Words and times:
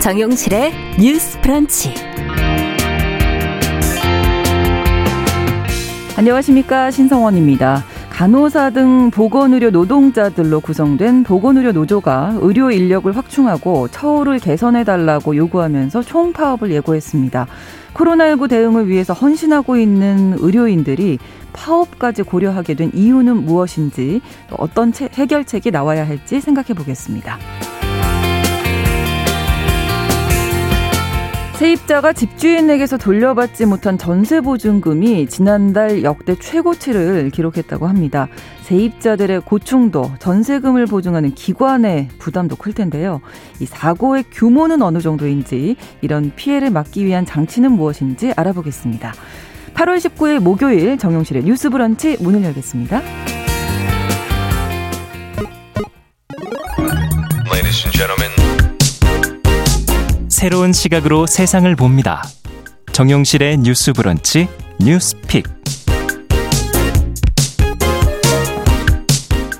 정용실의 0.00 0.72
뉴스 0.98 1.38
프런치. 1.42 1.92
안녕하십니까 6.16 6.90
신성원입니다. 6.90 7.84
간호사 8.08 8.70
등 8.70 9.10
보건의료 9.10 9.70
노동자들로 9.70 10.60
구성된 10.60 11.24
보건의료 11.24 11.72
노조가 11.72 12.38
의료 12.40 12.70
인력을 12.70 13.14
확충하고 13.14 13.88
처우를 13.88 14.38
개선해달라고 14.38 15.36
요구하면서 15.36 16.02
총파업을 16.02 16.70
예고했습니다. 16.70 17.46
코로나19 17.92 18.48
대응을 18.48 18.88
위해서 18.88 19.12
헌신하고 19.12 19.76
있는 19.76 20.34
의료인들이 20.38 21.18
파업까지 21.52 22.22
고려하게 22.22 22.74
된 22.74 22.90
이유는 22.94 23.44
무엇인지 23.44 24.22
어떤 24.50 24.92
해결책이 24.94 25.70
나와야 25.70 26.06
할지 26.06 26.40
생각해 26.40 26.72
보겠습니다. 26.74 27.38
세입자가 31.60 32.14
집주인에게서 32.14 32.96
돌려받지 32.96 33.66
못한 33.66 33.98
전세 33.98 34.40
보증금이 34.40 35.26
지난달 35.26 36.02
역대 36.04 36.34
최고치를 36.34 37.28
기록했다고 37.28 37.86
합니다. 37.86 38.28
세입자들의 38.62 39.42
고충도 39.42 40.12
전세금을 40.20 40.86
보증하는 40.86 41.34
기관의 41.34 42.08
부담도 42.18 42.56
클 42.56 42.72
텐데요. 42.72 43.20
이 43.60 43.66
사고의 43.66 44.24
규모는 44.32 44.80
어느 44.80 45.02
정도인지 45.02 45.76
이런 46.00 46.32
피해를 46.34 46.70
막기 46.70 47.04
위한 47.04 47.26
장치는 47.26 47.72
무엇인지 47.72 48.32
알아보겠습니다. 48.38 49.12
8월 49.74 49.98
19일 49.98 50.38
목요일 50.40 50.96
정용실의 50.96 51.44
뉴스 51.44 51.68
브런치 51.68 52.16
문을 52.20 52.42
열겠습니다. 52.42 53.02
새로운 60.40 60.72
시각으로 60.72 61.26
세상을 61.26 61.76
봅니다. 61.76 62.22
정용실의 62.92 63.58
뉴스 63.58 63.92
브런치 63.92 64.48
뉴스픽. 64.80 65.44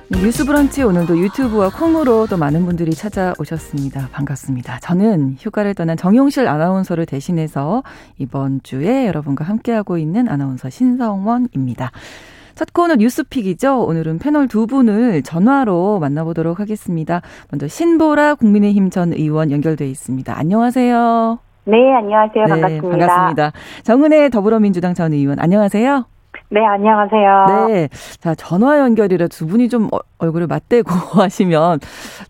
뉴스 0.08 0.46
브런치 0.46 0.82
오늘도 0.82 1.18
유튜브와 1.18 1.68
콩으로 1.68 2.26
또 2.28 2.38
많은 2.38 2.64
분들이 2.64 2.92
찾아오셨습니다. 2.92 4.08
반갑습니다. 4.10 4.78
저는 4.80 5.36
휴가를 5.38 5.74
떠난 5.74 5.98
정용실 5.98 6.48
아나운서를 6.48 7.04
대신해서 7.04 7.82
이번 8.16 8.62
주에 8.62 9.06
여러분과 9.06 9.44
함께하고 9.44 9.98
있는 9.98 10.30
아나운서 10.30 10.70
신성원입니다. 10.70 11.92
첫 12.60 12.74
코너 12.74 12.96
뉴스픽이죠. 12.96 13.86
오늘은 13.86 14.18
패널 14.18 14.46
두 14.46 14.66
분을 14.66 15.22
전화로 15.22 15.98
만나보도록 15.98 16.60
하겠습니다. 16.60 17.22
먼저 17.50 17.66
신보라 17.66 18.34
국민의힘 18.34 18.90
전 18.90 19.14
의원 19.14 19.50
연결돼 19.50 19.88
있습니다. 19.88 20.38
안녕하세요. 20.38 21.38
네, 21.64 21.78
안녕하세요. 21.94 22.44
네, 22.44 22.50
반갑습니다. 22.50 22.90
반갑습니다. 22.90 23.52
정은혜 23.82 24.28
더불어민주당 24.28 24.92
전 24.92 25.14
의원 25.14 25.38
안녕하세요. 25.40 26.04
네, 26.52 26.66
안녕하세요. 26.66 27.68
네. 27.68 27.88
자, 28.18 28.34
전화 28.34 28.80
연결이라 28.80 29.28
두 29.28 29.46
분이 29.46 29.68
좀 29.68 29.84
어, 29.92 29.98
얼굴을 30.18 30.48
맞대고 30.48 30.90
하시면 31.22 31.78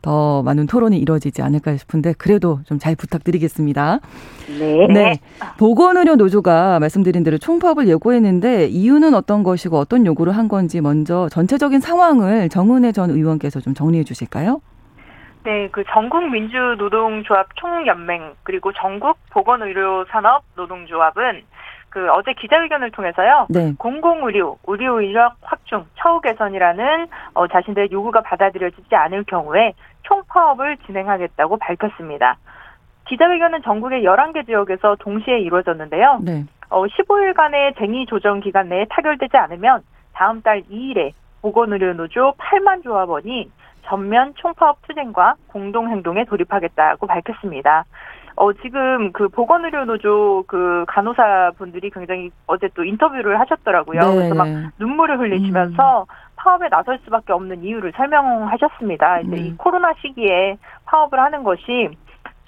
더 0.03 0.43
많은 0.43 0.67
토론이 0.67 0.99
이루어지지 0.99 1.41
않을까 1.41 1.77
싶은데 1.79 2.13
그래도 2.19 2.61
좀 2.67 2.81
잘 2.81 2.97
부탁드리겠습니다. 2.97 4.01
네. 4.59 4.87
네. 4.89 5.19
보건의료 5.59 6.17
노조가 6.17 6.81
말씀드린 6.81 7.23
대로 7.23 7.37
총파업을 7.37 7.89
예고했는데 7.89 8.67
이유는 8.69 9.15
어떤 9.15 9.43
것이고 9.43 9.77
어떤 9.79 10.07
요구를 10.07 10.35
한 10.35 10.49
건지 10.49 10.81
먼저 10.81 11.29
전체적인 11.31 11.81
상황을 11.81 12.49
정은혜 12.49 12.93
전 12.93 13.11
의원께서 13.11 13.61
좀 13.61 13.75
정리해 13.75 14.05
주실까요? 14.05 14.61
네, 15.45 15.69
그 15.73 15.83
전국 15.93 16.29
민주노동조합 16.31 17.49
총연맹 17.57 18.35
그리고 18.43 18.73
전국 18.75 19.17
보건의료산업 19.31 20.43
노동조합은 20.57 21.43
그 21.91 22.09
어제 22.13 22.33
기자회견을 22.33 22.93
통해서요. 22.93 23.47
네. 23.51 23.75
공공 23.79 24.25
의료, 24.25 24.59
의료 24.67 25.01
인력 25.01 25.35
확충, 25.43 25.87
처우 25.97 26.21
개선이라는 26.21 27.09
어, 27.35 27.49
자신들의 27.49 27.91
요구가 27.91 28.23
받아들여지지 28.23 28.95
않을 28.95 29.25
경우에 29.25 29.75
총파업을 30.03 30.79
진행하겠다고 30.87 31.59
밝혔습니다. 31.59 32.37
기자회견은 33.09 33.63
전국의 33.63 34.05
11개 34.05 34.47
지역에서 34.47 34.97
동시에 35.01 35.41
이루어졌는데요. 35.41 36.21
네. 36.23 36.45
어, 36.71 36.87
15일간의 36.87 37.77
쟁의 37.77 38.07
조정 38.07 38.39
기간 38.39 38.69
내에 38.69 38.87
타결되지 38.89 39.37
않으면 39.37 39.83
다음 40.13 40.43
달 40.43 40.63
2일에 40.63 41.13
보건의료노조 41.43 42.35
8만 42.39 42.85
조합원이 42.85 43.51
전면 43.87 44.33
총파업 44.37 44.79
투쟁과 44.87 45.35
공동행동에 45.49 46.25
돌입하겠다고 46.27 47.07
밝혔습니다. 47.09 47.85
어, 48.41 48.55
지금 48.55 49.13
그 49.13 49.29
보건의료노조 49.29 50.45
그 50.47 50.87
간호사 50.89 51.53
분들이 51.59 51.91
굉장히 51.91 52.31
어제 52.47 52.71
또 52.73 52.83
인터뷰를 52.85 53.39
하셨더라고요. 53.39 54.01
네. 54.01 54.15
그래서 54.15 54.35
막 54.35 54.49
눈물을 54.79 55.19
흘리시면서 55.19 56.01
음. 56.01 56.07
파업에 56.37 56.71
나설 56.71 56.99
수밖에 57.05 57.35
없는 57.35 57.63
이유를 57.63 57.93
설명하셨습니다. 57.95 59.21
이제 59.21 59.37
음. 59.37 59.37
이 59.37 59.55
코로나 59.59 59.93
시기에 60.01 60.57
파업을 60.87 61.21
하는 61.21 61.43
것이 61.43 61.91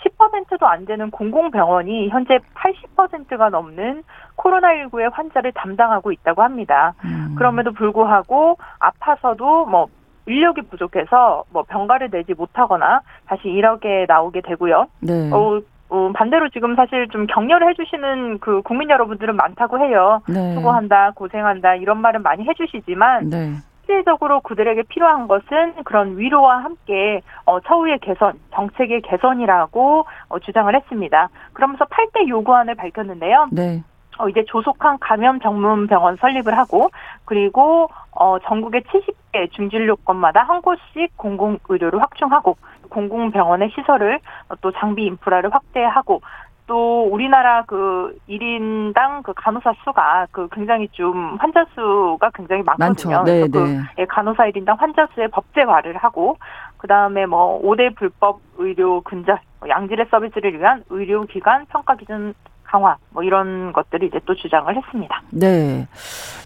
10%도 0.02 0.66
안 0.66 0.86
되는 0.86 1.10
공공병원이 1.10 2.08
현재 2.08 2.38
80%가 2.54 3.50
넘는 3.50 4.02
코로나19의 4.36 5.12
환자를 5.12 5.52
담당하고 5.52 6.10
있다고 6.10 6.42
합니다. 6.42 6.94
음. 7.04 7.34
그럼에도 7.36 7.70
불구하고 7.72 8.56
아파서도 8.78 9.66
뭐 9.66 9.88
인력이 10.26 10.62
부족해서 10.62 11.44
뭐 11.50 11.64
병가를 11.64 12.10
내지 12.10 12.32
못하거나 12.34 13.02
다시 13.26 13.48
일하게 13.48 14.06
나오게 14.08 14.40
되고요. 14.42 14.86
네. 15.00 15.30
어, 15.32 15.60
어, 15.92 16.10
반대로 16.14 16.48
지금 16.48 16.74
사실 16.74 17.06
좀 17.08 17.26
격려를 17.26 17.68
해주시는 17.68 18.38
그 18.38 18.62
국민 18.62 18.88
여러분들은 18.88 19.36
많다고 19.36 19.78
해요. 19.78 20.22
네. 20.26 20.54
수고한다, 20.54 21.10
고생한다 21.14 21.74
이런 21.74 21.98
말은 21.98 22.22
많이 22.22 22.48
해주시지만 22.48 23.28
네. 23.28 23.52
실질적으로 23.84 24.40
그들에게 24.40 24.84
필요한 24.88 25.28
것은 25.28 25.74
그런 25.84 26.16
위로와 26.16 26.64
함께 26.64 27.20
어, 27.44 27.60
처우의 27.60 27.98
개선, 27.98 28.40
정책의 28.54 29.02
개선이라고 29.02 30.06
어, 30.30 30.38
주장을 30.38 30.74
했습니다. 30.74 31.28
그러면서 31.52 31.84
8대 31.84 32.26
요구안을 32.26 32.74
밝혔는데요. 32.74 33.48
네. 33.52 33.82
어, 34.18 34.30
이제 34.30 34.44
조속한 34.46 34.98
감염 34.98 35.40
전문 35.40 35.88
병원 35.88 36.16
설립을 36.16 36.56
하고 36.56 36.90
그리고 37.26 37.90
어, 38.12 38.38
전국의 38.38 38.82
70개 38.84 39.52
중진료권마다 39.52 40.42
한 40.42 40.62
곳씩 40.62 41.16
공공 41.16 41.58
의료를 41.68 42.00
확충하고 42.00 42.56
공공병원의 42.92 43.70
시설을 43.74 44.20
또 44.60 44.70
장비 44.72 45.04
인프라를 45.06 45.52
확대하고 45.52 46.20
또 46.66 47.08
우리나라 47.10 47.64
그 47.66 48.16
1인당 48.28 49.22
그 49.22 49.32
간호사 49.34 49.72
수가 49.84 50.26
그 50.30 50.48
굉장히 50.52 50.88
좀 50.92 51.36
환자 51.40 51.64
수가 51.74 52.30
굉장히 52.34 52.62
많거든요. 52.62 53.24
네, 53.24 53.40
그래서 53.40 53.52
그 53.52 53.58
네. 53.58 53.82
그 53.96 54.06
간호사 54.06 54.44
1인당 54.50 54.78
환자 54.78 55.08
수의 55.14 55.28
법제화를 55.28 55.96
하고 55.96 56.36
그다음에 56.78 57.26
뭐 57.26 57.60
5대 57.62 57.94
불법 57.96 58.40
의료 58.58 59.00
근절 59.02 59.38
양질의 59.68 60.06
서비스를 60.10 60.58
위한 60.58 60.84
의료기관 60.88 61.66
평가 61.66 61.96
기준 61.96 62.34
강화 62.64 62.96
뭐 63.10 63.22
이런 63.22 63.72
것들을 63.72 64.06
이제 64.06 64.18
또 64.24 64.34
주장을 64.34 64.74
했습니다. 64.74 65.22
네. 65.30 65.86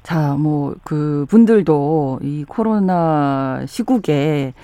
자, 0.03 0.35
뭐 0.37 0.75
그 0.85 1.27
분들도 1.29 2.21
이 2.23 2.45
코로나 2.49 3.65
시국에 3.67 4.55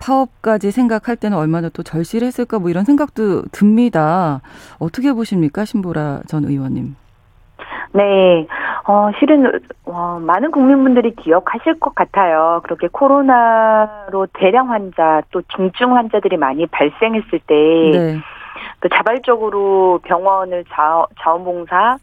파업까지 0.00 0.70
생각할 0.70 1.16
때는 1.16 1.36
얼마나 1.36 1.68
또 1.68 1.82
절실했을까 1.82 2.58
뭐 2.58 2.70
이런 2.70 2.84
생각도 2.84 3.42
듭니다. 3.52 4.40
어떻게 4.78 5.12
보십니까, 5.12 5.64
신보라 5.64 6.22
전 6.26 6.44
의원님? 6.44 6.96
네, 7.92 8.46
어, 8.86 9.10
실은, 9.18 9.60
어, 9.84 10.18
많은 10.20 10.52
국민분들이 10.52 11.14
기억하실 11.16 11.80
것 11.80 11.94
같아요. 11.94 12.60
그렇게 12.62 12.88
코로나로 12.88 14.28
대량 14.34 14.70
환자, 14.70 15.22
또 15.32 15.42
중증 15.56 15.96
환자들이 15.96 16.36
많이 16.36 16.66
발생했을 16.66 17.40
때, 17.46 17.54
네. 17.54 18.18
또 18.80 18.88
자발적으로 18.88 20.00
병원을 20.04 20.64
자, 20.70 21.04
자원봉사, 21.20 21.98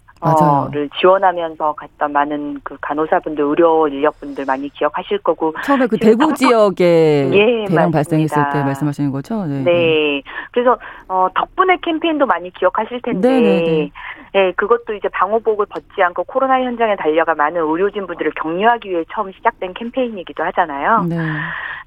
를 0.71 0.89
지원하면서 0.99 1.73
갔던 1.73 2.11
많은 2.11 2.59
그 2.63 2.75
간호사분들, 2.81 3.43
의료 3.43 3.87
인력분들 3.87 4.45
많이 4.45 4.67
기억하실 4.69 5.19
거고 5.19 5.53
처음에 5.63 5.85
그 5.87 5.97
대구 5.97 6.33
지역에 6.33 7.29
예, 7.31 7.65
대량 7.67 7.91
발생했을 7.91 8.49
때 8.51 8.63
말씀하시는 8.63 9.11
거죠? 9.11 9.45
네. 9.45 9.63
네. 9.63 10.23
그래서 10.51 10.77
어, 11.07 11.27
덕분에 11.35 11.77
캠페인도 11.83 12.25
많이 12.25 12.51
기억하실 12.51 13.01
텐데, 13.03 13.29
네네네. 13.29 13.61
네, 13.61 13.63
네. 13.63 13.91
예, 14.35 14.51
그것도 14.53 14.93
이제 14.93 15.07
방호복을 15.09 15.67
벗지 15.67 16.01
않고 16.01 16.23
코로나 16.23 16.61
현장에 16.61 16.95
달려가 16.95 17.35
많은 17.35 17.61
의료진 17.61 18.07
분들을 18.07 18.31
격려하기 18.35 18.89
위해 18.89 19.03
처음 19.13 19.31
시작된 19.31 19.73
캠페인이기도 19.75 20.43
하잖아요. 20.45 21.05
네. 21.07 21.17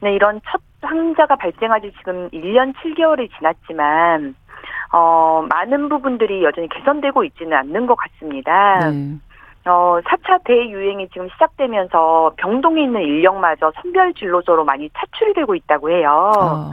네, 0.02 0.14
이런 0.14 0.40
첫 0.50 0.60
환자가 0.82 1.36
발생한 1.36 1.84
지 1.84 1.92
지금 1.98 2.28
1년 2.30 2.72
7개월이 2.74 3.28
지났지만 3.36 4.34
어, 4.92 5.46
많은 5.48 5.88
부분들이 5.88 6.42
여전히 6.44 6.68
개선되고 6.68 7.24
있지는 7.24 7.56
않는 7.56 7.86
것 7.86 7.96
같습니다. 7.96 8.90
네. 8.90 9.16
어, 9.66 10.00
4차 10.04 10.42
대유행이 10.44 11.08
지금 11.10 11.28
시작되면서 11.30 12.32
병동에 12.36 12.82
있는 12.82 13.02
인력마저 13.02 13.72
선별 13.80 14.14
진료소로 14.14 14.64
많이 14.64 14.90
차출되고 14.90 15.54
있다고 15.54 15.90
해요. 15.90 16.32
어. 16.36 16.70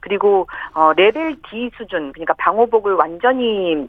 그리고 0.00 0.48
어 0.74 0.92
레벨 0.94 1.36
D 1.48 1.70
수준 1.76 2.12
그러니까 2.12 2.34
방호복을 2.34 2.94
완전히 2.94 3.88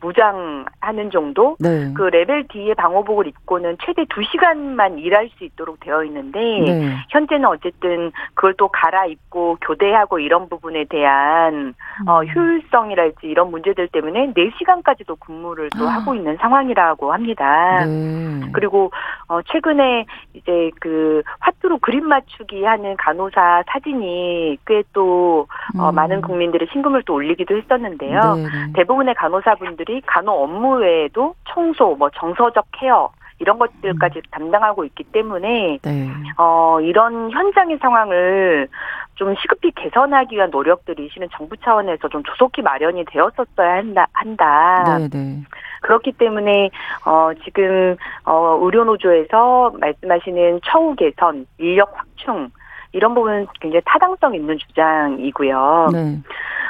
무장하는 0.00 1.10
정도 1.10 1.56
네. 1.60 1.92
그 1.94 2.02
레벨 2.02 2.46
D의 2.48 2.74
방호복을 2.74 3.26
입고는 3.26 3.76
최대 3.84 4.04
2시간만 4.04 4.98
일할 4.98 5.28
수 5.36 5.44
있도록 5.44 5.80
되어 5.80 6.04
있는데 6.04 6.38
네. 6.40 6.96
현재는 7.10 7.46
어쨌든 7.46 8.12
그걸 8.34 8.54
또 8.54 8.68
갈아입고 8.68 9.58
교대하고 9.60 10.18
이런 10.18 10.48
부분에 10.48 10.84
대한 10.84 11.74
어, 12.06 12.14
음. 12.20 12.24
어, 12.24 12.24
효율성이랄지 12.24 13.26
이런 13.26 13.50
문제들 13.50 13.88
때문에 13.88 14.32
4시간까지도 14.32 15.18
근무를 15.20 15.70
또 15.76 15.88
아. 15.88 15.94
하고 15.94 16.14
있는 16.14 16.36
상황이라고 16.36 17.12
합니다. 17.12 17.84
네. 17.84 18.50
그리고 18.52 18.90
어, 19.28 19.40
최근에 19.42 20.06
이제 20.34 20.70
그 20.80 21.22
화투로 21.40 21.78
그림 21.78 22.06
맞추기 22.06 22.64
하는 22.64 22.96
간호사 22.96 23.64
사진이 23.68 24.58
꽤또 24.66 25.46
어, 25.78 25.90
음. 25.90 25.94
많은 25.94 26.20
국민들의 26.20 26.68
신금을 26.72 27.02
또 27.04 27.14
올리기도 27.14 27.56
했었는데요. 27.56 28.34
네, 28.36 28.42
네. 28.42 28.72
대부분의 28.74 29.14
간호사분들 29.14 29.83
이 29.88 30.00
간호 30.06 30.32
업무 30.44 30.76
외에도 30.76 31.34
청소, 31.48 31.94
뭐 31.96 32.10
정서적 32.10 32.66
케어 32.72 33.10
이런 33.38 33.58
것들까지 33.58 34.18
음. 34.18 34.22
담당하고 34.30 34.84
있기 34.84 35.04
때문에 35.04 35.78
네. 35.82 36.10
어 36.38 36.80
이런 36.80 37.30
현장의 37.30 37.78
상황을 37.78 38.68
좀 39.16 39.34
시급히 39.36 39.70
개선하기 39.72 40.36
위한 40.36 40.50
노력들이 40.50 41.08
실은 41.12 41.28
정부 41.36 41.56
차원에서 41.56 42.08
좀 42.08 42.22
조속히 42.22 42.62
마련이 42.62 43.04
되었었어야 43.06 43.76
한다. 43.76 44.06
한다. 44.12 44.98
네, 44.98 45.08
네. 45.08 45.42
그렇기 45.82 46.12
때문에 46.12 46.70
어 47.04 47.30
지금 47.44 47.96
어 48.24 48.58
의료 48.62 48.84
노조에서 48.84 49.72
말씀하시는 49.78 50.60
처우 50.64 50.94
개선, 50.94 51.46
인력 51.58 51.92
확충 51.94 52.50
이런 52.94 53.14
부분은 53.14 53.48
굉장히 53.60 53.82
타당성 53.84 54.34
있는 54.34 54.56
주장이고요. 54.56 55.88
네. 55.92 56.20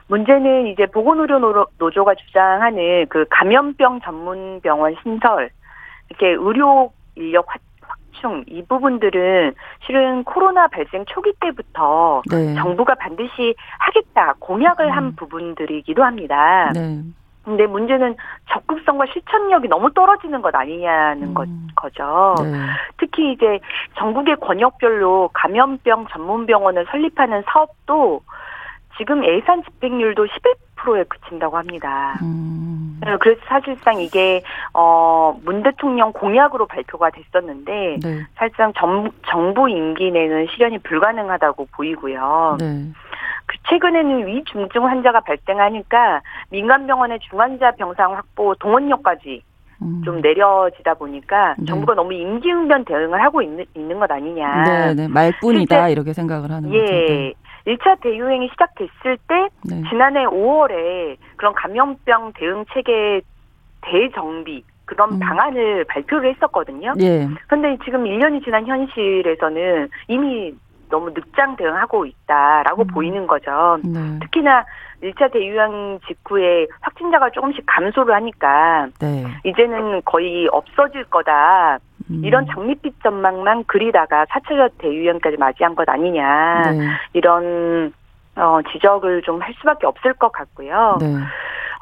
문제는 0.09 0.67
이제 0.69 0.87
보건의료 0.87 1.39
노조가 1.79 2.15
주장하는 2.15 3.07
그 3.09 3.27
감염병 3.31 4.01
전문 4.01 4.61
병원 4.63 4.97
신설, 5.03 5.51
이렇게 6.09 6.29
의료 6.29 6.93
인력 7.15 7.47
확충 7.47 8.45
이 8.49 8.63
부분들은 8.67 9.55
실은 9.87 10.25
코로나 10.25 10.67
발생 10.69 11.05
초기 11.07 11.33
때부터 11.41 12.23
네. 12.31 12.55
정부가 12.55 12.95
반드시 12.95 13.55
하겠다 13.79 14.35
공약을 14.39 14.87
음. 14.87 14.93
한 14.93 15.17
부분들이기도 15.17 16.03
합니다. 16.03 16.73
네. 16.75 17.03
근데 17.45 17.67
문제는 17.67 18.17
적극성과 18.51 19.05
실천력이 19.13 19.69
너무 19.69 19.93
떨어지는 19.93 20.41
것 20.41 20.55
아니냐는 20.55 21.29
음. 21.29 21.35
것, 21.35 21.49
거죠. 21.77 22.35
네. 22.43 22.53
특히 22.97 23.33
이제 23.33 23.61
전국의 23.99 24.37
권역별로 24.37 25.31
감염병 25.35 26.07
전문 26.11 26.47
병원을 26.47 26.87
설립하는 26.91 27.43
사업도 27.47 28.23
지금 28.99 29.25
예산 29.25 29.63
집행률도 29.65 30.27
11%에 30.27 31.05
그친다고 31.05 31.57
합니다. 31.57 32.15
음. 32.23 33.01
네, 33.05 33.17
그래서 33.19 33.41
사실상 33.47 34.01
이게 34.01 34.43
어 34.73 35.25
문 35.45 35.63
대통령 35.63 36.13
공약으로 36.13 36.67
발표가 36.67 37.11
됐었는데 37.11 37.99
네. 38.03 38.27
사실상 38.37 38.73
정, 38.77 39.11
정부 39.29 39.69
임기 39.69 40.11
내는 40.11 40.47
실현이 40.51 40.79
불가능하다고 40.79 41.69
보이고요. 41.73 42.57
네. 42.61 42.87
그 43.47 43.57
최근에는 43.69 44.27
위중증 44.27 44.87
환자가 44.87 45.21
발생하니까 45.21 46.23
민간 46.51 46.87
병원의 46.87 47.19
중환자 47.29 47.73
병상 47.73 48.15
확보 48.15 48.55
동원력까지 48.55 49.43
음. 49.83 50.03
좀 50.05 50.21
내려지다 50.21 50.95
보니까 50.95 51.57
네. 51.59 51.67
정부가 51.67 51.95
너무 51.95 52.13
임기응변 52.15 52.85
대응을 52.87 53.23
하고 53.23 53.43
있는, 53.43 53.65
있는 53.75 53.99
것 53.99 54.11
아니냐. 54.11 54.65
네, 54.65 54.95
네. 54.95 55.09
말뿐이다 55.09 55.89
이렇게 55.91 56.13
생각을 56.13 56.51
하는 56.51 56.73
예, 56.73 56.81
거죠. 56.81 56.93
네. 56.93 57.33
1차 57.67 58.01
대유행이 58.01 58.49
시작됐을 58.51 59.19
때 59.27 59.49
네. 59.65 59.83
지난해 59.89 60.25
5월에 60.27 61.17
그런 61.37 61.55
감염병 61.55 62.33
대응 62.35 62.65
체계 62.73 63.23
대정비 63.81 64.63
그런 64.85 65.13
음. 65.13 65.19
방안을 65.19 65.85
발표를 65.85 66.35
했었거든요. 66.35 66.93
예. 67.01 67.27
근데 67.49 67.77
지금 67.85 68.05
1년이 68.05 68.45
지난 68.45 68.67
현실에서는 68.67 69.89
이미 70.09 70.55
너무 70.95 71.11
늑장 71.11 71.57
대응하고 71.57 72.07
있다라고 72.07 72.83
음. 72.83 72.87
보이는 72.87 73.27
거죠. 73.27 73.79
네. 73.83 73.99
특히나 74.21 74.65
1차 75.03 75.33
대유행 75.33 75.99
직후에 76.07 76.69
확진자가 76.81 77.31
조금씩 77.31 77.65
감소를 77.67 78.15
하니까 78.15 78.87
네. 79.01 79.25
이제는 79.45 80.03
거의 80.05 80.47
없어질 80.53 81.05
거다. 81.05 81.79
음. 82.11 82.23
이런 82.25 82.47
장밋빛 82.47 83.03
전망만 83.03 83.65
그리다가 83.67 84.25
4차 84.27 84.71
대유행까지 84.79 85.37
맞이한 85.37 85.75
것 85.75 85.89
아니냐. 85.89 86.63
네. 86.71 86.89
이런 87.13 87.93
어, 88.37 88.61
지적을 88.73 89.23
좀 89.23 89.43
할 89.43 89.53
수밖에 89.55 89.89
없을 89.89 90.13
것 90.15 90.31
같고요. 90.31 90.99
네. 91.01 91.07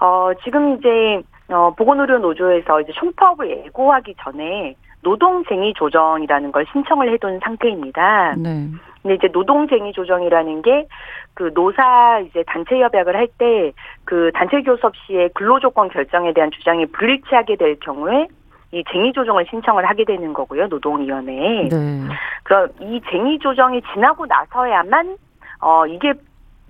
어, 0.00 0.32
지금 0.42 0.78
이제 0.78 1.20
어, 1.48 1.70
보건의료 1.76 2.18
노조에서 2.18 2.80
이제 2.80 2.92
총파업을 2.92 3.50
예고하기 3.66 4.14
전에 4.22 4.74
노동쟁의 5.02 5.74
조정이라는 5.74 6.52
걸 6.52 6.64
신청을 6.72 7.12
해둔 7.12 7.40
상태입니다. 7.42 8.34
네. 8.38 8.68
근데 9.02 9.14
이제 9.16 9.28
노동쟁의 9.32 9.92
조정이라는 9.92 10.62
게 10.62 10.86
그 11.34 11.50
노사 11.54 12.20
이제 12.20 12.44
단체 12.46 12.78
협약을 12.80 13.16
할 13.16 13.26
때 13.38 13.72
그 14.04 14.30
단체 14.34 14.60
교섭 14.62 14.92
시에 15.06 15.28
근로조건 15.34 15.88
결정에 15.88 16.32
대한 16.32 16.50
주장이 16.50 16.86
불일치하게 16.86 17.56
될 17.56 17.78
경우에 17.80 18.28
이 18.72 18.82
쟁의 18.92 19.12
조정을 19.12 19.46
신청을 19.48 19.88
하게 19.88 20.04
되는 20.04 20.32
거고요 20.32 20.66
노동위원회에. 20.66 21.68
네. 21.68 22.08
그럼 22.44 22.68
이 22.80 23.00
쟁의 23.10 23.38
조정이 23.38 23.80
지나고 23.92 24.26
나서야만 24.26 25.16
어 25.60 25.86
이게 25.86 26.12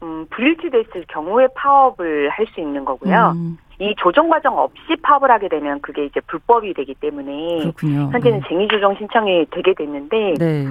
음 0.03 0.27
불일치됐을 0.31 1.07
경우에 1.09 1.49
파업을 1.55 2.29
할 2.31 2.47
수 2.55 2.61
있는 2.61 2.85
거고요. 2.85 3.33
음. 3.35 3.59
이 3.83 3.95
조정 3.99 4.29
과정 4.29 4.57
없이 4.59 4.95
파업을 5.03 5.29
하게 5.31 5.49
되면 5.49 5.81
그게 5.81 6.05
이제 6.05 6.21
불법이 6.29 6.73
되기 6.75 6.95
때문에 6.95 7.59
그렇군요. 7.61 8.11
현재는 8.13 8.41
네. 8.41 8.49
쟁의 8.49 8.69
조정 8.69 8.95
신청이 8.95 9.47
되게 9.51 9.75
됐는데 9.75 10.35
네. 10.39 10.67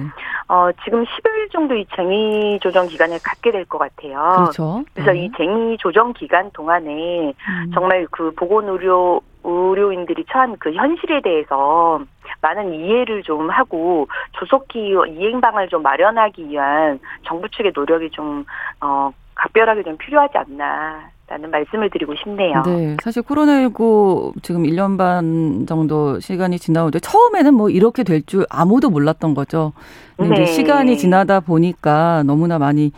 어, 0.48 0.70
지금 0.82 1.04
10일 1.04 1.52
정도 1.52 1.74
이 1.74 1.84
쟁의 1.94 2.58
조정 2.60 2.86
기간을 2.88 3.18
갖게 3.22 3.50
될 3.50 3.66
것 3.66 3.78
같아요. 3.78 4.18
그렇죠. 4.36 4.84
그래서 4.94 5.12
네. 5.12 5.24
이 5.24 5.30
쟁의 5.36 5.76
조정 5.78 6.12
기간 6.14 6.50
동안에 6.52 6.88
음. 7.28 7.70
정말 7.74 8.06
그 8.10 8.32
보건 8.34 8.68
의료 8.68 9.20
의료인들이 9.44 10.24
처한 10.30 10.56
그 10.58 10.72
현실에 10.72 11.20
대해서 11.20 12.00
많은 12.40 12.72
이해를 12.74 13.22
좀 13.22 13.50
하고 13.50 14.08
조속히 14.32 14.94
이행방을 15.08 15.68
좀 15.68 15.82
마련하기 15.82 16.48
위한 16.48 16.98
정부 17.24 17.48
측의 17.50 17.72
노력이 17.74 18.10
좀 18.10 18.44
어, 18.80 19.10
각별하게 19.34 19.82
좀 19.82 19.96
필요하지 19.98 20.38
않나 20.38 21.10
라는 21.32 21.50
말씀을 21.50 21.88
드리고 21.88 22.14
싶네요. 22.22 22.62
네. 22.66 22.94
사실 23.02 23.22
코로나19 23.22 24.34
지금 24.42 24.64
1년 24.64 24.98
반 24.98 25.64
정도 25.66 26.20
시간이 26.20 26.58
지나오는데 26.58 27.00
처음에는 27.00 27.54
뭐 27.54 27.70
이렇게 27.70 28.02
될 28.04 28.22
줄 28.26 28.44
아무도 28.50 28.90
몰랐던 28.90 29.32
거죠. 29.34 29.72
근데 30.16 30.36
네. 30.36 30.42
이제 30.42 30.52
시간이 30.52 30.98
지나다 30.98 31.40
보니까 31.40 32.22
너무나 32.24 32.58
많이 32.58 32.92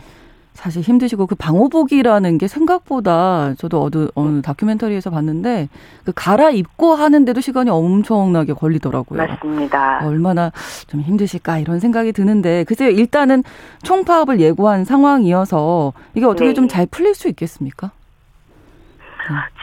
사실 0.53 0.81
힘드시고 0.81 1.27
그 1.27 1.35
방호복이라는 1.35 2.37
게 2.37 2.47
생각보다 2.47 3.53
저도 3.57 3.83
어느, 3.83 4.07
어느 4.15 4.41
다큐멘터리에서 4.41 5.09
봤는데 5.09 5.69
그 6.03 6.11
갈아입고 6.13 6.93
하는데도 6.93 7.39
시간이 7.41 7.69
엄청나게 7.69 8.53
걸리더라고요. 8.53 9.17
맞습니다. 9.25 10.05
얼마나 10.05 10.51
좀 10.87 10.99
힘드실까 11.01 11.57
이런 11.59 11.79
생각이 11.79 12.11
드는데 12.11 12.65
글쎄요 12.65 12.89
일단은 12.89 13.43
총파업을 13.83 14.39
예고한 14.41 14.83
상황이어서 14.85 15.93
이게 16.13 16.25
어떻게 16.25 16.49
네. 16.49 16.53
좀잘 16.53 16.85
풀릴 16.87 17.15
수 17.15 17.29
있겠습니까? 17.29 17.91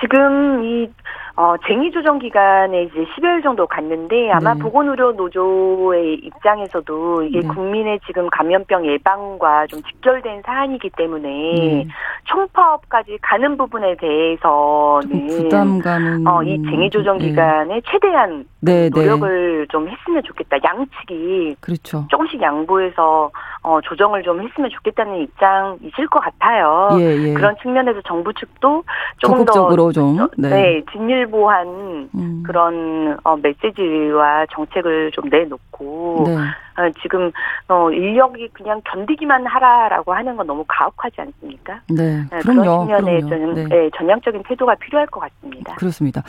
지금 0.00 0.64
이 0.64 0.90
어, 1.34 1.54
쟁의 1.66 1.90
조정 1.92 2.18
기간에 2.18 2.84
이제 2.84 3.06
10여일 3.16 3.42
정도 3.42 3.66
갔는데 3.66 4.30
아마 4.32 4.52
네. 4.52 4.60
보건의료 4.60 5.12
노조의 5.12 6.14
입장에서도 6.16 7.22
이게 7.22 7.40
네. 7.40 7.48
국민의 7.48 8.00
지금 8.06 8.28
감염병 8.28 8.86
예방과 8.86 9.66
좀 9.68 9.82
직결된 9.82 10.42
사안이기 10.44 10.90
때문에 10.90 11.28
네. 11.28 11.88
총파업까지 12.24 13.18
가는 13.22 13.56
부분에 13.56 13.96
대해서는 13.96 15.26
부담감은 15.28 16.26
어, 16.26 16.42
이 16.42 16.60
쟁의 16.62 16.90
조정 16.90 17.16
네. 17.16 17.28
기간에 17.28 17.80
최대한 17.90 18.44
네, 18.60 18.90
네. 18.90 18.90
노력을 18.90 19.66
좀 19.70 19.88
했으면 19.88 20.22
좋겠다. 20.22 20.58
양측이 20.62 21.56
그렇죠. 21.60 22.06
조금씩 22.10 22.42
양보해서 22.42 23.30
어, 23.64 23.80
조정을 23.80 24.24
좀 24.24 24.42
했으면 24.42 24.70
좋겠다는 24.70 25.18
입장이실 25.22 26.08
것 26.08 26.18
같아요. 26.20 26.88
예, 26.98 27.28
예. 27.28 27.34
그런 27.34 27.54
측면에서 27.62 28.00
정부 28.02 28.32
측도 28.34 28.82
조금 29.18 29.38
적극적으로 29.38 29.92
좀 29.92 30.16
네. 30.36 30.48
네 30.48 30.82
진일보한 30.90 32.08
음. 32.12 32.42
그런 32.44 33.16
어, 33.22 33.36
메시지와 33.36 34.46
정책을 34.52 35.12
좀 35.12 35.28
내놓고 35.28 36.24
네. 36.26 36.34
어, 36.34 36.90
지금 37.02 37.30
어, 37.68 37.88
인력이 37.90 38.48
그냥 38.52 38.80
견디기만 38.84 39.46
하라라고 39.46 40.12
하는 40.12 40.36
건 40.36 40.46
너무 40.48 40.64
가혹하지 40.66 41.20
않습니까? 41.20 41.80
네, 41.88 42.24
네 42.30 42.38
그럼요, 42.40 42.86
그런 42.86 43.02
측면에 43.04 43.20
저는 43.20 43.54
네. 43.54 43.64
네, 43.68 43.90
전향적인 43.96 44.42
태도가 44.48 44.74
필요할 44.74 45.06
것 45.06 45.20
같습니다. 45.20 45.76
그렇습니다. 45.76 46.22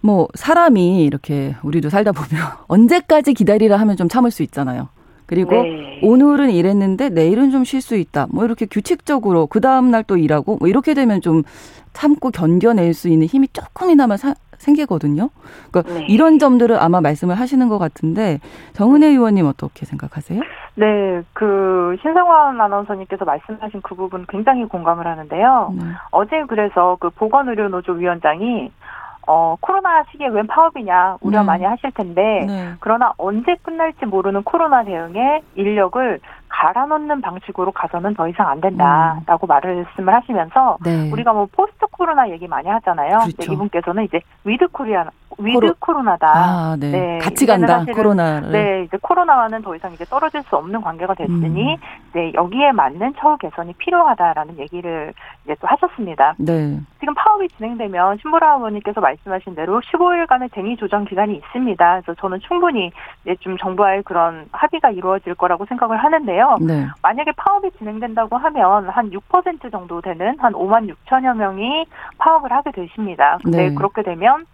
뭐 0.00 0.26
사람이 0.34 1.04
이렇게 1.04 1.54
우리도 1.62 1.88
살다 1.88 2.10
보면 2.10 2.28
언제까지 2.66 3.32
기다리라 3.32 3.76
하면 3.76 3.96
좀 3.96 4.08
참을 4.08 4.32
수 4.32 4.42
있잖아요. 4.42 4.88
그리고 5.26 5.62
네. 5.62 6.00
오늘은 6.02 6.50
일했는데 6.50 7.08
내일은 7.10 7.50
좀 7.50 7.64
쉴 7.64 7.80
수 7.80 7.96
있다. 7.96 8.26
뭐 8.30 8.44
이렇게 8.44 8.66
규칙적으로 8.66 9.46
그 9.46 9.60
다음 9.60 9.90
날 9.90 10.04
또 10.06 10.18
일하고 10.18 10.58
뭐 10.60 10.68
이렇게 10.68 10.92
되면 10.92 11.20
좀 11.22 11.42
참고 11.94 12.30
견뎌낼 12.30 12.92
수 12.92 13.08
있는 13.08 13.26
힘이 13.26 13.48
조금이나마 13.48 14.16
사, 14.18 14.34
생기거든요. 14.58 15.30
그러니까 15.70 15.94
네. 15.94 16.04
이런 16.08 16.38
점들을 16.38 16.76
아마 16.78 17.00
말씀을 17.00 17.36
하시는 17.36 17.68
것 17.68 17.78
같은데 17.78 18.40
정은혜 18.74 19.06
의원님 19.08 19.46
어떻게 19.46 19.86
생각하세요? 19.86 20.42
네, 20.76 21.22
그 21.32 21.96
신성원 22.02 22.60
아나운서님께서 22.60 23.24
말씀하신 23.24 23.80
그 23.82 23.94
부분 23.94 24.26
굉장히 24.28 24.64
공감을 24.66 25.06
하는데요. 25.06 25.72
네. 25.78 25.84
어제 26.10 26.44
그래서 26.48 26.96
그 27.00 27.08
보건의료노조 27.10 27.92
위원장이 27.92 28.70
어, 29.26 29.56
코로나 29.60 30.04
시기에 30.10 30.28
웬 30.28 30.46
파업이냐 30.46 31.18
우려 31.20 31.40
네. 31.40 31.46
많이 31.46 31.64
하실 31.64 31.90
텐데 31.92 32.44
네. 32.46 32.74
그러나 32.80 33.12
언제 33.16 33.56
끝날지 33.62 34.06
모르는 34.06 34.42
코로나 34.42 34.84
대응에 34.84 35.42
인력을 35.54 36.20
갈아넣는 36.54 37.20
방식으로 37.20 37.72
가서는 37.72 38.14
더 38.14 38.28
이상 38.28 38.48
안 38.48 38.60
된다라고 38.60 39.46
음. 39.46 39.48
말씀을 39.48 40.14
하시면서 40.14 40.78
네. 40.84 41.10
우리가 41.10 41.32
뭐 41.32 41.48
post 41.50 41.84
코로나 41.90 42.30
얘기 42.30 42.46
많이 42.46 42.68
하잖아요. 42.68 43.18
그렇죠. 43.36 43.52
이분께서는 43.52 44.04
이제 44.04 44.20
with 44.44 44.68
코로나 44.68 45.04
with 45.38 45.74
코로... 45.80 46.02
나다 46.02 46.28
아, 46.28 46.76
네. 46.78 46.90
네. 46.90 47.18
같이 47.18 47.46
간다. 47.46 47.84
코로나. 47.92 48.40
네, 48.40 48.84
이제 48.84 48.96
코로나와는 49.00 49.62
더 49.62 49.74
이상 49.74 49.92
이제 49.92 50.04
떨어질 50.04 50.42
수 50.42 50.56
없는 50.56 50.80
관계가 50.80 51.14
됐으니 51.14 51.74
음. 51.74 51.80
네, 52.12 52.32
여기에 52.34 52.72
맞는 52.72 53.14
처우 53.18 53.36
개선이 53.38 53.72
필요하다라는 53.74 54.58
얘기를 54.58 55.12
이제 55.44 55.56
또 55.60 55.66
하셨습니다. 55.66 56.34
네. 56.38 56.78
지금 57.00 57.14
파업이 57.14 57.48
진행되면 57.48 58.18
신보라 58.22 58.56
의원님께서 58.56 59.00
말씀하신 59.00 59.54
대로 59.54 59.80
15일간의 59.80 60.52
대기 60.52 60.76
조정 60.76 61.04
기간이 61.04 61.34
있습니다. 61.36 62.00
그래서 62.00 62.20
저는 62.20 62.40
충분히 62.40 62.90
이제 63.24 63.36
좀 63.40 63.56
정부와의 63.56 64.02
그런 64.04 64.46
합의가 64.52 64.90
이루어질 64.90 65.34
거라고 65.34 65.66
생각을 65.66 65.96
하는데요. 65.96 66.43
네. 66.60 66.86
만약에 67.02 67.32
파업이 67.36 67.70
진행된다고 67.78 68.36
하면 68.36 68.88
한 68.88 69.10
6% 69.10 69.70
정도 69.70 70.00
되는 70.00 70.38
한 70.38 70.52
5만 70.52 70.92
6천여 70.92 71.36
명이 71.36 71.86
파업을 72.18 72.52
하게 72.52 72.72
되십니다. 72.72 73.38
근데 73.42 73.68
네. 73.68 73.74
그렇게 73.74 74.02
되면 74.02 74.46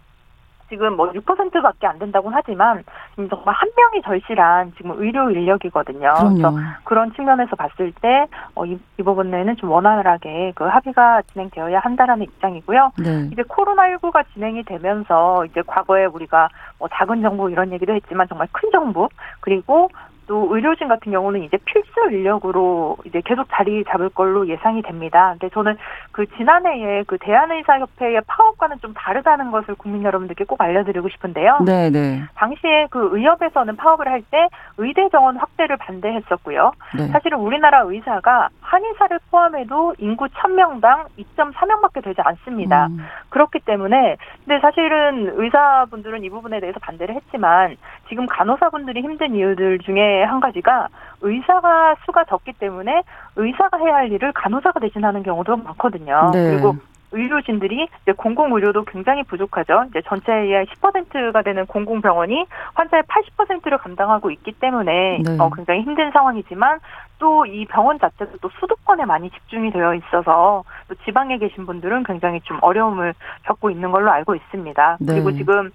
지금 0.71 0.95
뭐 0.95 1.11
6%밖에 1.11 1.85
안 1.85 1.99
된다고는 1.99 2.35
하지만 2.41 2.83
정말 3.29 3.53
한 3.53 3.69
명이 3.75 4.01
절실한 4.03 4.71
지금 4.77 4.93
의료 4.95 5.29
인력이거든요. 5.29 6.13
그럼요. 6.17 6.35
그래서 6.37 6.53
그런 6.85 7.13
측면에서 7.13 7.57
봤을 7.57 7.91
때 8.01 8.25
어, 8.55 8.65
이, 8.65 8.79
이 8.97 9.03
부분에는 9.03 9.57
좀 9.57 9.69
원활하게 9.69 10.53
그 10.55 10.63
합의가 10.63 11.23
진행되어야 11.33 11.79
한다라는 11.79 12.23
입장이고요. 12.23 12.91
네. 12.99 13.29
이제 13.33 13.41
코로나19가 13.43 14.23
진행이 14.33 14.63
되면서 14.63 15.45
이제 15.45 15.61
과거에 15.67 16.05
우리가 16.05 16.47
뭐 16.79 16.87
작은 16.93 17.21
정부 17.21 17.51
이런 17.51 17.73
얘기도 17.73 17.93
했지만 17.93 18.27
정말 18.29 18.47
큰 18.53 18.71
정부 18.71 19.09
그리고 19.41 19.89
또 20.31 20.47
의료진 20.55 20.87
같은 20.87 21.11
경우는 21.11 21.43
이제 21.43 21.57
필수 21.65 21.91
인력으로 22.09 22.95
이제 23.03 23.21
계속 23.25 23.45
자리 23.51 23.83
잡을 23.83 24.07
걸로 24.07 24.47
예상이 24.47 24.81
됩니다. 24.81 25.35
근데 25.37 25.49
저는 25.53 25.75
그 26.13 26.25
지난해에 26.37 27.03
그 27.05 27.17
대한의사협회의 27.17 28.21
파업과는 28.25 28.77
좀 28.79 28.93
다르다는 28.93 29.51
것을 29.51 29.75
국민 29.75 30.03
여러분들께 30.03 30.45
꼭 30.45 30.61
알려드리고 30.61 31.09
싶은데요. 31.09 31.59
네, 31.65 31.89
네. 31.89 32.21
당시에 32.35 32.87
그 32.89 33.09
의협에서는 33.11 33.75
파업을 33.75 34.07
할 34.07 34.21
때 34.31 34.47
의대 34.77 35.09
정원 35.09 35.35
확대를 35.35 35.77
반대했었고요. 35.77 36.71
네. 36.95 37.07
사실은 37.07 37.39
우리나라 37.39 37.81
의사가 37.81 38.49
한의사를 38.61 39.19
포함해도 39.31 39.95
인구 39.97 40.25
1000명당 40.27 41.07
2.4명밖에 41.17 42.03
되지 42.03 42.21
않습니다. 42.21 42.85
음. 42.85 42.99
그렇기 43.29 43.59
때문에 43.65 44.15
근데 44.45 44.59
사실은 44.61 45.33
의사분들은 45.35 46.23
이 46.23 46.29
부분에 46.29 46.59
대해서 46.59 46.79
반대를 46.79 47.15
했지만 47.15 47.75
지금 48.07 48.25
간호사분들이 48.27 49.01
힘든 49.01 49.35
이유들 49.35 49.79
중에 49.79 50.20
한 50.23 50.39
가지가 50.39 50.87
의사가 51.21 51.95
수가 52.05 52.25
적기 52.25 52.53
때문에 52.53 53.03
의사가 53.35 53.77
해야 53.77 53.95
할 53.95 54.11
일을 54.11 54.31
간호사가 54.33 54.79
대신하는 54.79 55.23
경우도 55.23 55.57
많거든요. 55.57 56.31
네. 56.33 56.51
그리고 56.51 56.75
의료진들이 57.13 57.89
이제 58.03 58.13
공공 58.13 58.53
의료도 58.55 58.85
굉장히 58.85 59.23
부족하죠. 59.23 59.83
이제 59.89 60.01
전체의 60.07 60.65
10%가 60.65 61.41
되는 61.41 61.65
공공 61.65 61.99
병원이 62.01 62.45
환자의 62.73 63.03
80%를 63.03 63.77
감당하고 63.79 64.31
있기 64.31 64.53
때문에 64.53 65.19
네. 65.21 65.37
어, 65.37 65.49
굉장히 65.49 65.81
힘든 65.81 66.11
상황이지만 66.11 66.79
또 67.19 67.45
이 67.45 67.65
병원 67.65 67.99
자체도 67.99 68.37
또 68.41 68.49
수도권에 68.59 69.05
많이 69.05 69.29
집중이 69.29 69.71
되어 69.71 69.93
있어서 69.95 70.63
또 70.87 70.95
지방에 71.05 71.37
계신 71.37 71.65
분들은 71.65 72.03
굉장히 72.03 72.41
좀 72.41 72.57
어려움을 72.61 73.13
겪고 73.43 73.69
있는 73.69 73.91
걸로 73.91 74.11
알고 74.11 74.35
있습니다. 74.35 74.97
네. 74.99 75.13
그리고 75.13 75.31
지금 75.31 75.71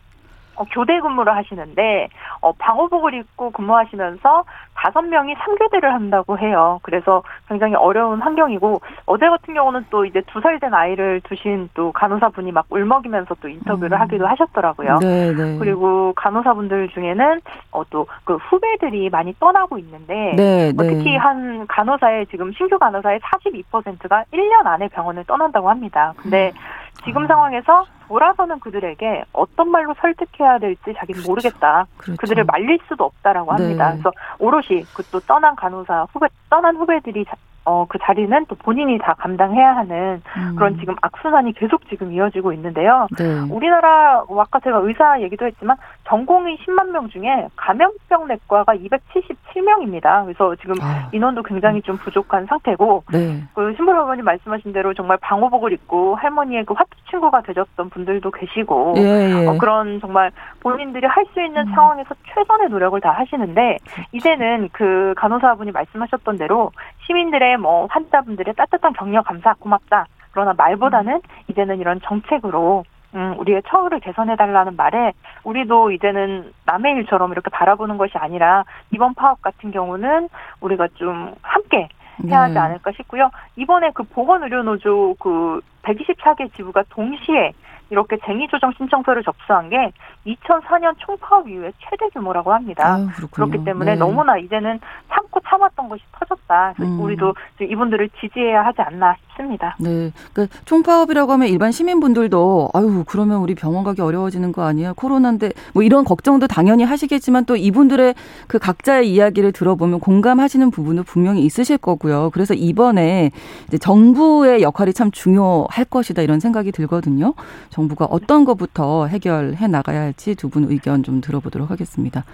어, 0.56 0.64
교대 0.72 1.00
근무를 1.00 1.34
하시는데 1.36 2.08
어, 2.40 2.52
방호복을 2.52 3.14
입고 3.14 3.50
근무하시면서 3.50 4.44
다섯 4.74 5.02
명이 5.02 5.34
3교대를 5.34 5.84
한다고 5.84 6.38
해요. 6.38 6.78
그래서 6.82 7.22
굉장히 7.48 7.74
어려운 7.74 8.20
환경이고 8.20 8.80
어제 9.06 9.28
같은 9.28 9.54
경우는 9.54 9.86
또 9.90 10.04
이제 10.04 10.22
두 10.26 10.40
살 10.40 10.56
된 10.60 10.72
아이를 10.72 11.20
두신 11.22 11.68
또 11.74 11.92
간호사분이 11.92 12.52
막 12.52 12.66
울먹이면서 12.70 13.34
또 13.40 13.48
인터뷰를 13.48 13.98
음. 13.98 14.00
하기도 14.00 14.26
하셨더라고요. 14.26 14.98
네네. 15.00 15.32
네. 15.34 15.58
그리고 15.58 16.12
간호사분들 16.14 16.88
중에는 16.90 17.40
어, 17.72 17.82
또 17.90 18.06
그 18.24 18.36
후배들이 18.36 19.08
많이 19.10 19.34
떠나고 19.38 19.78
있는데 19.78 20.34
네, 20.36 20.70
어, 20.70 20.82
특히 20.82 21.12
네. 21.12 21.16
한 21.16 21.66
간호사의 21.66 22.26
지금 22.26 22.52
신규 22.52 22.78
간호사의 22.78 23.20
42%가 23.20 24.24
1년 24.32 24.66
안에 24.66 24.88
병원을 24.88 25.24
떠난다고 25.24 25.68
합니다. 25.70 26.12
근데 26.16 26.52
음. 26.54 26.60
지금 27.04 27.24
아. 27.24 27.26
상황에서 27.26 27.84
돌아서는 28.08 28.60
그들에게 28.60 29.24
어떤 29.32 29.70
말로 29.70 29.94
설득해야 30.00 30.58
될지 30.58 30.82
자기는 30.94 31.22
그렇죠. 31.22 31.28
모르겠다. 31.30 31.86
그렇죠. 31.96 32.20
그들을 32.20 32.44
말릴 32.44 32.78
수도 32.88 33.04
없다라고 33.04 33.52
합니다. 33.52 33.90
네. 33.90 34.00
그래서 34.02 34.12
오롯이 34.38 34.84
그 34.94 35.02
또 35.10 35.20
떠난 35.20 35.54
간호사 35.54 36.06
후배 36.12 36.26
떠난 36.50 36.76
후배들이 36.76 37.24
어, 37.66 37.84
그 37.88 37.98
자리는 38.00 38.46
또 38.46 38.54
본인이 38.54 38.96
다 38.98 39.14
감당해야 39.18 39.76
하는 39.76 40.22
음. 40.36 40.54
그런 40.56 40.78
지금 40.78 40.94
악순환이 41.02 41.52
계속 41.54 41.86
지금 41.88 42.12
이어지고 42.12 42.52
있는데요. 42.52 43.08
네. 43.18 43.40
우리나라, 43.50 44.22
아까 44.38 44.60
제가 44.60 44.78
의사 44.78 45.20
얘기도 45.20 45.46
했지만 45.46 45.76
전공의 46.04 46.58
10만 46.58 46.90
명 46.90 47.08
중에 47.08 47.48
감염병 47.56 48.28
내과가 48.28 48.74
277명입니다. 48.76 50.24
그래서 50.24 50.54
지금 50.60 50.76
아. 50.80 51.08
인원도 51.12 51.42
굉장히 51.42 51.82
좀 51.82 51.96
부족한 51.96 52.46
상태고, 52.46 53.02
네. 53.12 53.42
그 53.52 53.74
신부라 53.74 54.04
어머니 54.04 54.22
말씀하신 54.22 54.72
대로 54.72 54.94
정말 54.94 55.16
방호복을 55.16 55.72
입고 55.72 56.14
할머니의 56.14 56.64
그 56.66 56.74
화투 56.74 56.90
친구가 57.10 57.42
되셨던 57.42 57.90
분들도 57.90 58.30
계시고, 58.30 58.94
예, 58.98 59.02
예. 59.02 59.46
어, 59.48 59.58
그런 59.58 60.00
정말 60.00 60.30
본인들이 60.70 61.06
할 61.06 61.26
수 61.34 61.42
있는 61.42 61.68
음. 61.68 61.74
상황에서 61.74 62.14
최선의 62.34 62.68
노력을 62.68 62.98
다 63.00 63.10
하시는데, 63.10 63.78
그렇죠. 63.82 64.08
이제는 64.12 64.68
그 64.72 65.12
간호사분이 65.16 65.72
말씀하셨던 65.72 66.38
대로 66.38 66.72
시민들의 67.06 67.58
뭐 67.58 67.86
환자분들의 67.90 68.54
따뜻한 68.54 68.92
격려 68.94 69.22
감사 69.22 69.54
고맙다. 69.54 70.06
그러나 70.30 70.54
말보다는 70.56 71.14
음. 71.14 71.20
이제는 71.48 71.78
이런 71.78 72.00
정책으로 72.00 72.84
음, 73.14 73.34
우리의 73.38 73.62
처우를 73.66 74.00
개선해달라는 74.00 74.76
말에 74.76 75.12
우리도 75.44 75.90
이제는 75.90 76.52
남의 76.64 76.94
일처럼 76.96 77.32
이렇게 77.32 77.50
바라보는 77.50 77.96
것이 77.96 78.12
아니라 78.16 78.64
이번 78.90 79.14
파업 79.14 79.42
같은 79.42 79.70
경우는 79.70 80.28
우리가 80.60 80.88
좀 80.94 81.34
함께 81.42 81.88
해야 82.28 82.42
하지 82.42 82.54
네. 82.54 82.60
않을까 82.60 82.92
싶고요. 82.92 83.30
이번에 83.56 83.90
그 83.94 84.02
보건의료노조 84.04 85.16
그 85.18 85.60
124개 85.82 86.52
지부가 86.54 86.82
동시에 86.90 87.52
이렇게 87.90 88.18
쟁의 88.24 88.48
조정 88.48 88.72
신청서를 88.76 89.22
접수한 89.22 89.70
게 89.70 89.92
2004년 90.26 90.94
총파업 90.98 91.48
이후에 91.48 91.72
최대 91.78 92.08
규모라고 92.12 92.52
합니다. 92.52 92.94
아, 92.94 93.06
그렇기 93.30 93.64
때문에 93.64 93.92
네. 93.92 93.98
너무나 93.98 94.36
이제는 94.36 94.80
참고 95.08 95.40
참았던 95.48 95.88
것이 95.88 96.02
터졌다. 96.12 96.74
음. 96.80 97.00
우리도 97.00 97.34
이분들을 97.60 98.10
지지해야 98.20 98.64
하지 98.64 98.82
않나 98.82 99.14
싶습니다. 99.28 99.76
네. 99.78 100.10
그러니까 100.32 100.56
총파업이라고 100.64 101.32
하면 101.32 101.48
일반 101.48 101.70
시민분들도 101.70 102.70
아유 102.74 103.04
그러면 103.06 103.38
우리 103.38 103.54
병원 103.54 103.84
가기 103.84 104.00
어려워지는 104.00 104.52
거 104.52 104.64
아니야? 104.64 104.92
코로나인데 104.94 105.50
뭐 105.74 105.82
이런 105.82 106.04
걱정도 106.04 106.46
당연히 106.46 106.84
하시겠지만 106.84 107.44
또 107.44 107.56
이분들의 107.56 108.14
그 108.48 108.58
각자의 108.58 109.12
이야기를 109.12 109.52
들어보면 109.52 110.00
공감하시는 110.00 110.70
부분도 110.70 111.04
분명히 111.04 111.42
있으실 111.42 111.78
거고요. 111.78 112.30
그래서 112.32 112.54
이번에 112.54 113.30
이제 113.68 113.78
정부의 113.78 114.62
역할이 114.62 114.92
참 114.92 115.10
중요할 115.10 115.84
것이다 115.84 116.22
이런 116.22 116.40
생각이 116.40 116.72
들거든요. 116.72 117.34
정부가 117.76 118.06
어떤 118.06 118.44
것부터 118.46 119.06
해결해 119.06 119.66
나가야 119.66 120.00
할지 120.00 120.34
두 120.34 120.48
분 120.48 120.64
의견 120.70 121.02
좀 121.02 121.20
들어보도록 121.20 121.70
하겠습니다. 121.70 122.24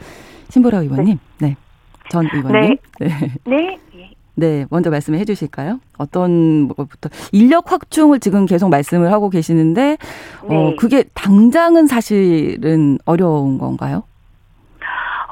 신보라 0.51 0.79
의원님, 0.83 1.19
네. 1.41 1.49
네. 1.49 1.57
전 2.11 2.29
의원님. 2.33 2.77
네. 3.01 3.09
네. 3.09 3.35
네. 3.45 3.79
네, 4.35 4.67
먼저 4.71 4.89
말씀해 4.91 5.25
주실까요? 5.25 5.81
어떤 5.99 6.69
것부터 6.69 7.11
인력 7.33 7.73
확충을 7.73 8.21
지금 8.21 8.47
계속 8.47 8.69
말씀을 8.71 9.11
하고 9.13 9.29
계시는데 9.31 9.99
어, 10.43 10.47
네. 10.49 10.57
어 10.57 10.75
그게 10.79 11.03
당장은 11.15 11.87
사실은 11.89 12.99
어려운 13.05 13.59
건가요? 13.59 14.05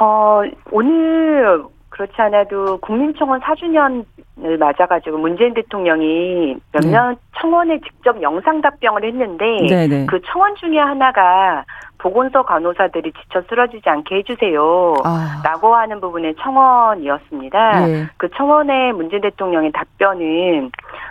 어, 0.01 0.41
오늘 0.73 1.63
그렇지 2.01 2.15
않아도 2.17 2.79
국민청원 2.79 3.41
4주년을 3.41 4.57
맞아가지고 4.59 5.19
문재인 5.19 5.53
대통령이 5.53 6.57
몇몇 6.73 7.11
네. 7.11 7.17
청원에 7.39 7.79
직접 7.81 8.23
영상 8.23 8.63
답변을 8.63 9.05
했는데 9.05 9.45
네네. 9.69 10.07
그 10.07 10.19
청원 10.23 10.55
중에 10.57 10.79
하나가 10.79 11.63
보건소 11.99 12.43
간호사들이 12.45 13.13
지쳐 13.13 13.43
쓰러지지 13.51 13.87
않게 13.87 14.17
해주세요. 14.17 14.95
아. 15.05 15.43
라고 15.45 15.75
하는 15.75 16.01
부분의 16.01 16.37
청원이었습니다. 16.37 17.91
예. 17.91 18.07
그 18.17 18.31
청원의 18.31 18.95
문재인 18.95 19.21
대통령의 19.21 19.71
답변은 19.73 20.71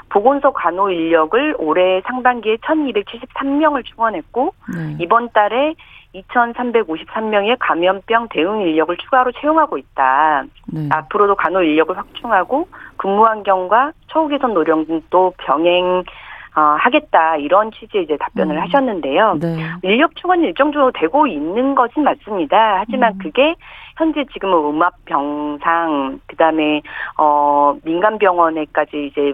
보건소 0.10 0.52
간호 0.54 0.90
인력을 0.90 1.56
올해 1.60 2.02
상반기에 2.08 2.56
1273명을 2.56 3.86
충원했고 3.86 4.56
네. 4.74 4.98
이번 5.00 5.30
달에 5.30 5.76
2,353명의 6.16 7.58
감염병 7.60 8.30
대응 8.30 8.62
인력을 8.62 8.96
추가로 8.98 9.32
채용하고 9.34 9.78
있다. 9.78 10.44
네. 10.68 10.90
앞으로도 10.92 11.36
간호 11.36 11.62
인력을 11.62 11.96
확충하고 11.96 12.68
근무 12.98 13.26
환경과 13.26 13.94
처우 14.08 14.28
개선 14.28 14.54
노력도 14.54 15.34
병행 15.38 16.04
어, 16.56 16.62
하겠다 16.80 17.38
이런 17.38 17.72
취지의 17.72 18.06
이제 18.06 18.18
답변을 18.18 18.56
음. 18.56 18.62
하셨는데요. 18.62 19.38
네. 19.40 19.58
인력 19.84 20.16
충원이 20.16 20.48
일정적으로 20.48 20.92
되고 20.92 21.28
있는 21.28 21.76
것은 21.76 22.04
맞습니다. 22.04 22.80
하지만 22.80 23.14
음. 23.14 23.20
그게 23.20 23.56
현재 23.98 24.26
지금은 24.34 24.58
음압 24.70 24.94
병상 25.06 26.20
그다음에 26.28 26.82
어 27.18 27.76
민간 27.84 28.18
병원에까지 28.18 29.08
이제 29.12 29.34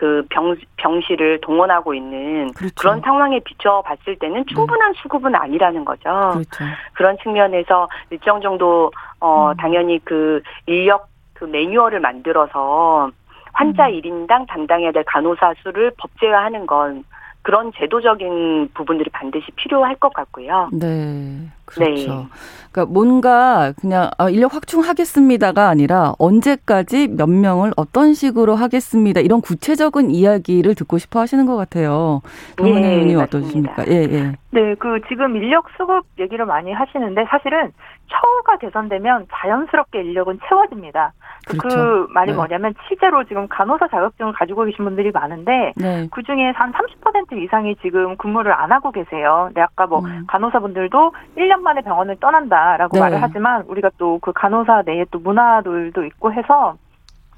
그 0.00 0.24
병, 0.30 0.56
병실을 0.78 1.42
동원하고 1.42 1.92
있는 1.92 2.50
그렇죠. 2.54 2.74
그런 2.78 3.02
상황에 3.02 3.38
비춰 3.40 3.82
봤을 3.84 4.16
때는 4.16 4.46
충분한 4.46 4.94
네. 4.94 4.98
수급은 5.02 5.34
아니라는 5.34 5.84
거죠. 5.84 6.30
그렇죠. 6.32 6.64
그런 6.94 7.18
측면에서 7.22 7.86
일정 8.08 8.40
정도 8.40 8.90
어 9.20 9.50
음. 9.50 9.56
당연히 9.58 9.98
그 10.02 10.40
인력 10.64 11.08
그 11.34 11.44
매뉴얼을 11.44 12.00
만들어서 12.00 13.10
환자 13.52 13.88
음. 13.88 13.92
1인당 13.92 14.46
담당해야 14.48 14.90
될 14.90 15.04
간호사 15.04 15.52
수를 15.62 15.92
법제화하는 15.98 16.66
건 16.66 17.04
그런 17.42 17.70
제도적인 17.76 18.70
부분들이 18.72 19.10
반드시 19.10 19.50
필요할 19.56 19.96
것 19.96 20.14
같고요. 20.14 20.70
네. 20.72 21.46
그렇죠. 21.70 22.14
네. 22.14 22.26
그러니까 22.72 22.92
뭔가 22.92 23.72
그냥 23.80 24.10
아, 24.16 24.30
인력 24.30 24.54
확충하겠습니다가 24.54 25.68
아니라 25.68 26.12
언제까지 26.18 27.08
몇 27.08 27.28
명을 27.28 27.72
어떤 27.76 28.14
식으로 28.14 28.54
하겠습니다. 28.54 29.20
이런 29.20 29.40
구체적인 29.40 30.10
이야기를 30.10 30.74
듣고 30.76 30.98
싶어 30.98 31.20
하시는 31.20 31.46
것 31.46 31.56
같아요. 31.56 32.22
네, 32.62 32.68
의원님 32.68 33.18
어떠십니까? 33.18 33.86
예, 33.88 34.02
예. 34.10 34.32
네, 34.52 34.74
그 34.76 35.00
지금 35.08 35.36
인력 35.36 35.66
수급 35.76 36.04
얘기를 36.18 36.44
많이 36.46 36.72
하시는데 36.72 37.24
사실은 37.28 37.72
처우가 38.08 38.58
개선되면 38.58 39.26
자연스럽게 39.32 40.00
인력은 40.00 40.40
채워집니다. 40.48 41.12
그 41.46 41.56
그렇죠. 41.56 41.76
그 41.76 42.06
말이 42.12 42.32
네. 42.32 42.36
뭐냐면 42.36 42.74
실제로 42.86 43.24
지금 43.24 43.48
간호사 43.48 43.88
자격증을 43.88 44.32
가지고 44.32 44.64
계신 44.64 44.84
분들이 44.84 45.10
많은데 45.10 45.72
네. 45.76 46.08
그 46.10 46.22
중에 46.22 46.50
한 46.54 46.72
30% 46.72 47.42
이상이 47.42 47.76
지금 47.76 48.16
근무를 48.16 48.52
안 48.52 48.72
하고 48.72 48.90
계세요. 48.92 49.44
근데 49.48 49.62
아까 49.62 49.86
뭐 49.86 50.00
음. 50.00 50.24
간호사분들도 50.28 51.12
1년 51.36 51.59
만에 51.62 51.80
병원을 51.82 52.16
떠난다라고 52.20 52.96
네. 52.96 53.00
말을 53.00 53.22
하지만 53.22 53.62
우리가 53.68 53.90
또 53.98 54.18
그 54.20 54.32
간호사 54.32 54.82
내에 54.86 55.04
또 55.10 55.18
문화들도 55.18 56.04
있고 56.04 56.32
해서 56.32 56.74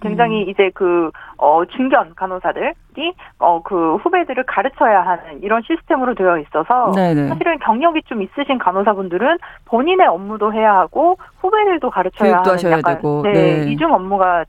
굉장히 0.00 0.45
음. 0.45 0.49
이제 0.49 0.71
그, 0.75 1.11
어, 1.37 1.64
중견 1.64 2.14
간호사들이, 2.17 3.14
어, 3.38 3.62
그 3.62 3.97
후배들을 3.97 4.43
가르쳐야 4.47 5.00
하는 5.07 5.41
이런 5.43 5.62
시스템으로 5.62 6.14
되어 6.17 6.38
있어서 6.38 6.91
네네. 6.93 7.29
사실은 7.29 7.59
경력이 7.61 8.02
좀 8.07 8.21
있으신 8.21 8.59
간호사분들은 8.59 9.38
본인의 9.67 10.09
업무도 10.09 10.52
해야 10.52 10.75
하고 10.75 11.19
후배들도 11.41 11.88
가르쳐야 11.91 12.43
하는 12.45 12.71
약간, 12.73 12.97
되고. 12.97 13.23
네, 13.23 13.33
네. 13.33 13.71
이중 13.71 13.93
업무가 13.93 14.45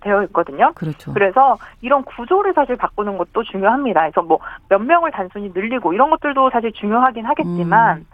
되어 0.00 0.22
있거든요. 0.24 0.72
그렇죠. 0.74 1.12
그래서 1.12 1.56
이런 1.80 2.04
구조를 2.04 2.52
사실 2.54 2.76
바꾸는 2.76 3.18
것도 3.18 3.42
중요합니다. 3.44 4.00
그래서 4.00 4.22
뭐 4.22 4.38
몇 4.68 4.80
명을 4.82 5.10
단순히 5.10 5.50
늘리고 5.54 5.92
이런 5.92 6.10
것들도 6.10 6.50
사실 6.50 6.72
중요하긴 6.72 7.24
하겠지만 7.24 7.98
음. 7.98 8.06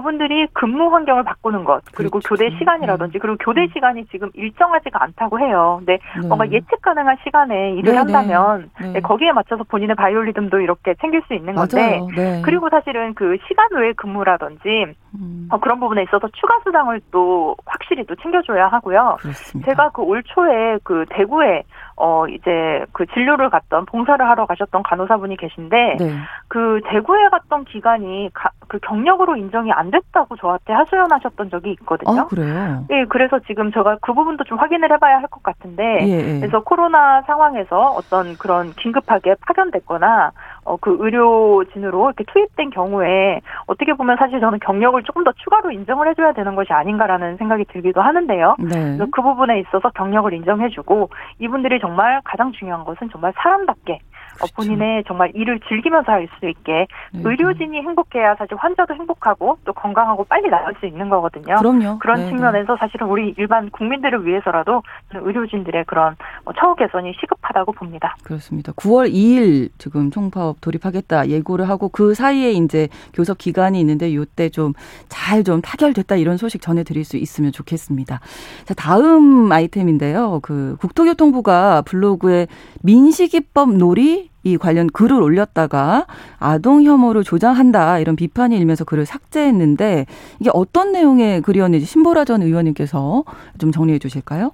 그분들이 0.00 0.46
근무 0.52 0.92
환경을 0.94 1.22
바꾸는 1.24 1.64
것 1.64 1.82
그리고 1.94 2.20
그렇죠. 2.20 2.28
교대 2.28 2.50
시간이라든지 2.58 3.18
그리고 3.18 3.36
교대 3.38 3.62
음. 3.62 3.68
시간이 3.72 4.06
지금 4.06 4.30
일정하지가 4.34 5.02
않다고 5.02 5.38
해요. 5.40 5.76
근데 5.78 5.98
네. 6.20 6.26
뭔가 6.26 6.50
예측 6.50 6.80
가능한 6.82 7.16
시간에 7.24 7.72
일을 7.72 7.82
네, 7.82 7.90
네. 7.92 7.96
한다면. 7.96 8.70
네. 8.80 9.00
거기에 9.00 9.32
맞춰서 9.32 9.64
본인의 9.64 9.96
바이올리듬도 9.96 10.60
이렇게 10.60 10.94
챙길 11.00 11.22
수 11.26 11.34
있는 11.34 11.54
건데 11.54 12.00
네. 12.16 12.42
그리고 12.44 12.68
사실은 12.70 13.14
그 13.14 13.36
시간 13.48 13.68
외 13.74 13.92
근무라든지 13.92 14.94
음. 15.18 15.48
어, 15.50 15.58
그런 15.58 15.78
부분에 15.80 16.02
있어서 16.04 16.28
추가 16.34 16.58
수당을 16.64 17.00
또 17.10 17.54
확실히 17.66 18.04
또 18.06 18.14
챙겨줘야 18.16 18.68
하고요. 18.68 19.16
그렇습니다. 19.20 19.70
제가 19.70 19.90
그 19.90 20.02
올 20.06 20.22
초에 20.22 20.78
그 20.84 21.04
대구에 21.10 21.62
어 21.96 22.26
이제 22.28 22.84
그 22.92 23.06
진료를 23.06 23.50
갔던 23.50 23.86
봉사를 23.86 24.24
하러 24.26 24.46
가셨던 24.46 24.82
간호사분이 24.82 25.36
계신데 25.36 25.96
네. 25.98 26.14
그 26.48 26.80
대구에 26.90 27.28
갔던 27.30 27.64
기간이 27.64 28.30
가, 28.34 28.50
그 28.68 28.78
경력으로 28.80 29.36
인정이 29.36 29.72
안 29.72 29.90
됐다고 29.90 30.36
저한테 30.36 30.72
하소연하셨던 30.72 31.50
적이 31.50 31.72
있거든요. 31.72 32.20
아, 32.20 32.26
그래요? 32.26 32.84
예, 32.90 33.04
그래서 33.08 33.38
지금 33.46 33.72
제가 33.72 33.98
그 34.02 34.12
부분도 34.12 34.44
좀 34.44 34.58
확인을 34.58 34.90
해봐야 34.92 35.18
할 35.18 35.26
것 35.28 35.42
같은데, 35.42 35.82
예, 36.02 36.36
예. 36.36 36.40
그래서 36.40 36.60
코로나 36.62 37.22
상황에서 37.22 37.92
어떤 37.92 38.36
그런 38.38 38.72
긴급하게 38.74 39.34
파견됐거나 39.46 40.30
어, 40.66 40.76
그 40.76 40.96
의료진으로 40.98 42.06
이렇게 42.08 42.24
투입된 42.24 42.70
경우에 42.70 43.40
어떻게 43.66 43.94
보면 43.94 44.16
사실 44.18 44.40
저는 44.40 44.58
경력을 44.58 45.00
조금 45.04 45.22
더 45.22 45.32
추가로 45.32 45.70
인정을 45.70 46.08
해줘야 46.08 46.32
되는 46.32 46.54
것이 46.56 46.72
아닌가라는 46.72 47.36
생각이 47.36 47.64
들기도 47.66 48.02
하는데요. 48.02 48.56
네. 48.58 48.98
그 49.12 49.22
부분에 49.22 49.60
있어서 49.60 49.90
경력을 49.90 50.32
인정해주고 50.32 51.08
이분들이 51.38 51.78
정말 51.80 52.20
가장 52.24 52.52
중요한 52.52 52.84
것은 52.84 53.08
정말 53.10 53.32
사람답게 53.36 53.92
어, 53.94 53.98
그렇죠. 54.36 54.54
본인의 54.54 55.04
정말 55.06 55.32
일을 55.34 55.60
즐기면서 55.68 56.12
할 56.12 56.26
수 56.40 56.48
있게 56.48 56.86
네. 57.12 57.20
의료진이 57.24 57.78
행복해야 57.82 58.34
사실 58.36 58.56
환자도 58.56 58.94
행복하고 58.94 59.58
또 59.64 59.72
건강하고 59.72 60.24
빨리 60.24 60.48
나을 60.48 60.74
수 60.80 60.86
있는 60.86 61.08
거거든요. 61.08 61.56
그럼요. 61.56 61.98
그런 61.98 62.20
네. 62.20 62.28
측면에서 62.28 62.76
사실은 62.78 63.06
우리 63.06 63.34
일반 63.38 63.70
국민들을 63.70 64.26
위해서라도 64.26 64.82
의료진들의 65.14 65.84
그런 65.86 66.16
뭐 66.44 66.52
처우 66.58 66.74
개선이 66.74 67.12
시급하다고 67.20 67.72
봅니다. 67.72 68.16
그렇습니다. 68.24 68.72
9월 68.72 69.12
2일 69.12 69.70
지금 69.78 70.10
총파업 70.10 70.60
돌입하겠다 70.60 71.28
예고를 71.28 71.68
하고 71.68 71.88
그 71.88 72.14
사이에 72.14 72.52
이제 72.52 72.88
교섭 73.14 73.38
기간이 73.38 73.78
있는데 73.80 74.08
이때 74.08 74.48
좀 74.48 74.72
잘좀 75.08 75.56
좀 75.56 75.62
타결됐다 75.62 76.16
이런 76.16 76.36
소식 76.36 76.60
전해드릴 76.60 77.04
수 77.04 77.16
있으면 77.16 77.52
좋겠습니다. 77.52 78.20
자 78.64 78.74
다음 78.74 79.50
아이템인데요. 79.50 80.40
그 80.42 80.76
국토교통부가 80.80 81.82
블로그에 81.82 82.46
민식이법 82.82 83.76
놀이 83.76 84.25
이 84.42 84.56
관련 84.56 84.86
글을 84.88 85.20
올렸다가 85.20 86.06
아동 86.38 86.84
혐오를 86.84 87.24
조장한다 87.24 87.98
이런 87.98 88.16
비판이 88.16 88.56
일면서 88.56 88.84
글을 88.84 89.06
삭제했는데 89.06 90.06
이게 90.40 90.50
어떤 90.52 90.92
내용의 90.92 91.42
글이었는지 91.42 91.84
신보라 91.84 92.24
전 92.24 92.42
의원님께서 92.42 93.24
좀 93.58 93.72
정리해 93.72 93.98
주실까요? 93.98 94.52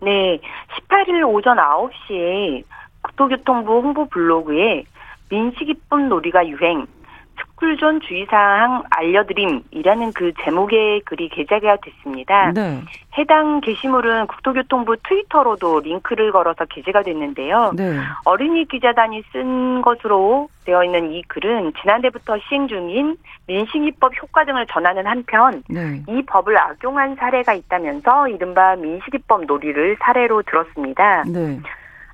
네, 0.00 0.40
18일 0.88 1.28
오전 1.28 1.56
9시에 1.56 2.62
국토교통부 3.02 3.80
홍보 3.80 4.08
블로그에 4.08 4.84
민식이법 5.30 6.02
놀이가 6.08 6.46
유행, 6.46 6.86
스쿨존 6.86 8.00
주의사항 8.00 8.84
알려드림이라는 8.90 10.12
그 10.12 10.32
제목의 10.44 11.00
글이 11.00 11.28
게재가 11.30 11.78
됐습니다. 11.82 12.52
네. 12.52 12.80
해당 13.18 13.60
게시물은 13.60 14.28
국토교통부 14.28 14.96
트위터로도 15.08 15.80
링크를 15.80 16.30
걸어서 16.30 16.64
게재가 16.66 17.02
됐는데요. 17.02 17.72
네. 17.74 17.98
어린이 18.24 18.64
기자단이 18.66 19.24
쓴 19.32 19.82
것으로 19.82 20.48
되어 20.64 20.84
있는 20.84 21.12
이 21.12 21.22
글은 21.22 21.72
지난해부터 21.80 22.38
시행 22.48 22.68
중인 22.68 23.16
민식이법 23.46 24.12
효과 24.22 24.44
등을 24.44 24.66
전하는 24.66 25.06
한편 25.06 25.64
네. 25.68 26.00
이 26.06 26.22
법을 26.26 26.56
악용한 26.56 27.16
사례가 27.16 27.54
있다면서 27.54 28.28
이른바 28.28 28.76
민식이법 28.76 29.46
놀이를 29.46 29.96
사례로 30.00 30.42
들었습니다. 30.42 31.24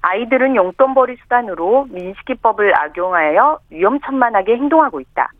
네. 0.05 0.11
아이들은 0.11 0.57
용돈벌이 0.57 1.17
수단으로 1.23 1.87
민식이법을 1.91 2.79
악용하여 2.79 3.59
위험천만하게 3.71 4.57
행동하고 4.57 5.01
있다. 5.01 5.31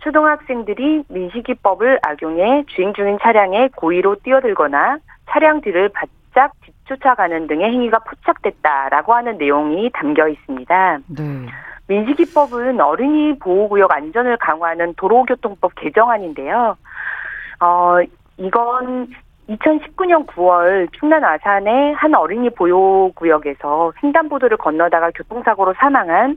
초등학생들이 0.00 1.04
민식이법을 1.08 2.00
악용해 2.02 2.64
주행 2.68 2.94
중인 2.94 3.18
차량에 3.20 3.68
고의로 3.76 4.16
뛰어들거나 4.22 4.98
차량 5.28 5.60
뒤를 5.60 5.90
바짝 5.90 6.52
뒤쫓아가는 6.62 7.46
등의 7.46 7.70
행위가 7.70 7.98
포착됐다라고 7.98 9.12
하는 9.12 9.36
내용이 9.38 9.90
담겨 9.92 10.28
있습니다. 10.28 10.98
네. 11.08 11.46
민식이법은 11.88 12.80
어린이 12.80 13.38
보호구역 13.38 13.92
안전을 13.92 14.36
강화하는 14.38 14.94
도로교통법 14.94 15.72
개정안인데요. 15.76 16.76
어, 17.60 17.96
이건 18.36 19.08
2019년 19.48 20.26
9월 20.26 20.88
충남 20.98 21.24
아산의 21.24 21.94
한 21.94 22.14
어린이 22.14 22.50
보호구역에서 22.50 23.92
횡단보도를 24.02 24.58
건너다가 24.58 25.10
교통사고로 25.14 25.74
사망한 25.78 26.36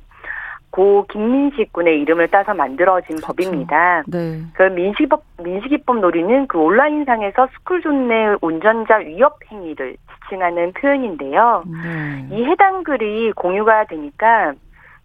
고 0.71 1.05
김민식 1.11 1.73
군의 1.73 1.99
이름을 2.01 2.29
따서 2.29 2.53
만들어진 2.53 3.17
그렇죠. 3.17 3.27
법입니다. 3.27 4.03
네. 4.07 4.41
그 4.53 4.63
민식법 4.63 5.21
민식이법 5.43 5.99
놀이는 5.99 6.47
그 6.47 6.57
온라인상에서 6.57 7.47
스쿨존 7.53 8.07
내 8.07 8.35
운전자 8.41 8.95
위협 8.97 9.37
행위를 9.51 9.97
지칭하는 10.23 10.71
표현인데요. 10.71 11.65
네. 11.67 12.27
이 12.31 12.45
해당 12.45 12.83
글이 12.83 13.33
공유가 13.33 13.83
되니까 13.83 14.53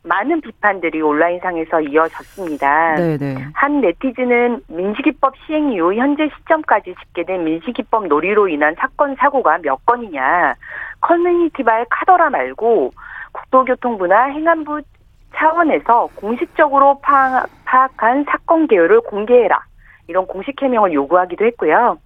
많은 0.06 0.40
비판들이 0.40 1.02
온라인상에서 1.02 1.80
이어졌습니다. 1.80 2.94
네네. 2.94 3.16
네. 3.18 3.46
한 3.52 3.80
네티즌은 3.80 4.62
민식이법 4.68 5.34
시행 5.44 5.72
이후 5.72 5.94
현재 5.94 6.28
시점까지 6.38 6.94
집계된 7.00 7.44
민식이법 7.44 8.06
놀이로 8.06 8.48
인한 8.48 8.74
사건 8.78 9.16
사고가 9.16 9.58
몇 9.58 9.84
건이냐. 9.84 10.54
커뮤니티발 11.00 11.86
카더라 11.90 12.30
말고 12.30 12.92
국토교통부나 13.32 14.26
행안부 14.26 14.80
차원에서 15.34 16.08
공식적으로 16.14 17.00
파악, 17.00 17.48
한 17.96 18.24
사건 18.24 18.66
개요를 18.68 19.00
공개해라. 19.02 19.60
이런 20.08 20.26
공식 20.26 20.60
해명을 20.62 20.92
요구하기도 20.92 21.44
했고요. 21.44 21.98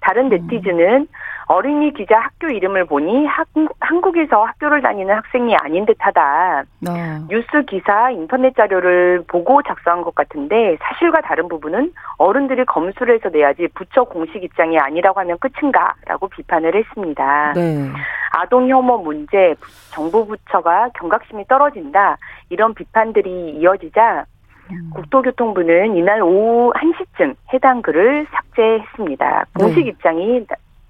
다른 0.00 0.24
음. 0.24 0.28
네티즌은 0.30 1.06
어린이 1.46 1.92
기자 1.92 2.18
학교 2.18 2.48
이름을 2.48 2.86
보니 2.86 3.26
학, 3.26 3.46
한국에서 3.80 4.44
학교를 4.44 4.82
다니는 4.82 5.14
학생이 5.14 5.54
아닌 5.56 5.84
듯하다. 5.86 6.64
네. 6.80 6.90
뉴스 7.28 7.62
기사, 7.68 8.10
인터넷 8.10 8.54
자료를 8.56 9.24
보고 9.26 9.62
작성한 9.62 10.02
것 10.02 10.14
같은데 10.14 10.76
사실과 10.80 11.20
다른 11.20 11.48
부분은 11.48 11.92
어른들이 12.18 12.64
검수를 12.64 13.16
해서 13.16 13.28
내야지 13.28 13.68
부처 13.74 14.04
공식 14.04 14.42
입장이 14.42 14.78
아니라고 14.78 15.20
하면 15.20 15.38
끝인가라고 15.38 16.28
비판을 16.28 16.74
했습니다. 16.74 17.52
네. 17.54 17.88
아동 18.30 18.68
혐오 18.68 18.98
문제, 18.98 19.54
정부 19.90 20.26
부처가 20.26 20.90
경각심이 20.94 21.46
떨어진다 21.46 22.16
이런 22.48 22.74
비판들이 22.74 23.56
이어지자 23.58 24.24
음. 24.70 24.90
국토교통부는 24.94 25.96
이날 25.96 26.22
오후 26.22 26.72
1시쯤 26.72 27.34
해당 27.52 27.82
글을 27.82 28.26
삭제했습니다. 28.32 29.46
공식 29.58 29.84
네. 29.84 29.90
입장이 29.90 30.46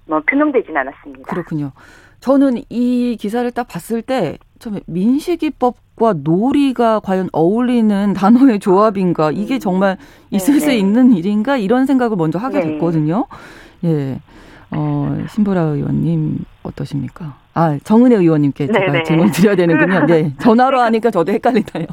뭐 0.07 0.21
표명되진 0.29 0.75
않았습니다. 0.75 1.23
그렇군요. 1.23 1.71
저는 2.19 2.63
이 2.69 3.17
기사를 3.19 3.49
딱 3.51 3.67
봤을 3.67 4.01
때 4.01 4.37
처음에 4.59 4.79
민식이법과 4.87 6.15
놀이가 6.23 6.99
과연 6.99 7.29
어울리는 7.31 8.13
단어의 8.13 8.59
조합인가 8.59 9.31
이게 9.31 9.55
음. 9.55 9.59
정말 9.59 9.97
있을 10.31 10.55
네, 10.55 10.59
수 10.59 10.67
네. 10.67 10.77
있는 10.77 11.13
일인가 11.13 11.57
이런 11.57 11.85
생각을 11.85 12.17
먼저 12.17 12.39
하게 12.39 12.61
네. 12.61 12.71
됐거든요. 12.73 13.27
예. 13.83 14.19
어, 14.75 15.17
신보라 15.29 15.61
의원님 15.61 16.45
어떠십니까? 16.63 17.33
아, 17.57 17.77
정은혜 17.85 18.17
의원님께 18.17 18.67
제가 18.67 18.91
네네. 18.91 19.03
질문 19.03 19.31
드려야 19.31 19.55
되는군요. 19.55 20.01
그 20.01 20.11
네. 20.11 20.33
전화로 20.39 20.77
하니까 20.81 21.09
저도 21.09 21.31
헷갈리나요. 21.31 21.85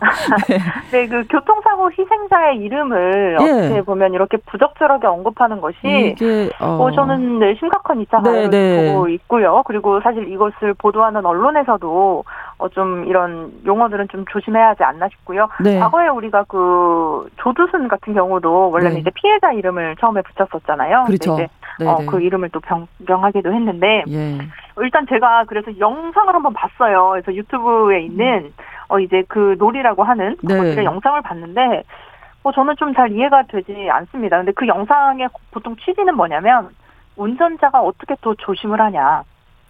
네. 0.49 0.59
네, 0.91 1.07
그 1.07 1.25
교통사고 1.29 1.89
희생자의 1.93 2.59
이름을 2.59 3.37
예. 3.41 3.45
어떻게 3.45 3.83
보면 3.83 4.13
이렇게 4.13 4.39
부적절하게 4.39 5.07
언급하는 5.07 5.61
것이 5.61 5.77
이게, 5.85 6.51
어... 6.59 6.79
어 6.83 6.91
저는 6.91 7.39
네, 7.39 7.55
심각한 7.61 8.01
이차사를 8.01 8.51
네, 8.51 8.93
보고 8.93 9.09
있고요. 9.09 9.63
그리고 9.65 10.01
사실 10.01 10.33
이것을 10.33 10.75
보도하는 10.75 11.25
언론에서도 11.25 12.25
어, 12.59 12.69
좀 12.71 13.05
이런 13.05 13.53
용어들은 13.65 14.09
좀 14.09 14.25
조심해야 14.33 14.71
하지 14.71 14.83
않나 14.83 15.09
싶고요. 15.11 15.49
네. 15.63 15.79
과거에 15.79 16.09
우리가 16.09 16.45
그 16.49 17.29
조두순 17.37 17.87
같은 17.87 18.15
경우도 18.15 18.71
원래는 18.71 18.95
네. 18.95 19.01
이제 19.01 19.11
피해자 19.15 19.53
이름을 19.53 19.95
처음에 20.01 20.23
붙였었잖아요. 20.23 21.05
그렇죠. 21.07 21.35
이제 21.35 21.49
어, 21.81 22.05
그 22.07 22.21
이름을 22.21 22.51
또 22.51 22.61
변경하기도 22.61 23.53
했는데 23.53 24.05
예. 24.09 24.39
일단 24.81 25.07
제가 25.09 25.45
그래서 25.47 25.71
영상을 25.79 26.35
한번 26.35 26.53
봤어요. 26.53 27.11
그래서 27.11 27.35
유튜브에 27.35 28.03
있는 28.03 28.53
어 28.89 28.99
이제 28.99 29.23
그 29.29 29.57
놀이라고 29.59 30.05
하는 30.05 30.37
네. 30.43 30.57
것들의 30.57 30.85
영상을 30.85 31.21
봤는데 31.23 31.83
어 32.43 32.53
저는 32.53 32.75
좀 32.77 32.95
잘 32.95 33.13
이해가 33.13 33.45
되지 33.45 33.89
않습니다. 33.91 34.37
근데 34.37 34.53
그 34.53 34.67
영상의 34.67 35.29
보통 35.51 35.77
취지는 35.77 36.15
뭐냐면 36.17 36.71
운전자가 37.17 37.81
어떻게 37.81 38.15
더 38.21 38.35
조심을 38.35 38.81
하냐. 38.81 39.23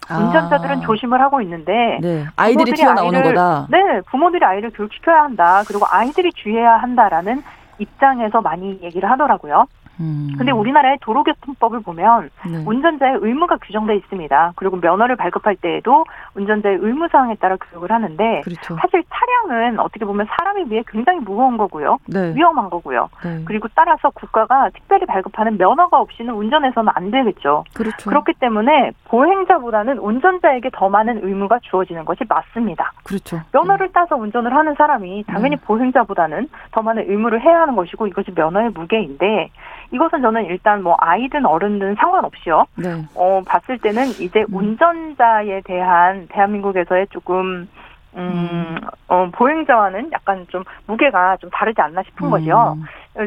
아. 0.09 0.17
운전자들은 0.17 0.77
아. 0.77 0.81
조심을 0.81 1.21
하고 1.21 1.41
있는데 1.41 1.99
네. 2.01 2.25
아이들이 2.35 2.71
튀어나오는 2.73 3.17
아이를, 3.19 3.33
거다. 3.33 3.67
네, 3.69 4.01
부모들이 4.11 4.43
아이를 4.43 4.71
교육시켜야 4.71 5.23
한다. 5.23 5.63
그리고 5.67 5.85
아이들이 5.89 6.31
주의해야 6.33 6.77
한다라는 6.77 7.41
입장에서 7.79 8.41
많이 8.41 8.79
얘기를 8.81 9.09
하더라고요. 9.09 9.65
음. 9.99 10.33
근데 10.37 10.51
우리나라의 10.51 10.97
도로교통법을 11.01 11.81
보면 11.81 12.29
네. 12.45 12.63
운전자의 12.65 13.19
의무가 13.21 13.57
규정돼 13.57 13.95
있습니다. 13.95 14.53
그리고 14.55 14.77
면허를 14.77 15.15
발급할 15.15 15.55
때에도 15.57 16.05
운전자의 16.35 16.77
의무 16.81 17.07
사항에 17.11 17.35
따라 17.35 17.57
교육을 17.57 17.91
하는데 17.91 18.41
그렇죠. 18.43 18.75
사실 18.81 19.03
차량은 19.09 19.79
어떻게 19.79 20.05
보면 20.05 20.27
사람에 20.29 20.65
비해 20.65 20.83
굉장히 20.87 21.19
무거운 21.19 21.57
거고요. 21.57 21.99
네. 22.07 22.33
위험한 22.35 22.69
거고요. 22.69 23.09
네. 23.23 23.41
그리고 23.45 23.67
따라서 23.75 24.09
국가가 24.11 24.69
특별히 24.71 25.05
발급하는 25.05 25.57
면허가 25.57 25.99
없이는 25.99 26.33
운전해서는 26.33 26.91
안 26.95 27.11
되겠죠. 27.11 27.63
그렇죠. 27.73 28.09
그렇기 28.09 28.33
때문에 28.39 28.91
보행자보다는 29.05 29.99
운전자에게 29.99 30.71
더 30.73 30.89
많은 30.89 31.23
의무가 31.23 31.59
주어지는 31.61 32.05
것이 32.05 32.23
맞습니다. 32.27 32.91
그렇죠. 33.03 33.41
면허를 33.51 33.87
네. 33.87 33.93
따서 33.93 34.15
운전을 34.15 34.53
하는 34.53 34.73
사람이 34.75 35.25
당연히 35.27 35.55
네. 35.55 35.61
보행자보다는 35.63 36.49
더 36.71 36.81
많은 36.81 37.09
의무를 37.09 37.41
해야 37.41 37.61
하는 37.61 37.75
것이고 37.75 38.07
이것이 38.07 38.31
면허의 38.35 38.71
무게인데 38.71 39.49
이것은 39.91 40.21
저는 40.21 40.45
일단 40.45 40.83
뭐 40.83 40.95
아이든 40.99 41.45
어른이든 41.45 41.95
상관없이요. 41.95 42.65
네. 42.75 43.03
어, 43.15 43.41
봤을 43.45 43.77
때는 43.77 44.07
이제 44.19 44.45
음. 44.49 44.55
운전자에 44.55 45.61
대한 45.65 46.27
대한민국에서의 46.29 47.07
조금 47.11 47.67
음, 48.15 48.19
음, 48.19 48.77
어, 49.07 49.27
보행자와는 49.33 50.11
약간 50.11 50.45
좀 50.49 50.63
무게가 50.85 51.37
좀 51.37 51.49
다르지 51.49 51.81
않나 51.81 52.03
싶은 52.03 52.27
음. 52.27 52.31
거죠. 52.31 52.77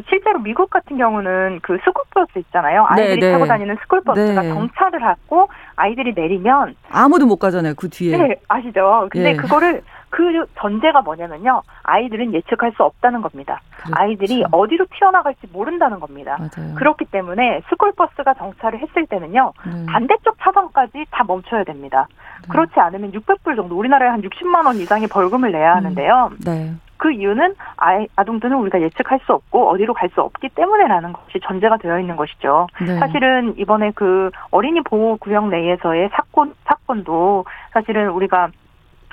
실제로 0.08 0.38
미국 0.38 0.70
같은 0.70 0.96
경우는 0.96 1.60
그 1.62 1.78
스쿨버스 1.84 2.38
있잖아요. 2.38 2.86
아이들이 2.88 3.20
네, 3.20 3.26
네. 3.26 3.32
타고 3.32 3.46
다니는 3.46 3.76
스쿨버스가 3.82 4.42
네. 4.42 4.48
정차를 4.48 5.02
하고 5.04 5.48
아이들이 5.76 6.12
내리면 6.14 6.74
아무도 6.90 7.26
못 7.26 7.36
가잖아요. 7.36 7.74
그 7.76 7.88
뒤에. 7.88 8.16
네, 8.16 8.36
아시죠? 8.48 9.08
근데 9.10 9.30
예. 9.30 9.36
그거를 9.36 9.82
그 10.10 10.46
전제가 10.58 11.02
뭐냐면요. 11.02 11.62
아이들은 11.82 12.32
예측할 12.34 12.72
수 12.76 12.82
없다는 12.84 13.22
겁니다. 13.22 13.60
그렇죠. 13.76 13.92
아이들이 13.94 14.44
어디로 14.50 14.86
튀어나갈지 14.98 15.48
모른다는 15.52 16.00
겁니다. 16.00 16.36
맞아요. 16.38 16.74
그렇기 16.76 17.06
때문에 17.06 17.62
스쿨버스가 17.68 18.34
정차를 18.34 18.80
했을 18.80 19.06
때는요. 19.06 19.52
네. 19.66 19.86
반대쪽 19.86 20.36
차선까지 20.40 21.06
다 21.10 21.24
멈춰야 21.24 21.64
됩니다. 21.64 22.06
네. 22.42 22.48
그렇지 22.48 22.78
않으면 22.78 23.12
600불 23.12 23.56
정도 23.56 23.76
우리나라에 23.76 24.08
한 24.08 24.22
60만 24.22 24.66
원 24.66 24.76
이상의 24.76 25.08
벌금을 25.08 25.52
내야 25.52 25.72
음. 25.72 25.76
하는데요. 25.76 26.30
네. 26.44 26.72
그 26.98 27.12
이유는 27.12 27.54
아이, 27.76 28.06
아동들은 28.16 28.56
우리가 28.56 28.80
예측할 28.80 29.20
수 29.26 29.34
없고 29.34 29.68
어디로 29.68 29.92
갈 29.92 30.08
수 30.14 30.22
없기 30.22 30.48
때문에라는 30.50 31.12
것이 31.12 31.40
전제가 31.42 31.76
되어 31.76 31.98
있는 32.00 32.16
것이죠. 32.16 32.68
네. 32.80 32.98
사실은 32.98 33.54
이번에 33.58 33.90
그 33.94 34.30
어린이 34.50 34.80
보호 34.82 35.16
구역 35.18 35.48
내에서의 35.48 36.08
사건 36.12 36.54
사건도 36.64 37.44
사실은 37.72 38.08
우리가 38.10 38.48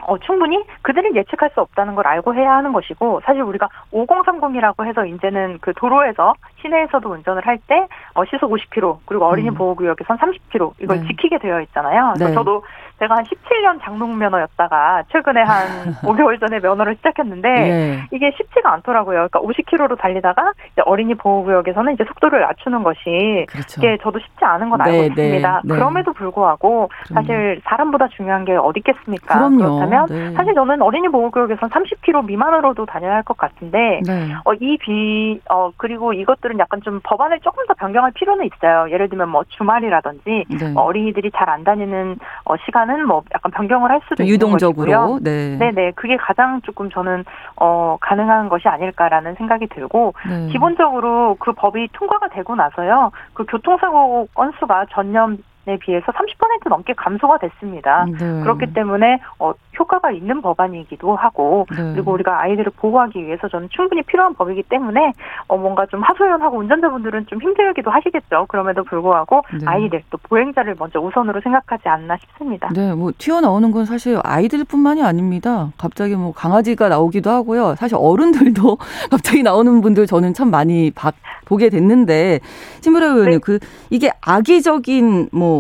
어, 0.08 0.18
충분히 0.20 0.64
그들을 0.82 1.16
예측할 1.16 1.52
수 1.54 1.62
없다는 1.62 1.96
걸 1.96 2.08
알고 2.08 2.36
해야 2.36 2.54
하는 2.56 2.74
것이고 2.74 3.22
사실 3.26 3.42
우리가 3.42 3.70
5030이라고 3.92 4.86
해서 4.86 5.06
이제는 5.06 5.60
그 5.62 5.74
도로에서 5.74 6.34
시내에서도 6.62 7.10
운전을 7.10 7.46
할 7.46 7.54
때 7.68 7.88
어, 8.14 8.26
시속 8.26 8.52
50km 8.52 8.98
그리고 9.06 9.26
어린이 9.26 9.50
음. 9.50 9.54
보호구역에선 9.54 10.18
30km 10.18 10.74
이걸 10.82 11.00
네. 11.00 11.08
지키게 11.08 11.38
되어 11.38 11.62
있잖아요. 11.62 12.14
그래서 12.16 12.30
네. 12.30 12.34
저도 12.36 12.64
제가 13.04 13.16
한 13.18 13.24
17년 13.26 13.82
장롱 13.84 14.18
면허였다가 14.18 15.04
최근에 15.12 15.42
한 15.42 15.68
5개월 16.04 16.40
전에 16.40 16.60
면허를 16.60 16.96
시작했는데 16.96 17.50
네. 17.50 18.00
이게 18.12 18.32
쉽지가 18.38 18.72
않더라고요. 18.74 19.28
그러니까 19.30 19.40
50km로 19.42 19.98
달리다가 20.00 20.54
어린이 20.86 21.14
보호구역에서는 21.16 21.94
이제 21.94 22.06
속도를 22.06 22.40
낮추는 22.42 22.84
것이 22.84 23.46
그렇죠. 23.50 23.82
이게 23.82 23.98
저도 24.02 24.20
쉽지 24.20 24.46
않은 24.46 24.70
건 24.70 24.82
알고 24.82 24.92
네, 24.94 25.02
네 25.02 25.06
있습니다. 25.08 25.62
네. 25.66 25.74
그럼에도 25.76 26.14
불구하고 26.14 26.90
사실 27.14 27.62
사람보다 27.66 28.08
중요한 28.10 28.46
게 28.46 28.56
어디 28.56 28.80
있겠습니까? 28.80 29.36
그럼요. 29.38 29.58
그렇다면 29.58 30.06
네. 30.08 30.32
사실 30.34 30.54
저는 30.54 30.82
어린이 30.82 31.08
보호구역에서는 31.10 31.70
30km 31.70 32.26
미만으로도 32.26 32.86
다녀야 32.86 33.16
할 33.16 33.24
것 33.24 33.38
같은데 33.38 34.02
어, 34.44 34.54
이 34.56 34.78
비, 34.78 35.40
어, 35.50 35.72
그리고 35.78 36.12
이것들은 36.12 36.60
약간 36.60 36.82
좀 36.82 37.00
법안을 37.04 37.40
조금 37.40 37.66
더 37.68 37.74
변경할 37.74 38.12
필요는 38.12 38.46
있어요. 38.48 38.92
예를 38.92 39.08
들면 39.08 39.30
뭐 39.30 39.44
주말이라든지 39.48 40.44
뭐 40.74 40.84
어린이들이 40.84 41.32
잘 41.32 41.44
안 41.50 41.64
다니는 41.64 42.18
어, 42.46 42.56
시간은 42.66 42.93
뭐 43.02 43.24
약간 43.34 43.52
변경을 43.52 43.90
할 43.90 44.02
수도 44.08 44.26
유동적으로. 44.26 44.88
있는 44.88 44.98
것이고요. 44.98 45.20
네. 45.24 45.58
네네. 45.58 45.92
그게 45.96 46.18
가장 46.18 46.62
조금 46.62 46.90
저는 46.90 47.26
어, 47.56 47.98
가능한 48.00 48.50
것이 48.50 48.68
아닐까라는 48.68 49.36
생각이 49.36 49.68
들고 49.68 50.14
네. 50.28 50.48
기본적으로 50.48 51.36
그 51.40 51.54
법이 51.54 51.90
통과가 51.94 52.30
되고 52.30 52.56
나서요. 52.56 53.12
그 53.34 53.46
교통사고 53.46 54.28
건수가 54.34 54.86
전년 54.92 55.38
에 55.66 55.78
비해서 55.78 56.12
30% 56.12 56.68
넘게 56.68 56.92
감소가 56.98 57.38
됐습니다. 57.38 58.06
네. 58.06 58.42
그렇기 58.42 58.74
때문에 58.74 59.22
어, 59.40 59.54
효과가 59.80 60.12
있는 60.12 60.42
법안이기도 60.42 61.16
하고 61.16 61.66
네. 61.72 61.94
그리고 61.94 62.12
우리가 62.12 62.42
아이들을 62.42 62.74
보호하기 62.76 63.26
위해서 63.26 63.48
저는 63.48 63.70
충분히 63.72 64.02
필요한 64.02 64.34
법이기 64.34 64.64
때문에 64.64 65.14
어, 65.48 65.56
뭔가 65.56 65.86
좀 65.86 66.02
하소연하고 66.02 66.58
운전자분들은 66.58 67.28
좀 67.28 67.42
힘들기도 67.42 67.90
하시겠죠. 67.90 68.48
그럼에도 68.50 68.84
불구하고 68.84 69.42
네. 69.54 69.60
아이들 69.66 70.04
또 70.10 70.18
보행자를 70.24 70.76
먼저 70.78 71.00
우선으로 71.00 71.40
생각하지 71.40 71.88
않나 71.88 72.18
싶습니다. 72.18 72.68
네, 72.76 72.94
뭐 72.94 73.14
튀어나오는 73.18 73.72
건 73.72 73.86
사실 73.86 74.20
아이들뿐만이 74.22 75.02
아닙니다. 75.02 75.70
갑자기 75.78 76.18
뭐 76.18 76.34
강아지가 76.34 76.90
나오기도 76.90 77.30
하고요. 77.30 77.76
사실 77.76 77.96
어른들도 77.98 78.78
갑자기 79.10 79.44
나오는 79.44 79.80
분들 79.80 80.08
저는 80.08 80.34
참 80.34 80.52
많이 80.52 80.92
봐, 80.92 81.14
보게 81.46 81.70
됐는데 81.70 82.42
신무라 82.82 83.06
의원님 83.06 83.32
네. 83.32 83.38
그 83.38 83.60
이게 83.90 84.12
악의적인 84.22 85.30
뭐 85.32 85.53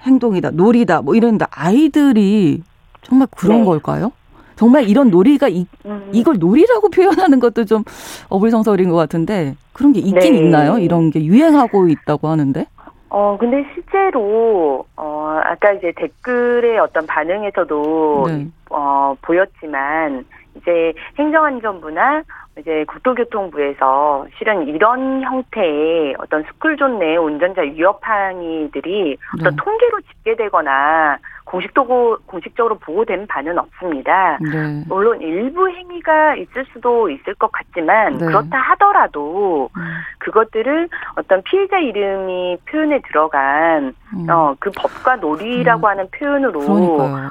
행동이다, 0.00 0.50
놀이다, 0.50 1.02
뭐 1.02 1.14
이런데 1.14 1.44
아이들이 1.50 2.62
정말 3.02 3.28
그런 3.36 3.60
네. 3.60 3.64
걸까요? 3.64 4.12
정말 4.56 4.88
이런 4.88 5.10
놀이가 5.10 5.48
이, 5.48 5.66
음. 5.86 6.10
이걸 6.12 6.38
놀이라고 6.38 6.88
표현하는 6.94 7.38
것도 7.40 7.64
좀 7.64 7.84
어불성설인 8.28 8.90
것 8.90 8.96
같은데 8.96 9.54
그런 9.72 9.92
게 9.92 10.00
있긴 10.00 10.32
네. 10.32 10.38
있나요? 10.38 10.78
이런 10.78 11.10
게 11.10 11.24
유행하고 11.24 11.88
있다고 11.88 12.28
하는데? 12.28 12.66
어, 13.10 13.36
근데 13.40 13.64
실제로, 13.72 14.84
어, 14.96 15.40
아까 15.42 15.72
이제 15.72 15.92
댓글의 15.96 16.78
어떤 16.78 17.06
반응에서도, 17.06 18.24
네. 18.28 18.46
어, 18.70 19.14
보였지만, 19.22 20.26
이제 20.60 20.92
행정안전부나 21.18 22.22
이제 22.58 22.84
국토교통부에서 22.86 24.26
실은 24.36 24.66
이런 24.68 25.22
형태의 25.22 26.16
어떤 26.18 26.42
스쿨존 26.44 26.98
내 26.98 27.16
운전자 27.16 27.62
위협 27.62 28.00
항의들이 28.02 29.16
어떤 29.38 29.56
네. 29.56 29.62
통계로 29.62 30.00
집계되거나 30.00 31.18
공식도고, 31.48 32.18
공식적으로 32.26 32.78
보고된 32.78 33.26
바는 33.26 33.58
없습니다. 33.58 34.38
네. 34.40 34.84
물론 34.86 35.20
일부 35.22 35.68
행위가 35.68 36.36
있을 36.36 36.66
수도 36.72 37.08
있을 37.08 37.34
것 37.34 37.50
같지만 37.50 38.18
네. 38.18 38.26
그렇다 38.26 38.58
하더라도 38.58 39.70
음. 39.74 39.82
그것들을 40.18 40.88
어떤 41.16 41.42
피해자 41.42 41.78
이름이 41.78 42.58
표현에 42.66 43.00
들어간 43.00 43.94
음. 44.14 44.26
어, 44.28 44.54
그 44.58 44.70
법과 44.76 45.16
놀이라고 45.16 45.86
음. 45.86 45.90
하는 45.90 46.08
표현으로 46.10 46.60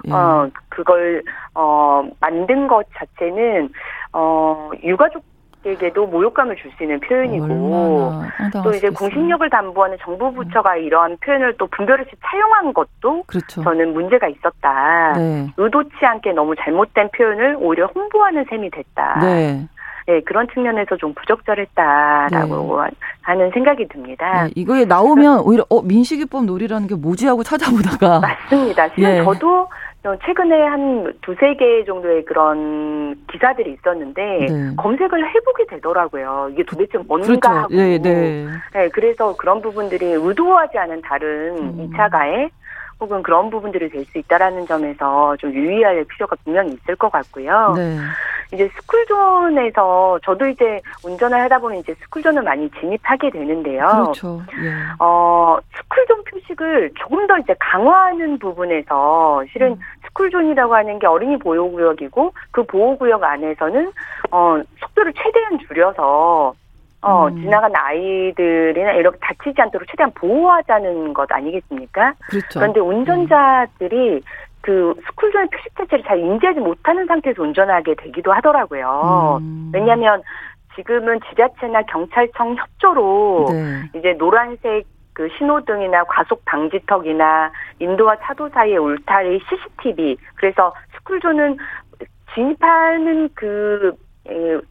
예. 0.07 0.11
어, 0.11 0.49
그걸 0.69 1.21
어, 1.53 2.03
만든 2.19 2.67
것 2.67 2.87
자체는 2.95 3.69
어, 4.13 4.71
유가족 4.83 5.23
에게도 5.67 6.07
모욕감을 6.07 6.55
줄 6.55 6.71
수 6.77 6.83
있는 6.83 6.99
표현이고 6.99 8.21
또 8.63 8.73
이제 8.73 8.89
공신력을 8.89 9.49
담보하는 9.49 9.97
정부 10.01 10.31
부처가 10.33 10.75
음. 10.75 10.83
이러한 10.83 11.17
표현을 11.21 11.55
또 11.57 11.67
분별 11.67 12.01
없이 12.01 12.11
차용한 12.25 12.73
것도 12.73 13.23
그렇죠. 13.25 13.63
저는 13.63 13.93
문제가 13.93 14.27
있었다. 14.27 15.13
네. 15.17 15.47
의도치 15.57 15.95
않게 16.01 16.33
너무 16.33 16.55
잘못된 16.55 17.09
표현을 17.15 17.57
오히려 17.59 17.87
홍보하는 17.87 18.45
셈이 18.49 18.69
됐다. 18.69 19.19
네. 19.21 19.67
네, 20.07 20.21
그런 20.21 20.47
측면에서 20.53 20.95
좀 20.95 21.13
부적절했다라고 21.15 22.81
네. 22.83 22.89
하는 23.23 23.51
생각이 23.51 23.87
듭니다. 23.89 24.43
네, 24.45 24.51
이거에 24.55 24.85
나오면 24.85 25.41
오히려 25.41 25.65
어 25.69 25.81
민식이법 25.81 26.45
놀이라는 26.45 26.87
게 26.87 26.95
뭐지 26.95 27.27
하고 27.27 27.43
찾아보다가 27.43 28.21
맞습니다. 28.21 28.87
실은 28.95 29.09
예. 29.17 29.23
저도 29.23 29.67
최근에 30.25 30.65
한 30.67 31.13
두세 31.21 31.55
개 31.55 31.83
정도의 31.83 32.23
그런 32.25 33.15
기사들이 33.29 33.73
있었는데 33.73 34.21
네. 34.49 34.75
검색을 34.77 35.35
해보게 35.35 35.65
되더라고요. 35.67 36.49
이게 36.53 36.63
도대체 36.63 36.97
뭔가 36.99 37.27
그렇죠. 37.27 37.49
하고. 37.49 37.75
네, 37.75 37.97
네. 37.97 38.45
네, 38.73 38.89
그래서 38.89 39.35
그런 39.35 39.61
부분들이 39.61 40.05
의도하지 40.05 40.77
않은 40.77 41.01
다른 41.01 41.57
음. 41.57 41.89
2차 41.91 42.09
가해 42.09 42.49
혹은 42.99 43.21
그런 43.23 43.49
부분들이 43.49 43.89
될 43.89 44.07
수 44.07 44.17
있다라는 44.19 44.65
점에서 44.67 45.35
좀 45.37 45.51
유의할 45.53 46.03
필요가 46.05 46.35
분명히 46.43 46.73
있을 46.73 46.95
것 46.95 47.11
같고요. 47.11 47.73
네. 47.75 47.97
이제 48.53 48.69
스쿨존에서 48.75 50.19
저도 50.23 50.47
이제 50.47 50.79
운전을 51.03 51.37
하다 51.41 51.59
보면 51.59 51.79
이제 51.79 51.93
스쿨존을 52.03 52.41
많이 52.43 52.69
진입하게 52.79 53.29
되는데요. 53.31 53.85
그렇죠. 53.85 54.41
예. 54.63 54.73
어, 54.99 55.57
스쿨존 55.75 56.23
표식을 56.23 56.91
조금 56.95 57.27
더 57.27 57.37
이제 57.39 57.53
강화하는 57.59 58.39
부분에서 58.39 59.43
실은 59.51 59.71
음. 59.73 59.79
스쿨존이라고 60.07 60.73
하는 60.73 60.97
게 60.99 61.07
어린이 61.07 61.37
보호구역이고 61.37 62.33
그 62.51 62.63
보호구역 62.63 63.21
안에서는 63.21 63.91
어, 64.31 64.61
속도를 64.79 65.11
최대한 65.13 65.59
줄여서 65.67 66.53
어, 67.01 67.27
음. 67.27 67.41
지나간 67.41 67.71
아이들이나 67.75 68.93
이렇게 68.93 69.17
다치지 69.21 69.61
않도록 69.61 69.87
최대한 69.87 70.11
보호하자는 70.13 71.13
것 71.13 71.31
아니겠습니까? 71.31 72.13
그렇죠. 72.29 72.59
그런데 72.59 72.79
운전자들이 72.79 74.21
그 74.61 74.93
스쿨존의 75.07 75.47
표식 75.49 75.75
자체를 75.77 76.03
잘 76.05 76.19
인지하지 76.19 76.59
못하는 76.59 77.05
상태에서 77.05 77.41
운전하게 77.41 77.95
되기도 77.95 78.33
하더라고요. 78.33 79.37
음. 79.39 79.71
왜냐하면 79.73 80.21
지금은 80.75 81.19
지자체나 81.29 81.83
경찰청 81.83 82.55
협조로 82.55 83.47
네. 83.49 83.99
이제 83.99 84.13
노란색 84.17 84.85
그 85.13 85.29
신호등이나 85.37 86.03
과속 86.03 86.45
방지턱이나 86.45 87.51
인도와 87.79 88.17
차도 88.17 88.49
사이의 88.49 88.77
울타리 88.77 89.39
CCTV 89.49 90.17
그래서 90.35 90.73
스쿨존은 90.97 91.57
진입하는 92.33 93.29
그 93.33 93.95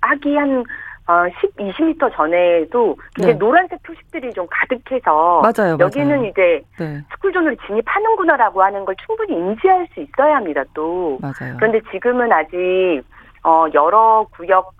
아기 0.00 0.36
한 0.36 0.62
어, 1.08 1.24
10, 1.40 1.56
20m 1.56 2.12
전에도 2.14 2.96
이제 3.18 3.28
네. 3.28 3.38
노란색 3.38 3.80
표식들이 3.84 4.32
좀 4.32 4.46
가득해서 4.50 5.40
맞아요, 5.40 5.76
여기는 5.78 6.08
맞아요. 6.08 6.24
이제 6.26 6.62
네. 6.78 7.00
스쿨존으로 7.12 7.54
진입하는구나라고 7.66 8.62
하는 8.62 8.84
걸 8.84 8.96
충분히 9.06 9.34
인지할 9.34 9.86
수 9.94 10.00
있어야 10.00 10.36
합니다. 10.36 10.64
또 10.74 11.18
맞아요. 11.20 11.56
그런데 11.58 11.80
지금은 11.92 12.32
아직 12.32 13.02
어, 13.44 13.66
여러 13.74 14.26
구역 14.32 14.74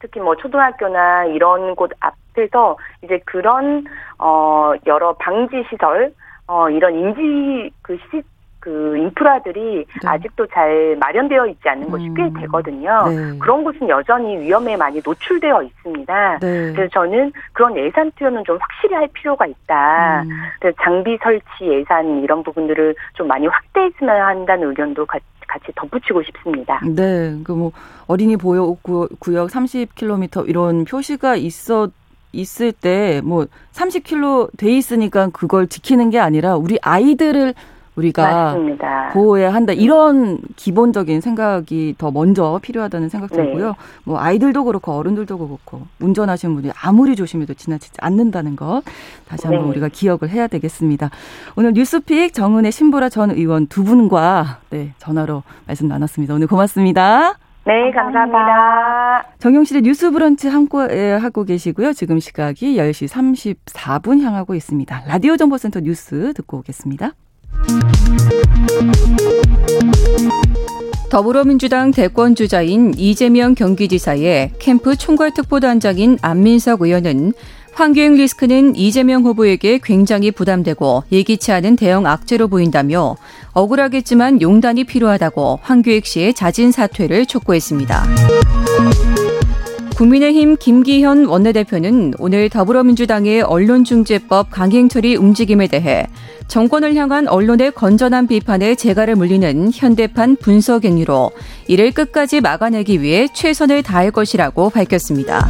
특히 0.00 0.20
뭐 0.20 0.34
초등학교나 0.36 1.26
이런 1.26 1.74
곳 1.76 1.90
앞에서 2.00 2.76
이제 3.02 3.20
그런 3.26 3.84
어 4.18 4.72
여러 4.86 5.12
방지 5.14 5.62
시설 5.70 6.12
어 6.46 6.68
이런 6.70 6.94
인지 6.94 7.70
그 7.82 7.96
시, 8.10 8.22
그 8.60 8.96
인프라들이 8.98 9.84
네. 10.02 10.08
아직도 10.08 10.46
잘 10.48 10.96
마련되어 11.00 11.46
있지 11.46 11.68
않는 11.68 11.88
곳이 11.90 12.06
음. 12.08 12.14
꽤 12.14 12.30
되거든요. 12.42 13.08
네. 13.08 13.38
그런 13.38 13.64
곳은 13.64 13.88
여전히 13.88 14.36
위험에 14.38 14.76
많이 14.76 15.00
노출되어 15.04 15.62
있습니다. 15.62 16.38
네. 16.40 16.72
그래서 16.74 16.90
저는 16.92 17.32
그런 17.54 17.76
예산 17.76 18.12
투여는 18.16 18.44
좀 18.44 18.58
확실히 18.60 18.94
할 18.94 19.08
필요가 19.14 19.46
있다. 19.46 20.22
음. 20.22 20.28
그래서 20.60 20.76
장비 20.82 21.18
설치 21.22 21.44
예산 21.62 22.22
이런 22.22 22.42
부분들을 22.42 22.94
좀 23.14 23.26
많이 23.26 23.46
확대했으면 23.46 24.20
한다는 24.20 24.68
의견도 24.68 25.06
같이 25.06 25.24
같이 25.48 25.72
덧붙이고 25.74 26.22
싶습니다. 26.22 26.80
네, 26.86 27.36
그 27.42 27.52
뭐 27.54 27.72
어린이 28.06 28.36
보호 28.36 28.76
구역 29.18 29.48
30km 29.50 30.48
이런 30.48 30.84
표시가 30.84 31.34
있어 31.36 31.88
있을 32.32 32.70
때 32.72 33.20
뭐 33.24 33.46
30km 33.72 34.56
돼 34.56 34.70
있으니까 34.76 35.30
그걸 35.32 35.66
지키는 35.66 36.10
게 36.10 36.20
아니라 36.20 36.54
우리 36.56 36.78
아이들을 36.82 37.54
우리가 37.96 38.22
맞습니다. 38.22 39.10
보호해야 39.12 39.52
한다 39.52 39.72
이런 39.72 40.38
기본적인 40.56 41.20
생각이 41.20 41.96
더 41.98 42.10
먼저 42.10 42.58
필요하다는 42.62 43.08
생각 43.08 43.30
들고요. 43.30 43.66
네. 43.68 43.74
뭐 44.04 44.18
아이들도 44.18 44.64
그렇고 44.64 44.92
어른들도 44.92 45.38
그렇고 45.38 45.82
운전하시는 46.00 46.54
분이 46.54 46.70
아무리 46.82 47.16
조심해도 47.16 47.54
지나치지 47.54 47.98
않는다는 48.00 48.56
것 48.56 48.82
다시 49.28 49.46
한번 49.46 49.64
네. 49.64 49.70
우리가 49.70 49.88
기억을 49.88 50.28
해야 50.28 50.46
되겠습니다. 50.46 51.10
오늘 51.56 51.72
뉴스픽 51.72 52.32
정은혜 52.32 52.70
신보라 52.70 53.08
전 53.08 53.30
의원 53.30 53.66
두 53.66 53.84
분과 53.84 54.58
네, 54.70 54.92
전화로 54.98 55.42
말씀 55.66 55.88
나눴습니다. 55.88 56.34
오늘 56.34 56.46
고맙습니다. 56.46 57.34
네, 57.66 57.90
감사합니다. 57.92 59.24
정용실의 59.38 59.82
뉴스 59.82 60.10
브런치 60.10 60.48
함께 60.48 61.12
하고 61.20 61.44
계시고요. 61.44 61.92
지금 61.92 62.18
시각이 62.18 62.76
10시 62.76 63.08
34분 63.08 64.22
향하고 64.22 64.54
있습니다. 64.54 65.02
라디오 65.06 65.36
정보센터 65.36 65.80
뉴스 65.80 66.32
듣고 66.34 66.58
오겠습니다. 66.58 67.12
더불어민주당 71.10 71.90
대권 71.90 72.36
주자인 72.36 72.94
이재명 72.96 73.56
경기지사의 73.56 74.52
캠프 74.60 74.94
총괄특보단장인 74.94 76.18
안민석 76.22 76.82
의원은 76.82 77.32
환경 77.72 78.14
리스크는 78.14 78.76
이재명 78.76 79.24
후보에게 79.24 79.80
굉장히 79.82 80.30
부담되고 80.30 81.04
예기치 81.10 81.50
않은 81.52 81.76
대형 81.76 82.06
악재로 82.06 82.48
보인다며 82.48 83.16
억울하겠지만 83.52 84.40
용단이 84.40 84.84
필요하다고 84.84 85.60
황교익 85.62 86.06
씨의 86.06 86.34
자진 86.34 86.70
사퇴를 86.72 87.26
촉구했습니다. 87.26 88.06
국민의힘 90.00 90.56
김기현 90.56 91.26
원내대표는 91.26 92.14
오늘 92.18 92.48
더불어민주당의 92.48 93.42
언론중재법 93.42 94.50
강행 94.50 94.88
처리 94.88 95.14
움직임에 95.14 95.66
대해 95.66 96.06
정권을 96.48 96.94
향한 96.94 97.28
언론의 97.28 97.72
건전한 97.72 98.26
비판에 98.26 98.76
재갈을 98.76 99.14
물리는 99.14 99.70
현대판 99.74 100.36
분석 100.36 100.86
행위로 100.86 101.32
이를 101.68 101.92
끝까지 101.92 102.40
막아내기 102.40 103.02
위해 103.02 103.28
최선을 103.34 103.82
다할 103.82 104.10
것이라고 104.10 104.70
밝혔습니다. 104.70 105.46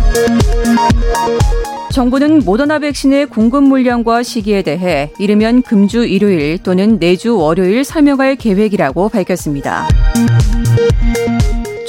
정부는 1.93 2.41
모더나 2.41 2.81
백신의 2.81 3.27
공급 3.27 3.63
물량과 3.63 4.25
시기에 4.25 4.63
대해 4.63 5.13
이르면 5.21 5.63
금주 5.63 6.05
일요일 6.05 6.59
또는 6.59 6.99
내주 6.99 7.37
월요일 7.37 7.85
설명할 7.85 8.35
계획이라고 8.35 9.11
밝혔습니다. 9.11 9.87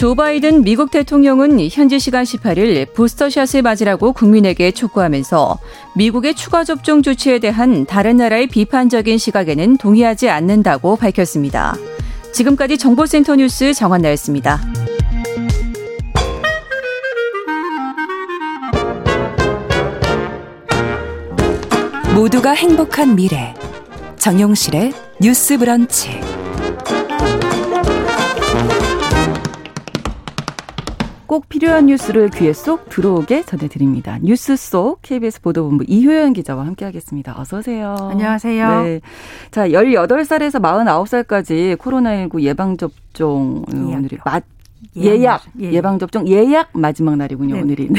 조 0.01 0.15
바이든 0.15 0.63
미국 0.63 0.89
대통령은 0.89 1.59
현지 1.69 1.99
시간 1.99 2.23
18일 2.23 2.91
부스터샷을 2.91 3.61
맞으라고 3.61 4.13
국민에게 4.13 4.71
촉구하면서 4.71 5.59
미국의 5.95 6.33
추가 6.33 6.63
접종 6.63 7.03
조치에 7.03 7.37
대한 7.37 7.85
다른 7.85 8.17
나라의 8.17 8.47
비판적인 8.47 9.19
시각에는 9.19 9.77
동의하지 9.77 10.27
않는다고 10.31 10.95
밝혔습니다. 10.95 11.75
지금까지 12.33 12.79
정보센터 12.79 13.35
뉴스 13.35 13.75
정한나였습니다. 13.75 14.59
모두가 22.15 22.53
행복한 22.53 23.15
미래 23.15 23.53
정용실의 24.17 24.93
뉴스 25.19 25.59
브런치 25.59 26.40
꼭 31.31 31.47
필요한 31.47 31.85
뉴스를 31.85 32.29
귀에 32.29 32.51
쏙 32.51 32.89
들어오게 32.89 33.43
전해드립니다. 33.43 34.19
뉴스 34.21 34.57
속 34.57 35.01
KBS 35.01 35.39
보도본부 35.39 35.85
이효연 35.87 36.33
기자와 36.33 36.65
함께하겠습니다. 36.65 37.39
어서 37.39 37.59
오세요. 37.59 37.95
안녕하세요. 38.11 38.83
네. 38.83 38.99
자, 39.49 39.65
18살에서 39.69 40.61
49살까지 40.61 41.77
코로나19 41.77 42.41
예방접종 42.41 43.63
오늘이 43.69 44.17
맞 44.25 44.43
예약, 44.97 45.43
예약, 45.59 45.73
예방 45.73 45.99
접종 45.99 46.27
예약 46.27 46.69
마지막 46.73 47.15
날이군요 47.15 47.55
네. 47.55 47.61
오늘이. 47.61 47.89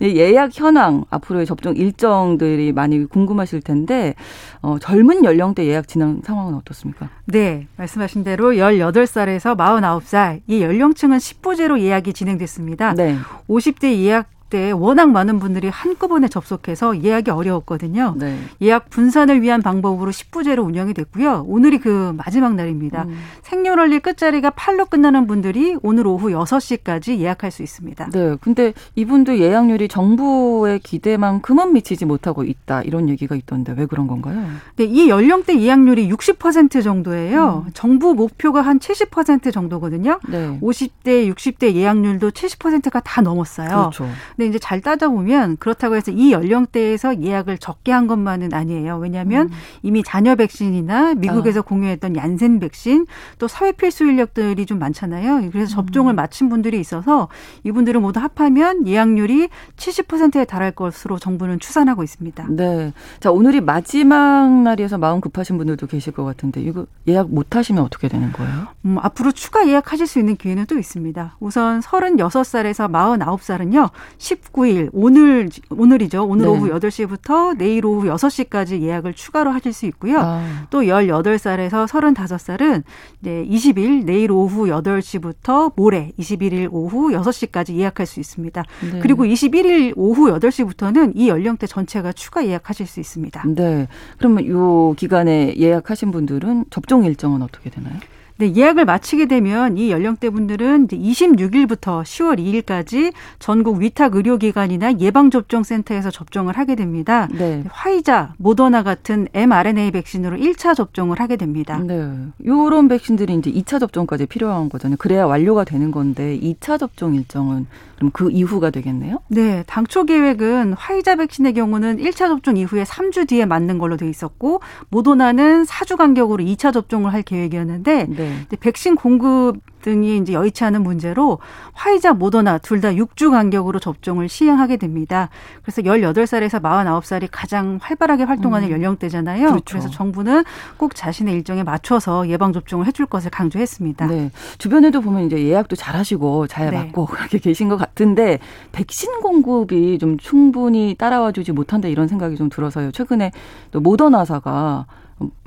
네. 0.00 0.14
예약 0.14 0.50
현황 0.52 1.04
앞으로의 1.10 1.46
접종 1.46 1.76
일정들이 1.76 2.72
많이 2.72 3.04
궁금하실 3.06 3.62
텐데 3.62 4.14
어, 4.62 4.78
젊은 4.78 5.24
연령대 5.24 5.66
예약 5.66 5.88
진행 5.88 6.20
상황은 6.24 6.54
어떻습니까? 6.54 7.10
네, 7.26 7.66
말씀하신 7.76 8.24
대로 8.24 8.52
18살에서 8.52 9.56
49살 9.56 10.40
이 10.46 10.60
연령층은 10.62 11.18
10부제로 11.18 11.80
예약이 11.80 12.12
진행됐습니다. 12.12 12.94
네. 12.94 13.16
50대 13.48 13.96
예약 13.96 14.28
때 14.48 14.70
워낙 14.70 15.10
많은 15.10 15.38
분들이 15.38 15.68
한꺼번에 15.68 16.28
접속해서 16.28 17.02
예약이 17.02 17.30
어려웠거든요. 17.30 18.14
네. 18.16 18.38
예약 18.62 18.90
분산을 18.90 19.42
위한 19.42 19.62
방법으로 19.62 20.10
10부제로 20.10 20.64
운영이 20.64 20.94
됐고요. 20.94 21.44
오늘이 21.46 21.78
그 21.78 22.12
마지막 22.16 22.54
날입니다. 22.54 23.04
음. 23.04 23.18
생년월일 23.42 24.00
끝자리가 24.00 24.50
8로 24.50 24.88
끝나는 24.88 25.26
분들이 25.26 25.76
오늘 25.82 26.06
오후 26.06 26.28
6시까지 26.30 27.18
예약할 27.18 27.50
수 27.50 27.62
있습니다. 27.62 28.10
네. 28.10 28.36
근데 28.40 28.72
이분들 28.94 29.40
예약률이 29.40 29.88
정부의 29.88 30.78
기대만큼은 30.80 31.72
미치지 31.72 32.04
못하고 32.04 32.44
있다. 32.44 32.82
이런 32.82 33.08
얘기가 33.08 33.34
있던데 33.36 33.74
왜 33.76 33.86
그런 33.86 34.06
건가요? 34.06 34.44
네, 34.76 34.84
이 34.84 35.08
연령대 35.08 35.60
예약률이 35.60 36.08
60% 36.10 36.82
정도예요. 36.82 37.64
음. 37.66 37.70
정부 37.74 38.14
목표가 38.14 38.62
한 38.62 38.78
70% 38.78 39.52
정도거든요. 39.52 40.20
네. 40.28 40.58
50대, 40.60 41.32
60대 41.32 41.74
예약률도 41.74 42.30
70%가 42.30 43.00
다 43.00 43.20
넘었어요. 43.20 43.68
그렇죠. 43.68 44.08
근데 44.36 44.48
이제 44.48 44.58
잘 44.58 44.80
따져보면 44.80 45.56
그렇다고 45.56 45.96
해서 45.96 46.10
이 46.10 46.32
연령대에서 46.32 47.22
예약을 47.22 47.58
적게 47.58 47.90
한 47.90 48.06
것만은 48.06 48.52
아니에요. 48.52 48.98
왜냐하면 48.98 49.46
음. 49.46 49.52
이미 49.82 50.02
자녀 50.02 50.34
백신이나 50.36 51.14
미국에서 51.14 51.60
아. 51.60 51.62
공유했던 51.62 52.16
얀센 52.16 52.60
백신 52.60 53.06
또 53.38 53.48
사회 53.48 53.72
필수 53.72 54.04
인력들이 54.04 54.66
좀 54.66 54.78
많잖아요. 54.78 55.50
그래서 55.50 55.74
접종을 55.74 56.12
음. 56.12 56.16
마친 56.16 56.48
분들이 56.48 56.78
있어서 56.78 57.28
이분들을 57.64 58.00
모두 58.00 58.20
합하면 58.20 58.86
예약률이 58.86 59.48
70%에 59.76 60.44
달할 60.44 60.72
것으로 60.72 61.18
정부는 61.18 61.58
추산하고 61.58 62.02
있습니다. 62.02 62.46
네. 62.50 62.92
자, 63.20 63.30
오늘이 63.30 63.60
마지막 63.60 64.50
날이어서 64.62 64.98
마음 64.98 65.20
급하신 65.20 65.56
분들도 65.56 65.86
계실 65.86 66.12
것 66.12 66.24
같은데 66.24 66.60
이거 66.60 66.86
예약 67.08 67.30
못 67.30 67.56
하시면 67.56 67.82
어떻게 67.82 68.08
되는 68.08 68.32
거예요? 68.32 68.66
음, 68.84 68.98
앞으로 69.00 69.32
추가 69.32 69.66
예약하실 69.66 70.06
수 70.06 70.18
있는 70.18 70.36
기회는 70.36 70.66
또 70.66 70.78
있습니다. 70.78 71.36
우선 71.40 71.80
36살에서 71.80 72.90
49살은요. 72.90 73.90
19일 74.26 74.90
오늘 74.92 75.48
오늘이죠. 75.70 76.24
오늘 76.24 76.46
네. 76.46 76.50
오후 76.50 76.68
8시부터 76.70 77.56
내일 77.56 77.86
오후 77.86 78.08
6시까지 78.08 78.80
예약을 78.80 79.14
추가로 79.14 79.50
하실 79.50 79.72
수 79.72 79.86
있고요. 79.86 80.18
아. 80.18 80.66
또 80.70 80.82
18살에서 80.82 81.86
35살은 81.86 82.82
이제 83.20 83.46
20일 83.48 84.04
내일 84.04 84.32
오후 84.32 84.66
8시부터 84.66 85.72
모레 85.76 86.12
21일 86.18 86.68
오후 86.72 87.10
6시까지 87.10 87.76
예약할 87.76 88.06
수 88.06 88.18
있습니다. 88.20 88.64
네. 88.92 88.98
그리고 89.00 89.24
21일 89.24 89.92
오후 89.96 90.30
8시부터는 90.32 91.12
이 91.14 91.28
연령대 91.28 91.66
전체가 91.66 92.12
추가 92.12 92.44
예약하실 92.44 92.86
수 92.86 93.00
있습니다. 93.00 93.44
네. 93.54 93.86
그러면 94.18 94.46
요 94.48 94.94
기간에 94.96 95.54
예약하신 95.56 96.10
분들은 96.10 96.66
접종 96.70 97.04
일정은 97.04 97.42
어떻게 97.42 97.70
되나요? 97.70 97.96
네, 98.38 98.52
예약을 98.54 98.84
마치게 98.84 99.26
되면 99.26 99.78
이 99.78 99.90
연령대 99.90 100.28
분들은 100.28 100.84
이제 100.84 100.98
26일부터 100.98 102.02
10월 102.02 102.38
2일까지 102.38 103.14
전국 103.38 103.80
위탁 103.80 104.14
의료기관이나 104.14 104.98
예방접종센터에서 104.98 106.10
접종을 106.10 106.58
하게 106.58 106.74
됩니다. 106.74 107.28
네. 107.32 107.64
화이자, 107.70 108.34
모더나 108.36 108.82
같은 108.82 109.26
mRNA 109.32 109.90
백신으로 109.92 110.36
1차 110.36 110.74
접종을 110.74 111.18
하게 111.18 111.36
됩니다. 111.36 111.78
네. 111.78 112.12
요런 112.44 112.88
백신들이 112.88 113.34
이제 113.36 113.50
2차 113.50 113.80
접종까지 113.80 114.26
필요한 114.26 114.68
거잖아요. 114.68 114.98
그래야 114.98 115.24
완료가 115.24 115.64
되는 115.64 115.90
건데 115.90 116.38
2차 116.38 116.78
접종 116.78 117.14
일정은 117.14 117.66
그럼 117.96 118.10
그 118.12 118.30
이후가 118.30 118.68
되겠네요? 118.70 119.20
네. 119.28 119.64
당초 119.66 120.04
계획은 120.04 120.74
화이자 120.74 121.16
백신의 121.16 121.54
경우는 121.54 121.96
1차 121.96 122.28
접종 122.28 122.58
이후에 122.58 122.84
3주 122.84 123.26
뒤에 123.28 123.46
맞는 123.46 123.78
걸로 123.78 123.96
돼 123.96 124.08
있었고 124.08 124.60
모더나는 124.90 125.64
4주 125.64 125.96
간격으로 125.96 126.44
2차 126.44 126.74
접종을 126.74 127.14
할 127.14 127.22
계획이었는데 127.22 128.06
네. 128.10 128.25
백신 128.60 128.96
공급 128.96 129.60
등이 129.82 130.18
이제 130.18 130.32
여의치 130.32 130.64
않은 130.64 130.82
문제로 130.82 131.38
화이자 131.72 132.14
모더나 132.14 132.58
둘 132.58 132.76
다 132.76 132.90
6주 132.90 133.30
간격으로 133.30 133.78
접종을 133.78 134.28
시행하게 134.28 134.76
됩니다. 134.76 135.30
그래서 135.62 135.80
18살에서 135.80 136.60
49살이 136.60 137.28
가장 137.32 137.78
활발하게 137.80 138.24
활동하는 138.24 138.68
음. 138.68 138.72
연령대잖아요. 138.72 139.46
그렇죠. 139.46 139.64
그래서 139.66 139.88
정부는 139.88 140.44
꼭 140.76 140.94
자신의 140.94 141.32
일정에 141.34 141.62
맞춰서 141.62 142.28
예방 142.28 142.52
접종을 142.52 142.86
해줄 142.86 143.06
것을 143.06 143.30
강조했습니다. 143.30 144.06
네. 144.08 144.30
주변에도 144.58 145.00
보면 145.00 145.24
이제 145.24 145.42
예약도 145.42 145.74
잘 145.74 145.96
하시고 145.96 146.48
잘 146.48 146.70
네. 146.70 146.76
맞고 146.76 147.06
그렇게 147.06 147.38
계신 147.38 147.68
것 147.68 147.76
같은데 147.76 148.40
백신 148.72 149.20
공급이 149.20 149.98
좀 149.98 150.18
충분히 150.18 150.94
따라와 150.98 151.32
주지 151.32 151.52
못한다 151.52 151.88
이런 151.88 152.08
생각이 152.08 152.36
좀 152.36 152.50
들어서요. 152.50 152.90
최근에 152.92 153.30
또 153.70 153.80
모더나사가 153.80 154.84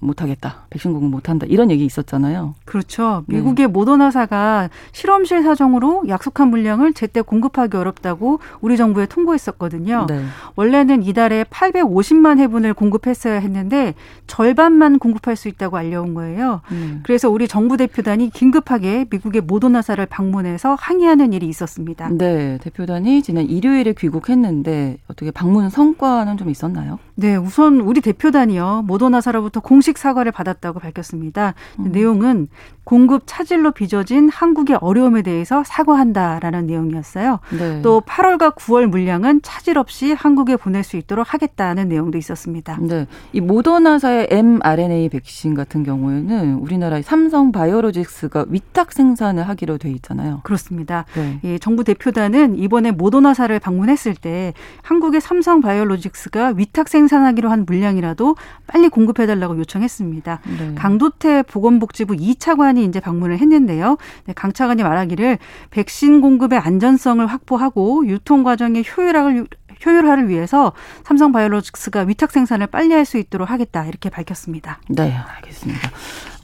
못하겠다. 0.01 0.65
백신 0.69 0.93
공급 0.93 1.11
못한다. 1.11 1.45
이런 1.47 1.69
얘기 1.71 1.85
있었잖아요. 1.85 2.55
그렇죠. 2.65 3.23
네. 3.27 3.37
미국의 3.37 3.67
네. 3.67 3.71
모더나사가 3.71 4.69
실험실 4.91 5.43
사정으로 5.43 6.05
약속한 6.07 6.49
물량을 6.49 6.93
제때 6.93 7.21
공급하기 7.21 7.77
어렵다고 7.77 8.39
우리 8.61 8.77
정부에 8.77 9.05
통보했었거든요. 9.05 10.07
네. 10.07 10.23
원래는 10.55 11.03
이달에 11.03 11.43
850만 11.43 12.39
회분을 12.39 12.73
공급했어야 12.73 13.39
했는데 13.39 13.93
절반만 14.27 14.99
공급할 14.99 15.35
수 15.35 15.47
있다고 15.47 15.77
알려온 15.77 16.13
거예요. 16.13 16.61
네. 16.71 16.99
그래서 17.03 17.29
우리 17.29 17.47
정부 17.47 17.77
대표단이 17.77 18.29
긴급하게 18.31 19.05
미국의 19.09 19.41
모더나사를 19.41 20.03
방문해서 20.05 20.75
항의하는 20.79 21.33
일이 21.33 21.47
있었습니다. 21.47 22.09
네. 22.09 22.57
대표단이 22.61 23.21
지난 23.21 23.45
일요일에 23.45 23.93
귀국했는데 23.93 24.97
어떻게 25.09 25.31
방문 25.31 25.69
성과는 25.69 26.37
좀 26.37 26.49
있었나요? 26.49 26.99
네. 27.19 27.35
우선 27.35 27.81
우리 27.81 28.01
대표단이요. 28.01 28.83
모더나사로부터 28.87 29.49
로부터 29.49 29.59
공식 29.59 29.97
사과를 29.97 30.31
받았다고 30.31 30.79
밝혔습니다. 30.79 31.53
음. 31.79 31.91
내용은 31.91 32.47
공급 32.83 33.23
차질로 33.27 33.71
빚어진 33.71 34.29
한국의 34.29 34.77
어려움에 34.81 35.21
대해서 35.21 35.63
사과한다라는 35.63 36.65
내용이었어요. 36.65 37.39
네. 37.55 37.81
또 37.83 38.01
8월과 38.01 38.55
9월 38.55 38.87
물량은 38.87 39.41
차질 39.43 39.77
없이 39.77 40.11
한국에 40.13 40.55
보낼 40.55 40.83
수 40.83 40.97
있도록 40.97 41.31
하겠다는 41.31 41.87
내용도 41.87 42.17
있었습니다. 42.17 42.79
네. 42.81 43.05
이 43.31 43.41
모더나사의 43.41 44.29
mRNA 44.31 45.09
백신 45.09 45.53
같은 45.53 45.83
경우에는 45.83 46.55
우리나라의 46.55 47.03
삼성 47.03 47.51
바이오로직스가 47.51 48.45
위탁 48.49 48.91
생산을 48.91 49.47
하기로 49.47 49.77
돼 49.77 49.91
있잖아요. 49.91 50.41
그렇습니다. 50.43 51.05
네. 51.13 51.39
예, 51.43 51.57
정부 51.59 51.83
대표단은 51.83 52.57
이번에 52.57 52.89
모더나사를 52.91 53.59
방문했을 53.59 54.15
때 54.15 54.53
한국의 54.81 55.21
삼성 55.21 55.61
바이오로직스가 55.61 56.53
위탁 56.55 56.87
생산 56.87 57.08
하기로 57.17 57.49
한 57.49 57.65
물량이라도 57.65 58.35
빨리 58.67 58.89
공급해달라고 58.89 59.39
해달라고 59.39 59.57
요청했습니다. 59.59 60.39
네. 60.57 60.75
강도태 60.75 61.43
보건복지부 61.43 62.15
2차관이 62.15 62.87
이제 62.87 62.99
방문을 62.99 63.39
했는데요. 63.39 63.97
네, 64.25 64.33
강 64.33 64.51
차관이 64.53 64.83
말하기를 64.83 65.37
백신 65.71 66.21
공급의 66.21 66.59
안전성을 66.59 67.25
확보하고 67.25 68.07
유통 68.07 68.43
과정의 68.43 68.83
효율화를 68.85 69.47
효율화를 69.85 70.27
위해서 70.27 70.73
삼성 71.05 71.31
바이오로직스가 71.31 72.01
위탁 72.01 72.31
생산을 72.31 72.67
빨리 72.67 72.93
할 72.93 73.05
수 73.05 73.17
있도록 73.17 73.49
하겠다 73.49 73.85
이렇게 73.85 74.09
밝혔습니다. 74.09 74.81
네, 74.89 75.15
알겠습니다. 75.15 75.89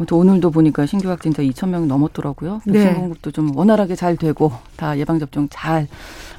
오늘도 0.10 0.52
보니까 0.52 0.86
신규 0.86 1.10
확진자 1.10 1.44
2천 1.44 1.68
명 1.70 1.86
넘었더라고요. 1.88 2.62
백신 2.66 2.86
네. 2.86 2.94
공급도 2.94 3.32
좀 3.32 3.56
원활하게 3.56 3.96
잘 3.96 4.16
되고 4.16 4.54
다 4.78 4.98
예방 4.98 5.20
접종 5.20 5.48
잘 5.50 5.88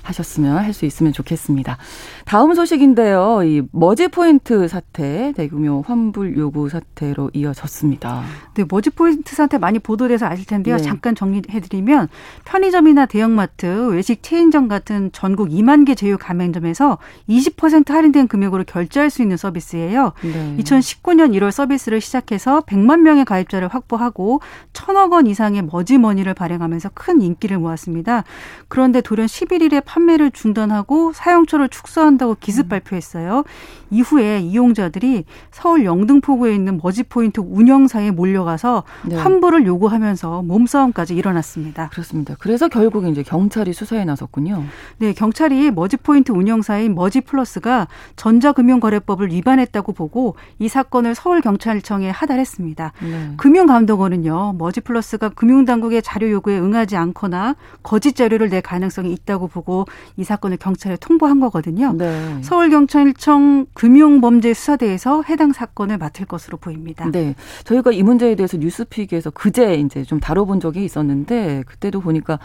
하셨으면 0.08 0.58
할 0.58 0.76
수 0.76 0.84
있으면 0.84 1.14
좋겠습니다. 1.14 1.78
다음 2.26 2.52
소식인데요. 2.52 3.42
이 3.44 3.62
머지 3.72 4.08
포인트 4.08 4.68
사태 4.68 5.32
대규모 5.34 5.82
환불 5.86 6.36
요구 6.36 6.68
사태로 6.68 7.30
이어졌습니다. 7.32 8.24
네, 8.52 8.64
머지 8.68 8.90
포인트 8.90 9.34
사태 9.34 9.56
많이 9.56 9.78
보도돼서 9.78 10.26
아실 10.26 10.44
텐데요. 10.44 10.76
네. 10.76 10.82
잠깐 10.82 11.14
정리해드리면 11.14 12.08
편의점이나 12.44 13.06
대형마트, 13.06 13.88
외식 13.88 14.22
체인점 14.22 14.68
같은 14.68 15.10
전국 15.12 15.48
2만 15.48 15.86
개 15.86 15.94
제휴 15.94 16.18
가맹점에서 16.18 16.98
20% 17.26 17.88
할인된 17.88 18.28
금액으로 18.28 18.64
결제할 18.64 19.08
수 19.08 19.22
있는 19.22 19.38
서비스예요. 19.38 20.12
네. 20.22 20.56
2019년 20.58 21.32
1월 21.32 21.50
서비스를 21.50 22.02
시작해서 22.02 22.60
100만 22.60 23.00
명의 23.00 23.24
가입 23.24 23.46
가입자를 23.46 23.68
확보하고 23.68 24.40
천억 24.72 25.12
원 25.12 25.26
이상의 25.26 25.62
머지머니를 25.62 26.34
발행하면서 26.34 26.90
큰 26.94 27.20
인기를 27.20 27.58
모았습니다. 27.58 28.24
그런데 28.68 29.00
돌연 29.00 29.26
11일에 29.26 29.84
판매를 29.96 30.30
중단하고 30.30 31.12
사용처를 31.14 31.70
축소한다고 31.70 32.36
기습 32.38 32.66
음. 32.66 32.68
발표했어요. 32.68 33.44
이후에 33.90 34.40
이용자들이 34.40 35.24
서울 35.50 35.84
영등포구에 35.84 36.54
있는 36.54 36.78
머지포인트 36.82 37.40
운영사에 37.40 38.10
몰려가서 38.10 38.82
네. 39.06 39.16
환불을 39.16 39.64
요구하면서 39.64 40.42
몸싸움까지 40.42 41.14
일어났습니다. 41.14 41.88
그렇습니다. 41.88 42.34
그래서 42.38 42.68
결국 42.68 43.06
이제 43.06 43.22
경찰이 43.22 43.72
수사에 43.72 44.04
나섰군요. 44.04 44.64
네, 44.98 45.14
경찰이 45.14 45.70
머지포인트 45.70 46.32
운영사인 46.32 46.94
머지플러스가 46.94 47.88
전자금융거래법을 48.16 49.30
위반했다고 49.30 49.92
보고 49.92 50.36
이 50.58 50.68
사건을 50.68 51.14
서울경찰청에 51.14 52.10
하달했습니다. 52.10 52.92
네. 53.00 53.30
금융감독원은요, 53.38 54.56
머지플러스가 54.58 55.30
금융당국의 55.30 56.02
자료 56.02 56.30
요구에 56.30 56.58
응하지 56.58 56.96
않거나 56.96 57.56
거짓 57.82 58.14
자료를 58.14 58.50
낼 58.50 58.60
가능성이 58.60 59.12
있다고 59.12 59.48
보고 59.48 59.85
이 60.16 60.24
사건을 60.24 60.56
경찰에 60.56 60.96
통보한 60.96 61.40
거거든요. 61.40 61.92
네. 61.92 62.38
서울경찰청 62.42 63.66
금융범죄수사대에서 63.74 65.22
해당 65.28 65.52
사건을 65.52 65.98
맡을 65.98 66.26
것으로 66.26 66.58
보입니다. 66.58 67.10
네. 67.10 67.34
저희가 67.64 67.92
이 67.92 68.02
문제에 68.02 68.34
대해서 68.34 68.56
뉴스픽에서 68.56 69.30
그제 69.30 69.74
이제 69.74 70.04
좀 70.04 70.20
다뤄본 70.20 70.60
적이 70.60 70.84
있었는데 70.84 71.64
그때도 71.66 72.00
보니까 72.00 72.38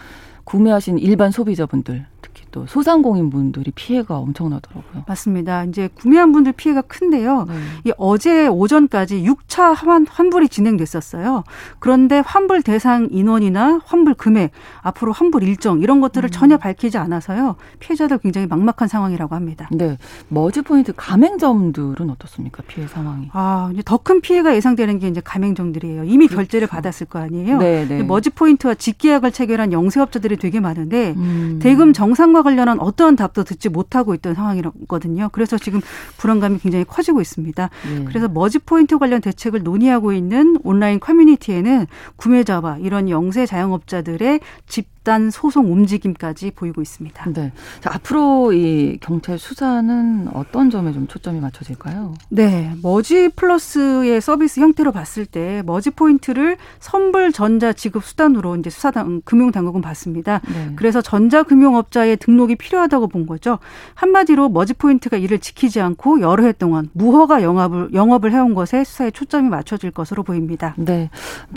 구매하신 0.44 1.00
일반 1.00 1.32
소비자분들 1.32 2.06
또 2.52 2.66
소상공인 2.68 3.30
분들이 3.30 3.72
피해가 3.72 4.18
엄청나더라고요. 4.18 5.04
맞습니다. 5.08 5.64
이제 5.64 5.90
구매한 5.96 6.32
분들 6.32 6.52
피해가 6.52 6.82
큰데요. 6.82 7.46
네. 7.48 7.54
이 7.86 7.94
어제 7.98 8.48
오전까지 8.48 9.24
6차 9.24 9.74
환, 9.74 10.06
환불이 10.08 10.50
진행됐었어요. 10.50 11.44
그런데 11.80 12.22
환불 12.26 12.62
대상 12.62 13.08
인원이나 13.10 13.80
환불 13.86 14.14
금액, 14.16 14.52
앞으로 14.82 15.14
환불 15.14 15.44
일정 15.44 15.80
이런 15.80 16.02
것들을 16.02 16.28
음. 16.28 16.32
전혀 16.32 16.58
밝히지 16.58 16.98
않아서요. 16.98 17.56
피해자들 17.80 18.18
굉장히 18.20 18.48
막막한 18.48 18.88
상황이라고 18.88 19.34
합니다. 19.36 19.70
네. 19.72 19.98
머지 20.28 20.62
포인트 20.62 20.94
가맹점들은 20.96 22.10
어떻습니까? 22.10 22.64
피해 22.68 22.88
상황이. 22.88 23.30
아, 23.34 23.70
이제 23.74 23.82
더 23.86 24.02
큰 24.04 24.20
피해가 24.20 24.56
예상되는 24.56 24.98
게 24.98 25.08
이제 25.08 25.22
가맹점들이에요. 25.24 26.06
이미 26.06 26.26
그렇죠. 26.26 26.38
결제를 26.38 26.68
받았을 26.68 27.06
거 27.06 27.20
아니에요. 27.20 27.60
네, 27.60 27.86
네. 27.88 28.02
머지 28.02 28.32
포인트와 28.32 28.74
직계약을 28.74 29.32
체결한 29.32 29.72
영세업자들이 29.72 30.38
되게 30.38 30.60
많은데 30.60 31.14
음. 31.18 31.60
대금 31.62 31.94
정산과 31.94 32.44
관련한 32.44 32.80
어떠한 32.80 33.16
답도 33.16 33.44
듣지 33.44 33.70
못하고 33.70 34.14
있던 34.16 34.34
상황이거든요. 34.34 35.30
그래서 35.32 35.58
지금 35.58 35.80
불안감이 36.18 36.58
굉장히 36.60 36.84
커지고 36.86 37.22
있습니다. 37.22 37.70
네. 37.88 38.06
그래서 38.06 38.28
머지 38.28 38.60
포인트 38.60 38.98
관련 38.98 39.22
대책을 39.22 39.64
논의하고 39.64 40.12
있는 40.12 40.58
온라인 40.64 41.00
커뮤니티에는 41.00 41.88
구매자와 42.16 42.80
이런 42.80 43.10
영세 43.10 43.46
자영업자들의 43.46 44.40
집, 44.68 45.01
집단 45.02 45.32
소송 45.32 45.72
움직임까지 45.72 46.52
보이고 46.52 46.80
있습니다. 46.82 47.32
네. 47.34 47.52
자, 47.80 47.90
앞으로 47.94 48.54
이 48.54 48.98
경찰 49.02 49.40
수사는 49.40 50.28
어떤 50.34 50.70
점에 50.70 50.94
좀 50.94 51.08
초점이 51.08 51.40
맞춰질까요? 51.40 52.14
네. 52.30 52.76
머지 52.84 53.30
플러스의 53.30 54.22
서비스 54.22 54.60
형태로 54.60 54.92
봤을 54.92 55.26
때 55.26 55.64
머지 55.66 55.90
포인트를 55.90 56.58
선불 56.80 57.32
전자 57.32 57.74
지급 57.74 58.06
수단으로 58.06 58.56
이제 58.58 58.70
수사당 58.70 59.22
금융 59.26 59.52
당국은 59.52 59.82
봤습니다. 59.82 60.40
네. 60.48 60.74
그래서 60.76 61.02
전자 61.02 61.42
금융업자의 61.42 62.18
등록이 62.18 62.56
필요하다고 62.56 63.08
본 63.08 63.26
거죠. 63.26 63.58
한마디로 63.96 64.50
머지 64.50 64.76
포인트가 64.76 65.18
이를 65.18 65.40
지키지 65.40 65.82
않고 65.82 66.22
여러 66.22 66.44
해 66.44 66.52
동안 66.52 66.90
무허가 66.94 67.42
영업을 67.42 67.94
영업을 67.94 68.32
해온 68.34 68.54
것에 68.54 68.84
수사에 68.84 69.10
초점이 69.10 69.50
맞춰질 69.50 69.90
것으로 69.90 70.22
보입니다. 70.22 70.76
네. 70.78 71.10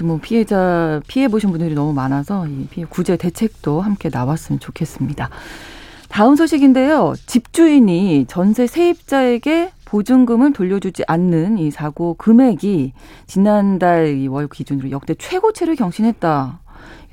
뭐 0.03 0.19
피해자 0.23 1.03
피해 1.09 1.29
보신 1.29 1.51
분들이 1.51 1.75
너무 1.75 1.93
많아서 1.93 2.47
이 2.49 2.67
피해 2.71 2.87
구제 2.89 3.19
대 3.19 3.34
대책도 3.35 3.81
함께 3.81 4.09
나왔으면 4.11 4.61
좋겠습니다. 4.61 5.29
다음 6.09 6.37
소식인데요. 6.37 7.15
집주인이 7.27 8.27
전세 8.29 8.67
세입자에게 8.67 9.73
보증금을 9.85 10.53
돌려주지 10.53 11.03
않는 11.07 11.59
이 11.59 11.71
사고 11.71 12.15
금액이 12.15 12.93
지난달 13.27 14.27
월 14.31 14.49
기준으로 14.49 14.91
역대 14.91 15.15
최고치를 15.15 15.77
경신했다. 15.77 16.61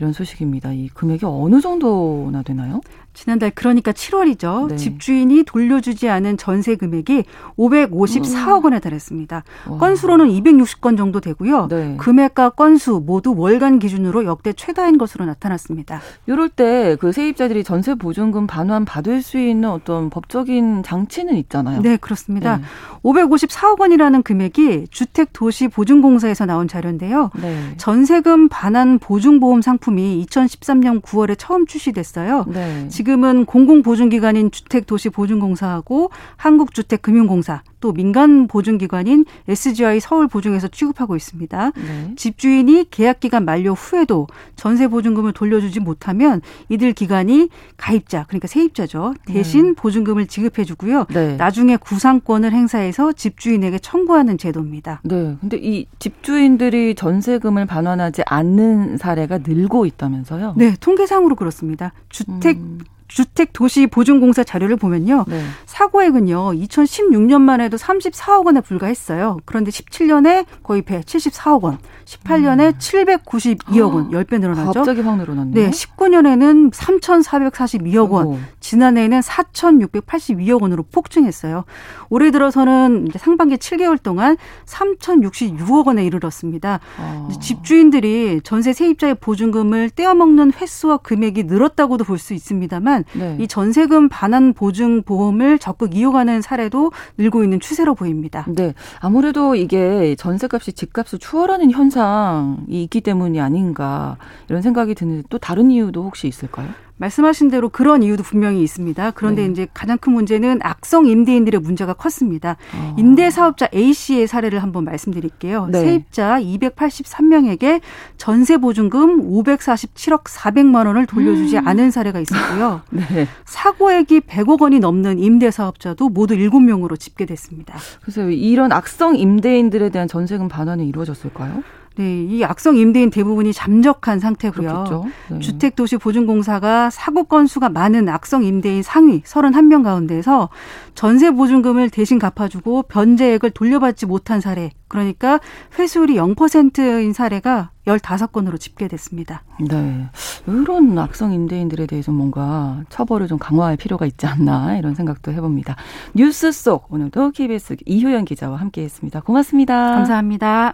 이런 0.02 0.14
소식입니다. 0.14 0.74
이 0.74 0.90
금액이 0.90 1.26
어느 1.28 1.62
정도나 1.62 2.42
되나요? 2.42 2.82
지난달 3.14 3.52
그러니까 3.52 3.92
7월이죠. 3.92 4.70
네. 4.70 4.76
집주인이 4.78 5.44
돌려주지 5.44 6.10
않은 6.10 6.38
전세 6.38 6.76
금액이 6.76 7.26
554억 7.58 8.64
원에 8.64 8.80
달했습니다. 8.80 9.44
와. 9.68 9.78
건수로는 9.78 10.30
260건 10.30 10.98
정도 10.98 11.20
되고요. 11.20 11.68
네. 11.68 11.98
금액과 11.98 12.52
건수 12.52 13.04
모두 13.06 13.36
월간 13.36 13.80
기준으로 13.80 14.26
역대 14.26 14.54
최다인 14.54 14.98
것으로 14.98 15.26
나타났습니다. 15.26 16.02
이럴 16.26 16.50
때 16.50 16.96
그 17.00 17.12
세입자들이 17.12 17.64
전세 17.64 17.96
보증금 17.96 18.48
반환 18.48 18.86
받을 18.86 19.22
수 19.22 19.38
있는 19.38 19.70
어떤 19.70 20.10
법적인 20.10 20.84
장치는 20.84 21.36
있잖아요. 21.36 21.82
네, 21.82 21.98
그렇습니다. 21.98 22.58
네. 22.58 22.64
554억 23.04 23.80
원이라는 23.80 24.24
금액이 24.24 24.88
주택 24.90 25.34
도시 25.34 25.68
보증공사에서 25.68 26.46
나온 26.46 26.68
자료인데요. 26.68 27.30
네. 27.42 27.74
전세금 27.78 28.50
반환 28.50 29.00
보증보험 29.00 29.62
상품 29.62 29.91
이 30.00 30.26
2013년 30.26 31.02
9월에 31.02 31.36
처음 31.38 31.66
출시됐어요. 31.66 32.46
네. 32.48 32.88
지금은 32.88 33.46
공공보증기관인 33.46 34.52
주택도시보증공사하고 34.52 36.12
한국주택금융공사 36.38 37.64
또 37.82 37.92
민간 37.92 38.48
보증기관인 38.48 39.26
SGI 39.50 40.00
서울 40.00 40.28
보증에서 40.28 40.70
취급하고 40.70 41.16
있습니다. 41.16 41.72
네. 41.76 42.14
집주인이 42.16 42.86
계약 42.92 43.20
기간 43.20 43.44
만료 43.44 43.74
후에도 43.74 44.28
전세 44.56 44.88
보증금을 44.88 45.34
돌려주지 45.34 45.82
못하면 45.82 46.42
이들 46.70 46.94
기관이 46.94 47.50
가입자 47.76 48.26
그러니까 48.28 48.48
세입자죠 48.48 49.16
대신 49.26 49.70
네. 49.70 49.74
보증금을 49.74 50.28
지급해주고요. 50.28 51.06
네. 51.10 51.36
나중에 51.36 51.76
구상권을 51.76 52.54
행사해서 52.54 53.12
집주인에게 53.12 53.80
청구하는 53.80 54.38
제도입니다. 54.38 55.02
네. 55.04 55.36
근데 55.42 55.58
이 55.58 55.88
집주인들이 56.00 56.96
전세금을 56.96 57.66
반환하지 57.66 58.22
않는 58.28 58.98
사례가 58.98 59.40
늘고 59.40 59.86
있다면서요? 59.88 60.54
네, 60.56 60.76
통계상으로 60.80 61.36
그렇습니다. 61.36 61.92
주택 62.10 62.58
음. 62.58 62.80
주택도시보증공사 63.12 64.44
자료를 64.44 64.78
보면요. 64.78 65.26
네. 65.28 65.44
사고액은요. 65.66 66.52
2016년만 66.54 67.60
해도 67.62 67.78
34억 67.78 68.46
원에 68.46 68.62
불과했어요. 68.62 69.38
그런데 69.46 69.70
17년에 69.72 70.46
거의 70.64 70.82
174억 70.82 71.62
원, 71.64 71.78
18년에 72.06 72.74
음. 72.74 72.78
792억 72.78 73.94
원, 73.94 74.12
10배 74.12 74.40
늘어나죠. 74.40 74.72
갑자기 74.74 75.02
확 75.02 75.18
늘어났네요. 75.18 75.54
네, 75.54 75.70
19년에는 75.72 76.72
3,442억 76.72 78.12
원, 78.12 78.28
오. 78.28 78.40
지난해에는 78.60 79.20
4,682억 79.20 80.62
원으로 80.62 80.84
폭증했어요. 80.84 81.66
올해 82.10 82.32
들어서는 82.32 83.08
이제 83.10 83.20
상반기 83.20 83.58
7개월 83.58 84.02
동안 84.02 84.38
3,066억 84.66 85.88
원에 85.88 86.06
이르렀습니다. 86.06 86.80
아. 86.98 87.30
집주인들이 87.42 88.42
전세 88.44 88.74
세입자의 88.74 89.16
보증금을 89.16 89.90
떼어먹는 89.90 90.54
횟수와 90.54 90.98
금액이 90.98 91.44
늘었다고도 91.44 92.06
볼 92.06 92.22
수 92.22 92.36
있습니다만 92.36 93.01
네. 93.14 93.38
이 93.40 93.48
전세금 93.48 94.10
반환 94.10 94.54
보증 94.54 95.04
보험을 95.04 95.60
적극 95.60 95.96
이용하는 95.96 96.42
사례도 96.42 96.92
늘고 97.18 97.44
있는 97.44 97.60
추세로 97.60 97.96
보입니다. 97.96 98.46
네. 98.48 98.74
아무래도 99.00 99.56
이게 99.56 100.16
전세값이 100.16 100.74
집값을 100.74 101.20
추월하는 101.20 101.72
현상이 101.72 102.84
있기 102.84 103.02
때문이 103.02 103.40
아닌가 103.40 104.18
이런 104.50 104.62
생각이 104.62 104.96
드는데 104.96 105.24
또 105.30 105.38
다른 105.38 105.72
이유도 105.72 106.04
혹시 106.04 106.28
있을까요? 106.28 106.70
말씀하신 107.02 107.50
대로 107.50 107.70
그런 107.70 108.04
이유도 108.04 108.22
분명히 108.22 108.62
있습니다. 108.62 109.12
그런데 109.12 109.46
네. 109.46 109.52
이제 109.52 109.68
가장 109.74 109.98
큰 109.98 110.14
문제는 110.14 110.60
악성 110.62 111.08
임대인들의 111.08 111.60
문제가 111.60 111.94
컸습니다. 111.94 112.58
어. 112.76 112.96
임대 112.98 113.32
사업자 113.32 113.68
A 113.74 113.92
씨의 113.92 114.28
사례를 114.28 114.62
한번 114.62 114.84
말씀드릴게요. 114.86 115.68
네. 115.72 115.80
세입자 115.80 116.40
283명에게 116.40 117.82
전세 118.18 118.58
보증금 118.58 119.28
547억 119.32 120.26
400만 120.26 120.86
원을 120.86 121.08
돌려주지 121.08 121.58
음. 121.58 121.68
않은 121.68 121.90
사례가 121.90 122.20
있었고요. 122.20 122.82
네. 122.92 123.28
사고액이 123.46 124.22
100억 124.22 124.62
원이 124.62 124.80
넘는 124.80 125.18
임대 125.20 125.50
사업자도 125.50 126.10
모두 126.10 126.36
7명으로 126.36 127.00
집계됐습니다. 127.00 127.76
그래서 128.02 128.30
이런 128.30 128.72
악성 128.72 129.16
임대인들에 129.16 129.90
대한 129.90 130.08
전세금 130.08 130.48
반환이 130.48 130.88
이루어졌을까요? 130.88 131.64
네, 131.98 132.24
이 132.24 132.44
악성 132.44 132.78
임대인 132.78 133.10
대부분이 133.10 133.52
잠적한 133.52 134.20
상태고요. 134.20 135.06
네. 135.30 135.40
주택도시보증공사가 135.40 136.90
사고 136.90 137.26
건수가 137.26 137.70
많은 137.70 138.08
악성 138.08 138.44
임대인 138.44 138.82
상위 138.82 139.22
31명 139.24 139.84
가운데서 139.84 140.50
전세 140.96 141.32
보증금을 141.32 141.90
대신 141.90 142.18
갚아주고 142.18 142.84
변제액을 142.84 143.52
돌려받지 143.52 144.06
못한 144.06 144.40
사례, 144.40 144.72
그러니까 144.88 145.40
회수율이 145.78 146.16
0%인 146.16 147.14
사례가 147.14 147.72
15건으로 147.86 148.60
집계됐습니다. 148.60 149.44
네. 149.60 150.08
이런 150.48 150.98
악성 150.98 151.34
임대인들에 151.34 151.88
대해서 151.88 152.12
뭔가 152.12 152.84
처벌을 152.90 153.28
좀 153.28 153.38
강화할 153.38 153.76
필요가 153.76 154.06
있지 154.06 154.28
않나 154.28 154.78
이런 154.78 154.96
생각도 154.96 155.34
해봅니다. 155.34 155.76
뉴스 156.14 156.52
속 156.52 156.92
오늘도 156.92 157.32
KBS 157.32 157.78
이효연 157.86 158.26
기자와 158.26 158.58
함께했습니다. 158.58 159.22
고맙습니다. 159.22 159.96
감사합니다. 159.96 160.74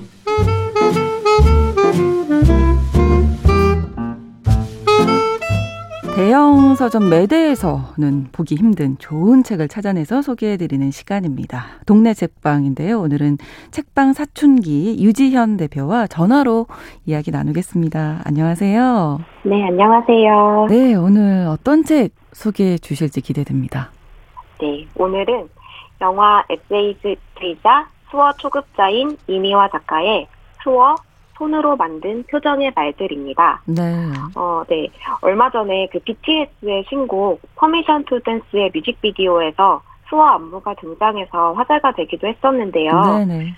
대형 6.21 6.75
서점 6.75 7.09
매대에서는 7.09 8.27
보기 8.31 8.53
힘든 8.53 8.95
좋은 8.99 9.41
책을 9.41 9.67
찾아내서 9.67 10.21
소개해드리는 10.21 10.91
시간입니다. 10.91 11.63
동네 11.87 12.13
책방인데요. 12.13 13.01
오늘은 13.01 13.39
책방 13.71 14.13
사춘기 14.13 15.03
유지현 15.03 15.57
대표와 15.57 16.05
전화로 16.05 16.67
이야기 17.07 17.31
나누겠습니다. 17.31 18.21
안녕하세요. 18.23 19.19
네, 19.45 19.65
안녕하세요. 19.65 20.67
네, 20.69 20.93
오늘 20.93 21.47
어떤 21.47 21.83
책 21.83 22.11
소개해 22.33 22.77
주실지 22.77 23.21
기대됩니다. 23.21 23.89
네, 24.59 24.85
오늘은 24.95 25.49
영화 26.01 26.43
에세이스트이자 26.51 27.87
수어 28.11 28.31
초급자인 28.33 29.17
이미화 29.25 29.69
작가의 29.69 30.27
수어 30.61 30.93
손으로 31.41 31.75
만든 31.75 32.23
표정의 32.29 32.71
말들입니다. 32.75 33.63
네. 33.65 33.81
어, 34.35 34.63
네. 34.69 34.87
얼마 35.21 35.49
전에 35.49 35.87
그 35.91 35.97
BTS의 35.97 36.85
신곡 36.87 37.41
Permission 37.55 38.05
to 38.05 38.19
Dance의 38.21 38.69
뮤직비디오에서 38.71 39.81
수어 40.07 40.21
안무가 40.21 40.75
등장해서 40.75 41.53
화제가 41.53 41.93
되기도 41.93 42.27
했었는데요. 42.27 42.91
네네. 43.25 43.55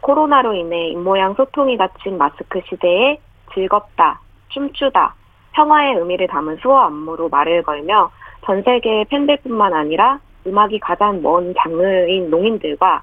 코로나로 0.00 0.54
인해 0.54 0.90
입모양 0.90 1.34
소통이 1.34 1.76
닫힌 1.76 2.18
마스크 2.18 2.60
시대에 2.68 3.18
즐겁다, 3.52 4.20
춤추다, 4.50 5.14
평화의 5.54 5.96
의미를 5.96 6.28
담은 6.28 6.58
수어 6.62 6.78
안무로 6.82 7.30
말을 7.30 7.64
걸며 7.64 8.10
전 8.44 8.62
세계의 8.62 9.06
팬들뿐만 9.06 9.72
아니라 9.72 10.20
음악이 10.46 10.78
가장 10.78 11.20
먼 11.20 11.52
장르인 11.58 12.30
농인들과 12.30 13.02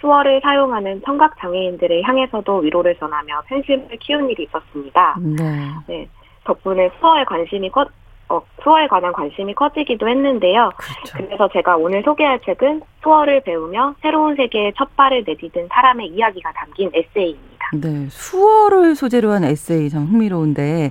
수어를 0.00 0.40
사용하는 0.42 1.02
청각 1.04 1.38
장애인들을 1.38 2.02
향해서도 2.02 2.58
위로를 2.58 2.96
전하며 2.96 3.42
팬심을 3.46 3.88
키운 4.00 4.30
일이 4.30 4.44
있었습니다. 4.44 5.16
네. 5.20 5.44
네. 5.86 6.08
덕분에 6.44 6.90
수어에 6.98 7.24
관심이 7.24 7.70
커, 7.70 7.86
어, 8.28 8.40
수어에 8.62 8.86
관한 8.86 9.12
관심이 9.12 9.54
커지기도 9.54 10.08
했는데요. 10.08 10.70
그렇죠. 10.76 11.16
그래서 11.16 11.48
제가 11.52 11.76
오늘 11.76 12.02
소개할 12.02 12.40
책은 12.44 12.82
수어를 13.02 13.40
배우며 13.42 13.94
새로운 14.02 14.36
세계에 14.36 14.72
첫 14.76 14.94
발을 14.96 15.24
내디딘 15.26 15.68
사람의 15.70 16.08
이야기가 16.08 16.52
담긴 16.52 16.90
에세이입니다. 16.92 17.70
네, 17.74 18.08
수어를 18.08 18.94
소재로 18.94 19.30
한 19.30 19.44
에세이 19.44 19.90
참 19.90 20.04
흥미로운데 20.06 20.90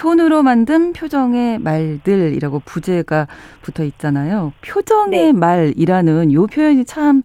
손으로 0.00 0.42
만든 0.42 0.94
표정의 0.94 1.58
말들이라고 1.58 2.60
부제가 2.64 3.26
붙어 3.60 3.84
있잖아요. 3.84 4.54
표정의 4.66 5.32
네. 5.34 5.38
말이라는 5.38 6.32
요 6.32 6.46
표현이 6.46 6.86
참 6.86 7.22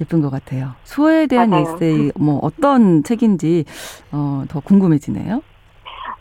예쁜 0.00 0.22
것 0.22 0.30
같아요. 0.30 0.70
수어에 0.82 1.28
대한 1.28 1.50
맞아요. 1.50 1.62
에세이 1.62 2.10
뭐 2.18 2.40
어떤 2.42 3.04
책인지 3.04 3.64
어, 4.10 4.42
더 4.48 4.58
궁금해지네요. 4.58 5.40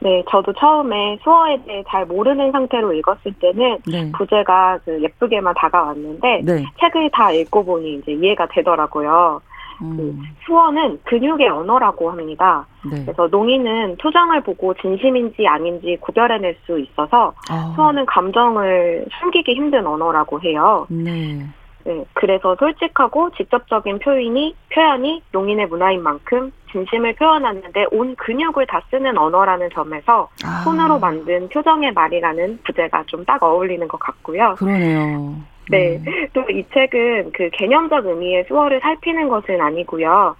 네, 0.01 0.23
저도 0.29 0.53
처음에 0.53 1.17
수어에 1.23 1.63
대해 1.65 1.83
잘 1.87 2.05
모르는 2.05 2.51
상태로 2.51 2.93
읽었을 2.93 3.33
때는 3.39 3.79
네. 3.87 4.11
부제가 4.11 4.77
그 4.85 5.01
예쁘게만 5.01 5.55
다가왔는데 5.55 6.41
네. 6.43 6.65
책을 6.81 7.09
다 7.11 7.31
읽고 7.31 7.65
보니 7.65 7.95
이제 7.95 8.11
이해가 8.11 8.47
되더라고요. 8.51 9.41
음. 9.81 9.97
그 9.97 10.15
수어는 10.45 10.99
근육의 11.03 11.49
언어라고 11.49 12.11
합니다. 12.11 12.65
네. 12.89 13.03
그래서 13.03 13.27
농인은 13.27 13.97
표정을 13.97 14.41
보고 14.41 14.73
진심인지 14.75 15.47
아닌지 15.47 15.97
구별해낼 16.01 16.57
수 16.65 16.79
있어서 16.79 17.33
아. 17.49 17.73
수어는 17.75 18.05
감정을 18.05 19.05
숨기기 19.19 19.53
힘든 19.53 19.85
언어라고 19.85 20.41
해요. 20.41 20.85
네. 20.89 21.39
네, 21.87 22.03
그래서 22.13 22.55
솔직하고 22.55 23.29
직접적인 23.37 23.99
표현이 23.99 24.55
표현이 24.73 25.21
농인의 25.31 25.67
문화인 25.67 26.01
만큼 26.01 26.51
진심을 26.71 27.13
표현하는데 27.13 27.85
온 27.91 28.15
근육을 28.15 28.65
다 28.65 28.81
쓰는 28.89 29.15
언어라는 29.17 29.69
점에서 29.71 30.27
아. 30.43 30.61
손으로 30.63 30.97
만든 30.99 31.47
표정의 31.49 31.93
말이라는 31.93 32.59
부제가 32.65 33.03
좀 33.05 33.23
딱 33.25 33.41
어울리는 33.43 33.87
것 33.87 33.99
같고요. 33.99 34.55
그러네요. 34.57 35.35
네. 35.69 35.97
음. 35.97 36.27
또이 36.33 36.65
책은 36.73 37.31
그 37.33 37.49
개념적 37.51 38.05
의미의 38.05 38.45
수어를 38.47 38.79
살피는 38.81 39.29
것은 39.29 39.59
아니고요. 39.59 40.35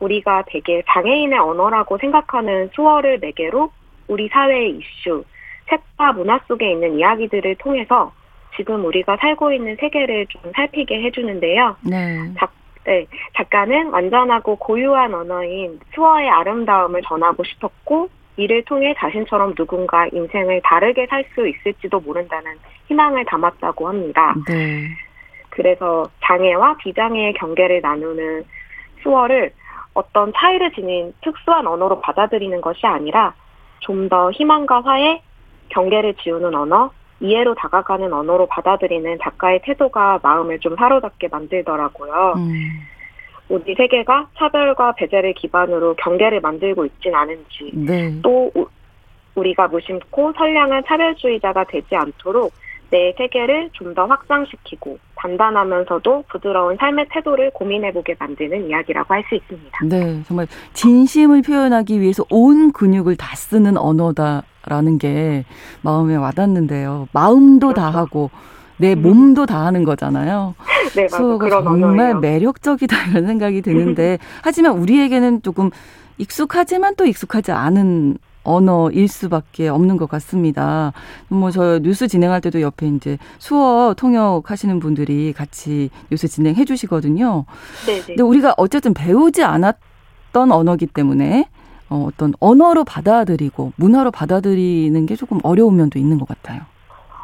우리가 0.00 0.44
되게 0.46 0.82
장애인의 0.86 1.38
언어라고 1.38 1.98
생각하는 1.98 2.70
수어를 2.74 3.18
매개로 3.18 3.70
우리 4.06 4.28
사회의 4.28 4.78
이슈, 4.78 5.24
책과 5.68 6.12
문화 6.12 6.40
속에 6.46 6.70
있는 6.70 6.98
이야기들을 6.98 7.56
통해서 7.56 8.12
지금 8.56 8.84
우리가 8.84 9.16
살고 9.16 9.52
있는 9.52 9.76
세계를 9.78 10.26
좀 10.28 10.52
살피게 10.54 11.02
해주는데요. 11.02 11.76
네. 11.82 12.32
작, 12.38 12.52
네, 12.84 13.06
작가는 13.36 13.90
완전하고 13.90 14.56
고유한 14.56 15.14
언어인 15.14 15.78
수어의 15.94 16.28
아름다움을 16.28 17.02
전하고 17.02 17.44
싶었고 17.44 18.08
이를 18.38 18.64
통해 18.64 18.94
자신처럼 18.96 19.54
누군가 19.54 20.06
인생을 20.12 20.62
다르게 20.64 21.06
살 21.06 21.24
수 21.34 21.46
있을지도 21.46 22.00
모른다는 22.00 22.56
희망을 22.86 23.24
담았다고 23.26 23.88
합니다. 23.88 24.34
네. 24.46 24.88
그래서 25.50 26.06
장애와 26.24 26.76
비장애의 26.78 27.34
경계를 27.34 27.80
나누는 27.82 28.44
수어를 29.02 29.52
어떤 29.92 30.32
차이를 30.32 30.70
지닌 30.72 31.12
특수한 31.22 31.66
언어로 31.66 32.00
받아들이는 32.00 32.60
것이 32.60 32.86
아니라 32.86 33.34
좀 33.80 34.08
더 34.08 34.30
희망과 34.30 34.82
화해, 34.82 35.20
경계를 35.70 36.14
지우는 36.14 36.54
언어, 36.54 36.90
이해로 37.20 37.54
다가가는 37.56 38.12
언어로 38.12 38.46
받아들이는 38.46 39.18
작가의 39.20 39.60
태도가 39.64 40.20
마음을 40.22 40.60
좀 40.60 40.76
사로잡게 40.76 41.28
만들더라고요. 41.28 42.34
음. 42.36 42.52
우리 43.48 43.74
세계가 43.74 44.28
차별과 44.36 44.92
배제를 44.92 45.34
기반으로 45.34 45.94
경계를 45.94 46.40
만들고 46.40 46.84
있진 46.86 47.14
않은지, 47.14 47.70
네. 47.72 48.14
또 48.22 48.50
우리가 49.34 49.68
무심코 49.68 50.32
선량한 50.36 50.84
차별주의자가 50.86 51.64
되지 51.64 51.94
않도록 51.96 52.52
내 52.90 53.12
세계를 53.16 53.70
좀 53.72 53.94
더 53.94 54.06
확장시키고 54.06 54.98
단단하면서도 55.16 56.24
부드러운 56.28 56.76
삶의 56.76 57.06
태도를 57.10 57.50
고민해보게 57.50 58.16
만드는 58.18 58.68
이야기라고 58.68 59.12
할 59.14 59.24
수 59.28 59.34
있습니다. 59.34 59.78
네, 59.86 60.22
정말 60.24 60.46
진심을 60.74 61.42
표현하기 61.42 62.00
위해서 62.00 62.24
온 62.30 62.72
근육을 62.72 63.16
다 63.16 63.34
쓰는 63.34 63.76
언어다라는 63.76 64.98
게 64.98 65.44
마음에 65.82 66.16
와닿는데요. 66.16 67.08
마음도 67.12 67.68
그렇죠. 67.68 67.80
다 67.80 67.90
하고 67.90 68.30
내 68.78 68.94
음. 68.94 69.02
몸도 69.02 69.46
다 69.46 69.66
하는 69.66 69.84
거잖아요. 69.84 70.54
네. 70.96 71.08
수어가 71.08 71.48
정말 71.50 71.82
언어예요. 71.90 72.20
매력적이다 72.20 73.06
이런 73.10 73.26
생각이 73.26 73.62
드는데 73.62 74.18
하지만 74.42 74.72
우리에게는 74.78 75.42
조금 75.42 75.70
익숙하지만 76.16 76.94
또 76.96 77.04
익숙하지 77.06 77.52
않은 77.52 78.18
언어일 78.44 79.08
수밖에 79.08 79.68
없는 79.68 79.98
것 79.98 80.08
같습니다. 80.08 80.92
뭐 81.28 81.50
저 81.50 81.78
뉴스 81.80 82.08
진행할 82.08 82.40
때도 82.40 82.62
옆에 82.62 82.86
이제 82.88 83.18
수어 83.38 83.94
통역하시는 83.96 84.80
분들이 84.80 85.32
같이 85.34 85.90
뉴스 86.10 86.28
진행해 86.28 86.64
주시거든요. 86.64 87.44
네. 87.86 88.00
근데 88.02 88.22
우리가 88.22 88.54
어쨌든 88.56 88.94
배우지 88.94 89.42
않았던 89.44 90.50
언어기 90.50 90.86
때문에 90.86 91.48
어, 91.90 92.06
어떤 92.08 92.32
언어로 92.40 92.84
받아들이고 92.84 93.72
문화로 93.76 94.10
받아들이는 94.10 95.06
게 95.06 95.16
조금 95.16 95.40
어려운 95.42 95.76
면도 95.76 95.98
있는 95.98 96.18
것 96.18 96.26
같아요. 96.28 96.62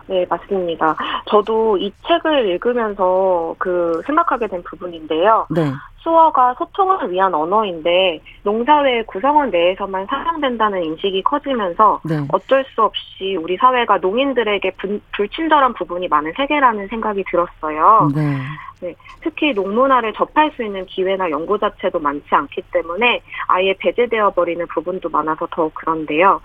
네, 0.07 0.26
맞습니다. 0.28 0.94
저도 1.26 1.78
이 1.78 1.92
책을 2.07 2.48
읽으면서 2.48 3.55
그 3.59 4.02
생각하게 4.07 4.48
된 4.48 4.62
부분인데요. 4.62 5.46
네. 5.50 5.72
수어가 6.05 6.55
소통을 6.59 7.11
위한 7.11 7.34
언어인데 7.34 8.20
농사회 8.42 9.02
구성원 9.05 9.50
내에서만 9.50 10.07
사용된다는 10.07 10.84
인식이 10.84 11.22
커지면서 11.22 12.02
네. 12.05 12.16
어쩔 12.30 12.64
수 12.74 12.82
없이 12.82 13.36
우리 13.36 13.57
사회가 13.57 13.98
농인들에게 13.98 14.70
분, 14.72 15.00
불친절한 15.12 15.72
부분이 15.72 16.09
많은 16.09 16.32
세계라는 16.36 16.88
생각이 16.88 17.24
들었어요. 17.30 18.11
네. 18.14 18.36
네. 18.80 18.94
특히 19.22 19.55
농문화를 19.55 20.12
접할 20.12 20.52
수 20.55 20.62
있는 20.62 20.84
기회나 20.84 21.30
연구 21.30 21.59
자체도 21.59 21.98
많지 21.98 22.26
않기 22.30 22.61
때문에 22.70 23.22
아예 23.48 23.74
배제되어 23.78 24.30
버리는 24.30 24.66
부분도 24.66 25.09
많아서 25.09 25.46
더 25.50 25.70
그런데요. 25.72 26.40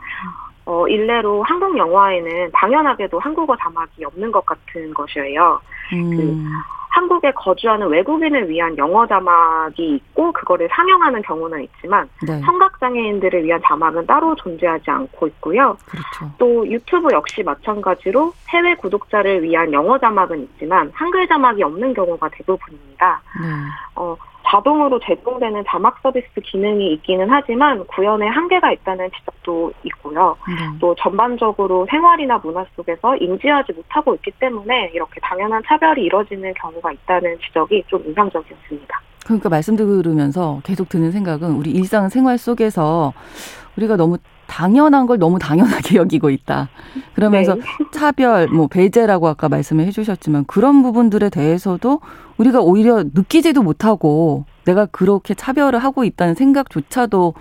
어, 0.69 0.87
일례로 0.87 1.41
한국 1.41 1.75
영화에는 1.75 2.51
당연하게도 2.53 3.17
한국어 3.17 3.57
자막이 3.57 4.05
없는 4.05 4.31
것 4.31 4.45
같은 4.45 4.93
것이에요. 4.93 5.59
음. 5.93 6.09
그 6.15 6.37
한국에 6.89 7.31
거주하는 7.31 7.87
외국인을 7.87 8.47
위한 8.47 8.77
영어 8.77 9.07
자막이 9.07 9.95
있고 9.95 10.31
그거를 10.31 10.69
상영하는 10.71 11.23
경우는 11.23 11.63
있지만 11.63 12.07
네. 12.27 12.39
청각 12.41 12.79
장애인들을 12.79 13.43
위한 13.45 13.59
자막은 13.65 14.05
따로 14.05 14.35
존재하지 14.35 14.91
않고 14.91 15.25
있고요. 15.27 15.75
그렇죠. 15.85 16.31
또 16.37 16.67
유튜브 16.67 17.11
역시 17.13 17.41
마찬가지로 17.41 18.31
해외 18.49 18.75
구독자를 18.75 19.41
위한 19.41 19.73
영어 19.73 19.97
자막은 19.97 20.39
있지만 20.43 20.91
한글 20.93 21.27
자막이 21.27 21.63
없는 21.63 21.95
경우가 21.95 22.29
대부분입니다. 22.29 23.21
네. 23.41 23.47
어, 23.95 24.15
자동으로 24.49 24.99
제공되는 24.99 25.63
자막 25.67 25.99
서비스 26.01 26.27
기능이 26.43 26.93
있기는 26.93 27.27
하지만 27.29 27.85
구현에 27.87 28.27
한계가 28.27 28.71
있다는 28.71 29.09
지적도 29.17 29.71
있고요. 29.83 30.35
네. 30.47 30.77
또 30.79 30.95
전반적으로 30.95 31.85
생활이나 31.89 32.39
문화 32.39 32.65
속에서 32.75 33.15
인지하지 33.17 33.73
못하고 33.73 34.15
있기 34.15 34.31
때문에 34.39 34.91
이렇게 34.93 35.19
당연한 35.21 35.61
차별이 35.67 36.03
이뤄지는 36.03 36.53
경우가 36.55 36.91
있다는 36.91 37.37
지적이 37.39 37.83
좀 37.87 38.03
인상적이었습니다. 38.05 39.01
그러니까 39.25 39.49
말씀 39.49 39.75
들으면서 39.75 40.59
계속 40.63 40.89
드는 40.89 41.11
생각은 41.11 41.51
우리 41.51 41.71
일상 41.71 42.09
생활 42.09 42.37
속에서 42.37 43.13
우리가 43.77 43.95
너무 43.95 44.17
당연한 44.49 45.05
걸 45.05 45.19
너무 45.19 45.39
당연하게 45.39 45.95
여기고 45.95 46.29
있다. 46.29 46.69
그러면서 47.13 47.55
네. 47.55 47.61
차별, 47.93 48.47
뭐 48.47 48.67
배제라고 48.67 49.27
아까 49.27 49.47
말씀을 49.47 49.85
해주셨지만 49.85 50.45
그런 50.45 50.81
부분들에 50.81 51.29
대해서도 51.29 52.01
우리가 52.37 52.59
오히려 52.59 53.03
느끼지도 53.03 53.61
못하고 53.61 54.45
내가 54.65 54.85
그렇게 54.87 55.33
차별을 55.33 55.79
하고 55.79 56.03
있다는 56.03 56.33
생각조차도 56.33 57.33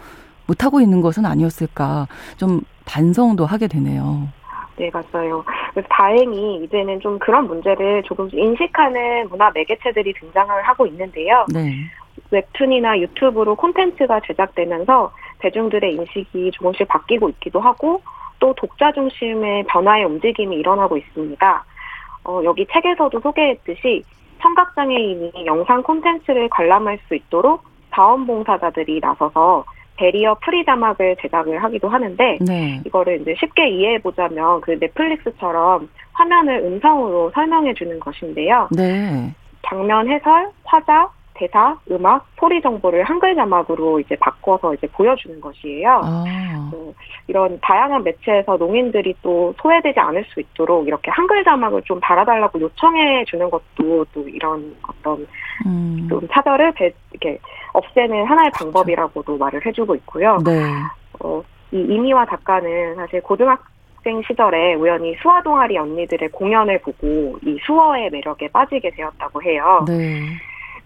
못하고 0.47 0.81
있는 0.81 1.01
것은 1.01 1.27
아니었을까. 1.27 2.07
좀 2.37 2.61
반성도 2.85 3.45
하게 3.45 3.67
되네요. 3.69 4.29
네, 4.77 4.91
맞아요. 4.93 5.45
그래서 5.73 5.89
다행히 5.91 6.63
이제는 6.63 7.01
좀 7.01 7.19
그런 7.19 7.47
문제를 7.49 8.03
조금씩 8.05 8.39
인식하는 8.39 9.29
문화 9.29 9.51
매개체들이 9.51 10.15
등장을 10.15 10.63
하고 10.63 10.87
있는데요. 10.87 11.45
네. 11.53 11.75
웹툰이나 12.31 12.99
유튜브로 13.01 13.57
콘텐츠가 13.57 14.21
제작되면서 14.27 15.13
대중들의 15.39 15.95
인식이 15.95 16.51
조금씩 16.53 16.89
바뀌고 16.89 17.29
있기도 17.31 17.61
하고 17.61 18.03
또 18.39 18.55
독자 18.55 18.93
중심의 18.93 19.65
변화의 19.65 20.05
움직임이 20.05 20.57
일어나고 20.57 20.97
있습니다. 20.97 21.65
어, 22.25 22.41
여기 22.45 22.67
책에서도 22.67 23.21
소개했듯이 23.21 24.03
청각장애인이 24.41 25.33
영상 25.47 25.83
콘텐츠를 25.83 26.49
관람할 26.49 26.99
수 27.09 27.15
있도록 27.15 27.63
자원봉사자들이 27.95 29.01
나서서 29.01 29.65
barrier 29.97 30.37
free 30.45 30.65
자막을 30.65 31.17
제작을 31.21 31.63
하기도 31.63 31.89
하는데 31.89 32.39
네. 32.41 32.81
이거를 32.87 33.21
이제 33.21 33.35
쉽게 33.39 33.69
이해해 33.69 33.99
보자면 33.99 34.61
그 34.61 34.79
넷플릭스처럼 34.79 35.89
화면을 36.13 36.59
음성으로 36.61 37.33
설명해 37.35 37.75
주는 37.75 37.99
것인데요. 37.99 38.69
네. 38.71 39.35
장면 39.67 40.09
해설, 40.09 40.51
화자, 40.65 41.09
대사, 41.39 41.79
음악, 41.91 42.27
소리 42.37 42.61
정보를 42.61 43.05
한글 43.05 43.35
자막으로 43.37 44.01
이제 44.01 44.17
바꿔서 44.17 44.75
이제 44.75 44.87
보여주는 44.89 45.41
것이에요. 45.41 46.01
아. 46.03 46.71
어, 46.75 46.93
이런 47.29 47.59
다양한 47.63 48.03
매체에서 48.03 48.57
농인들이 48.57 49.15
또 49.23 49.55
소외되지 49.61 50.01
않을 50.01 50.25
수 50.25 50.41
있도록 50.41 50.87
이렇게 50.87 51.11
한글 51.11 51.45
자막을 51.45 51.83
좀 51.83 52.01
달아달라고 52.01 52.61
요청해 52.61 53.25
주는 53.27 53.49
것도 53.49 54.05
또 54.13 54.29
이런 54.29 54.75
어떤 54.83 55.27
음. 55.65 56.07
좀 56.09 56.27
차별을 56.29 56.73
배, 56.73 56.93
이렇게 57.13 57.39
없애는 57.73 58.25
하나의 58.25 58.51
방법이라고도 58.59 59.39
말을 59.39 59.65
해주고 59.65 59.95
있고요. 59.97 60.39
네. 60.45 60.63
어, 61.21 61.43
이 61.71 61.77
이미와 61.79 62.27
작가는 62.27 62.97
사실 62.97 63.21
고등학생 63.23 64.23
시절에 64.27 64.75
우연히 64.75 65.17
수화 65.23 65.43
동아리 65.43 65.79
언니들의 65.79 66.31
공연을 66.31 66.81
보고 66.81 67.39
이 67.43 67.59
수어의 67.65 68.11
매력에 68.11 68.49
빠지게 68.49 68.91
되었다고 68.91 69.43
해요. 69.43 69.85
네. 69.87 70.21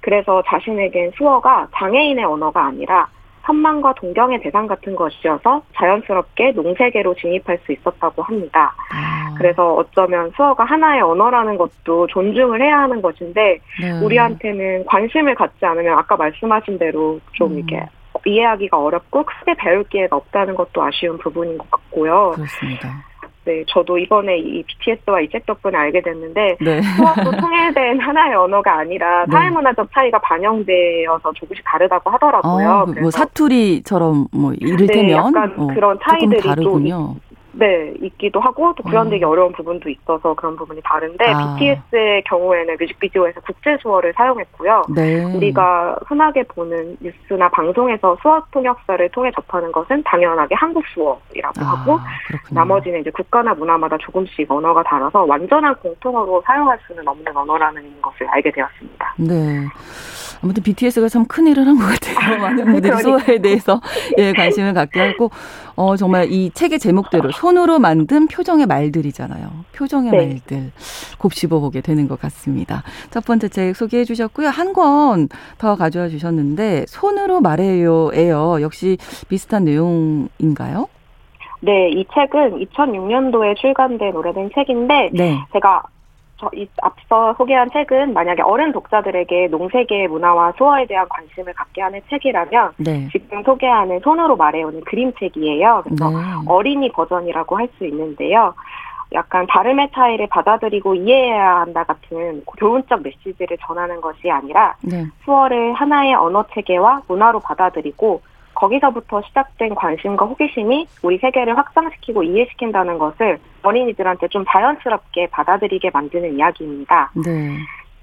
그래서 0.03 0.42
자신에겐 0.46 1.12
수어가 1.16 1.68
장애인의 1.74 2.24
언어가 2.24 2.66
아니라 2.66 3.09
선망과 3.44 3.94
동경의 3.94 4.40
대상 4.40 4.66
같은 4.66 4.94
것이어서 4.94 5.62
자연스럽게 5.74 6.53
농세계로 6.53 7.14
진입할 7.14 7.59
수 7.64 7.72
있었다고 7.72 8.22
합니다. 8.22 8.74
아. 8.92 9.34
그래서 9.36 9.74
어쩌면 9.74 10.30
수어가 10.36 10.64
하나의 10.64 11.03
언어라는 11.03 11.57
것도 11.57 12.07
존중을 12.09 12.62
해야 12.62 12.78
하는 12.80 13.03
것인데 13.03 13.59
네. 13.80 14.00
우리한테는 14.05 14.84
관심을 14.84 15.34
갖지 15.34 15.64
않으면 15.64 15.98
아까 15.98 16.16
말씀하신 16.16 16.78
대로 16.78 17.18
좀 17.32 17.53
음. 17.53 17.59
이렇게 17.59 17.86
이해하기가 18.24 18.78
어렵고 18.78 19.24
크게 19.24 19.55
배울 19.55 19.82
기회가 19.84 20.16
없다는 20.16 20.55
것도 20.55 20.82
아쉬운 20.82 21.18
부분인 21.18 21.59
것 21.59 21.68
같고요. 21.70 22.32
그렇습니다. 22.36 23.11
네, 23.45 23.64
저도 23.66 23.99
이번에 23.99 24.38
이 24.38 24.62
BTS와 24.62 25.20
이책 25.22 25.47
덕분에 25.47 25.76
알게 25.76 26.01
됐는데 26.03 26.57
네. 26.61 26.82
수학도 26.82 27.30
통일된 27.32 27.99
하나의 27.99 28.36
언어가 28.36 28.78
아니라 28.78 29.24
네. 29.26 29.32
사회 29.32 29.51
문화적 29.51 29.88
차이가 29.93 30.18
반영되어서 30.20 31.32
조금씩 31.32 31.64
다르다고 31.64 32.11
하더라고요. 32.11 32.68
아, 32.68 32.84
뭐 33.01 33.11
사투리처럼 33.11 34.28
뭐 34.32 34.53
이를테면 34.55 35.07
네, 35.07 35.12
약간 35.12 35.53
어, 35.57 35.66
그런 35.74 35.99
차이들이 36.03 36.40
또 36.62 36.80
네, 37.53 37.92
있기도 38.00 38.40
하고 38.40 38.74
또 38.76 38.82
구현되기 38.82 39.24
어. 39.24 39.28
어려운 39.28 39.53
부분도 39.53 39.88
있어서 39.88 40.34
그런 40.34 40.57
부분이 40.57 40.80
다른데 40.84 41.24
아. 41.26 41.57
BTS의 41.57 42.24
경우에는 42.24 42.76
뮤직비디오에서 42.78 43.40
국제 43.42 43.76
수어를 43.80 44.12
사용했고요. 44.16 44.82
네. 44.94 45.24
우리가 45.36 45.96
흔하게 46.07 46.42
보는 46.44 46.96
뉴스나 47.00 47.48
방송에서 47.50 48.16
수어 48.22 48.42
통역사를 48.50 49.09
통해 49.11 49.30
접하는 49.34 49.70
것은 49.70 50.03
당연하게 50.05 50.55
한국 50.55 50.84
수어이라고 50.94 51.61
아, 51.61 51.64
하고 51.64 51.98
그렇군요. 52.26 52.61
나머지는 52.61 53.00
이제 53.00 53.11
국가나 53.11 53.55
문화마다 53.55 53.96
조금씩 53.98 54.50
언어가 54.50 54.82
달라서 54.82 55.24
완전한 55.24 55.74
공통어로 55.76 56.42
사용할 56.46 56.78
수는 56.86 57.07
없는 57.07 57.36
언어라는 57.36 58.00
것을 58.00 58.28
알게 58.28 58.50
되었습니다. 58.50 59.14
네. 59.18 59.66
아무튼 60.43 60.62
BTS가 60.62 61.09
참 61.09 61.24
큰 61.26 61.47
일을 61.47 61.66
한 61.66 61.76
것 61.78 61.84
같아요. 61.86 62.38
많은 62.40 62.64
분들이 62.64 62.97
수어에 63.01 63.38
대해서 63.40 63.80
예, 64.18 64.32
관심을 64.32 64.74
갖게 64.74 65.01
하고 65.01 65.30
어, 65.76 65.97
정말 65.97 66.30
이 66.32 66.51
책의 66.51 66.78
제목대로 66.78 67.30
손으로 67.30 67.78
만든 67.78 68.26
표정의 68.26 68.66
말들이잖아요. 68.66 69.49
표정의 69.74 70.11
네. 70.11 70.16
말들 70.18 70.72
곱씹어 71.18 71.61
보게 71.61 71.80
되는 71.80 72.09
것 72.09 72.20
같습니다. 72.20 72.82
첫 73.11 73.24
번째 73.24 73.49
책 73.49 73.76
소개해 73.76 74.05
주셨고요. 74.05 74.49
한 74.49 74.72
권 74.72 75.28
더 75.59 75.76
가져와 75.76 76.09
주셨는데 76.09 76.86
손으로 76.88 77.40
말해요예요. 77.40 78.61
역시 78.62 78.99
비슷한 79.28 79.64
내용인가요? 79.64 80.88
네, 81.61 81.90
이 81.90 82.05
책은 82.12 82.59
2006년도에 82.66 83.57
출간된 83.57 84.16
오래된 84.16 84.51
책인데 84.55 85.11
네. 85.12 85.38
제가 85.53 85.82
이 86.55 86.66
앞서 86.82 87.34
소개한 87.34 87.70
책은 87.70 88.12
만약에 88.14 88.43
어른 88.43 88.72
독자들에게 88.72 89.49
농세계 89.49 90.09
문화와 90.09 90.53
수어에 90.57 90.86
대한 90.86 91.07
관심을 91.09 91.53
갖게 91.55 91.82
하는 91.82 92.01
책이라면 92.11 92.72
네. 92.78 93.09
지금 93.12 93.43
소개하는 93.43 94.01
손으로 94.01 94.36
말해오는 94.36 94.80
그림책이에요. 94.82 95.82
그래서 95.84 96.11
네. 96.11 96.16
어린이 96.47 96.90
버전이라고 96.93 97.59
할 97.59 97.68
수 97.78 97.86
있는데요. 97.86 98.55
약간 99.14 99.47
발음의 99.47 99.90
차이를 99.95 100.26
받아들이고 100.28 100.95
이해해야 100.95 101.61
한다 101.61 101.84
같은 101.84 102.43
교훈적 102.59 103.03
메시지를 103.03 103.57
전하는 103.66 104.01
것이 104.01 104.30
아니라 104.30 104.74
네. 104.82 105.05
수어를 105.24 105.74
하나의 105.74 106.14
언어 106.14 106.45
체계와 106.55 107.03
문화로 107.09 107.40
받아들이고 107.40 108.20
거기서부터 108.62 109.22
시작된 109.22 109.74
관심과 109.74 110.24
호기심이 110.24 110.86
우리 111.02 111.18
세계를 111.18 111.58
확장시키고 111.58 112.22
이해시킨다는 112.22 112.96
것을 112.98 113.38
어린이들한테 113.62 114.28
좀 114.28 114.44
자연스럽게 114.48 115.28
받아들이게 115.28 115.90
만드는 115.92 116.36
이야기입니다. 116.36 117.10
네. 117.24 117.56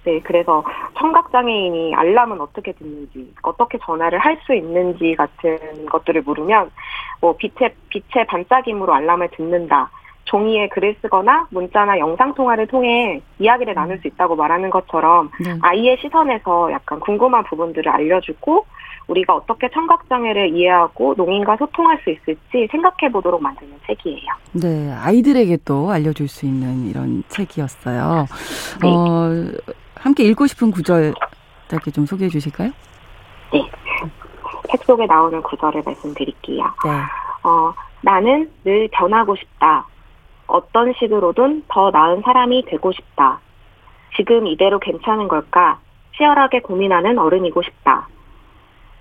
네, 0.04 0.20
그래서 0.22 0.64
청각장애인이 0.98 1.94
알람은 1.96 2.42
어떻게 2.42 2.72
듣는지, 2.74 3.34
어떻게 3.42 3.78
전화를 3.78 4.20
할 4.20 4.40
수 4.46 4.54
있는지 4.54 5.16
같은 5.16 5.86
것들을 5.86 6.22
물으면, 6.24 6.72
뭐, 7.22 7.36
빛의, 7.36 7.74
빛의 7.90 8.26
반짝임으로 8.28 8.94
알람을 8.94 9.30
듣는다. 9.32 9.90
종이에 10.30 10.70
글을 10.70 10.96
쓰거나 11.02 11.48
문자나 11.50 11.98
영상 12.00 12.34
통화를 12.34 12.68
통해 12.68 13.22
이야기를 13.40 13.74
나눌 13.74 13.98
수 14.00 14.08
있다고 14.08 14.36
말하는 14.36 14.70
것처럼 14.70 15.32
네. 15.44 15.58
아이의 15.62 15.98
시선에서 16.02 16.72
약간 16.72 17.00
궁금한 17.00 17.44
부분들을 17.46 17.92
알려주고 17.92 18.66
우리가 19.08 19.34
어떻게 19.34 19.68
청각 19.70 20.08
장애를 20.08 20.56
이해하고 20.56 21.16
농인과 21.18 21.58
소통할 21.58 22.00
수 22.04 22.12
있을지 22.12 22.68
생각해 22.70 23.12
보도록 23.12 23.42
만드는 23.42 23.72
책이에요. 23.88 24.28
네, 24.54 24.94
아이들에게 24.94 25.58
또 25.66 25.90
알려줄 25.90 26.28
수 26.28 26.46
있는 26.46 26.88
이런 26.88 27.24
책이었어요. 27.28 28.28
네. 28.84 28.88
어, 28.88 29.30
함께 29.96 30.24
읽고 30.26 30.46
싶은 30.46 30.70
구절 30.70 31.16
짧게 31.70 31.90
좀 31.90 32.06
소개해 32.06 32.30
주실까요? 32.30 32.72
네. 33.52 33.68
책 34.70 34.84
속에 34.84 35.08
나오는 35.08 35.42
구절을 35.42 35.82
말씀드릴게요. 35.84 36.64
네. 36.86 36.92
어, 37.44 37.74
나는 38.02 38.48
늘 38.64 38.88
변하고 38.92 39.36
싶다. 39.36 39.88
어떤 40.50 40.94
식으로든 40.94 41.64
더 41.68 41.92
나은 41.92 42.22
사람이 42.22 42.66
되고 42.66 42.92
싶다. 42.92 43.40
지금 44.16 44.48
이대로 44.48 44.80
괜찮은 44.80 45.28
걸까? 45.28 45.80
치열하게 46.18 46.62
고민하는 46.62 47.18
어른이고 47.18 47.62
싶다. 47.62 48.08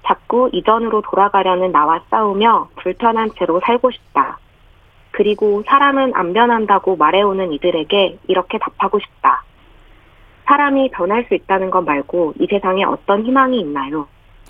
자꾸 0.06 0.48
이전으로 0.52 1.02
돌아가려는 1.02 1.72
나와 1.72 2.00
싸우며 2.10 2.68
불편한 2.76 3.30
채로 3.36 3.60
살고 3.64 3.90
싶다. 3.90 4.38
그리고 5.10 5.62
사람은 5.66 6.12
안 6.14 6.32
변한다고 6.32 6.96
말해오는 6.96 7.52
이들에게 7.52 8.18
이렇게 8.28 8.58
답하고 8.58 9.00
싶다. 9.00 9.42
사람이 10.46 10.90
변할 10.92 11.24
수 11.24 11.34
있다는 11.34 11.70
것 11.70 11.82
말고 11.82 12.34
이 12.38 12.46
세상에 12.48 12.84
어떤 12.84 13.24
희망이 13.24 13.60
있나요? 13.60 14.06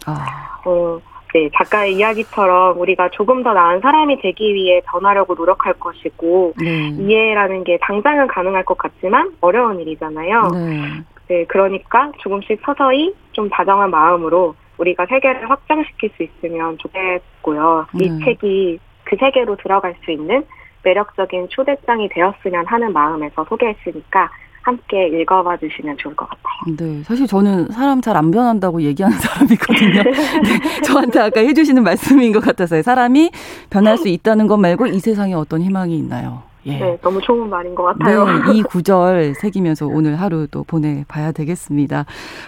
아. 0.06 0.60
어, 0.64 1.00
네, 1.38 1.48
작가의 1.54 1.94
이야기처럼 1.94 2.80
우리가 2.80 3.10
조금 3.10 3.44
더 3.44 3.52
나은 3.52 3.80
사람이 3.80 4.20
되기 4.20 4.54
위해 4.54 4.80
변하려고 4.86 5.34
노력할 5.34 5.74
것이고 5.74 6.54
네. 6.60 6.88
이해라는 6.98 7.62
게 7.62 7.78
당장은 7.80 8.26
가능할 8.26 8.64
것 8.64 8.76
같지만 8.76 9.30
어려운 9.40 9.78
일이잖아요. 9.78 10.48
네. 10.52 10.82
네, 11.28 11.44
그러니까 11.44 12.10
조금씩 12.18 12.60
서서히 12.64 13.14
좀 13.32 13.48
다정한 13.50 13.90
마음으로 13.90 14.56
우리가 14.78 15.06
세계를 15.06 15.48
확장시킬 15.48 16.10
수 16.16 16.24
있으면 16.24 16.76
좋겠고요. 16.78 17.86
음. 17.94 18.00
이 18.00 18.24
책이 18.24 18.78
그 19.04 19.16
세계로 19.16 19.56
들어갈 19.56 19.94
수 20.04 20.10
있는 20.10 20.44
매력적인 20.82 21.48
초대장이 21.50 22.08
되었으면 22.08 22.66
하는 22.66 22.92
마음에서 22.92 23.44
소개했으니까 23.44 24.28
함께 24.68 25.08
읽어봐 25.08 25.56
주시면 25.56 25.96
좋을 25.98 26.14
것 26.14 26.28
같아요. 26.28 26.76
네, 26.76 27.02
사실 27.04 27.26
저는 27.26 27.68
사람 27.68 28.02
잘 28.02 28.18
안 28.18 28.30
변한다고 28.30 28.82
얘기하는 28.82 29.16
사람이거든요. 29.18 30.02
네, 30.42 30.82
저한테 30.82 31.20
아까 31.20 31.40
해주시는 31.40 31.82
말씀인 31.82 32.32
것 32.32 32.40
같아서요. 32.40 32.82
사람이 32.82 33.30
변할 33.70 33.96
수 33.96 34.08
있다는 34.08 34.46
것 34.46 34.56
말고 34.58 34.88
이 34.88 34.98
세상에 34.98 35.34
어떤 35.34 35.62
희망이 35.62 35.96
있나요? 35.96 36.42
예. 36.68 36.78
네, 36.78 36.98
너무 37.02 37.20
좋은 37.20 37.48
말인 37.48 37.74
것 37.74 37.84
같아요. 37.84 38.24
네, 38.24 38.54
이 38.54 38.62
구절 38.62 39.34
새기면서 39.34 39.86
오늘 39.86 40.20
하루 40.20 40.46
또 40.50 40.64
보내봐야 40.64 41.32
되겠습니다. 41.32 42.04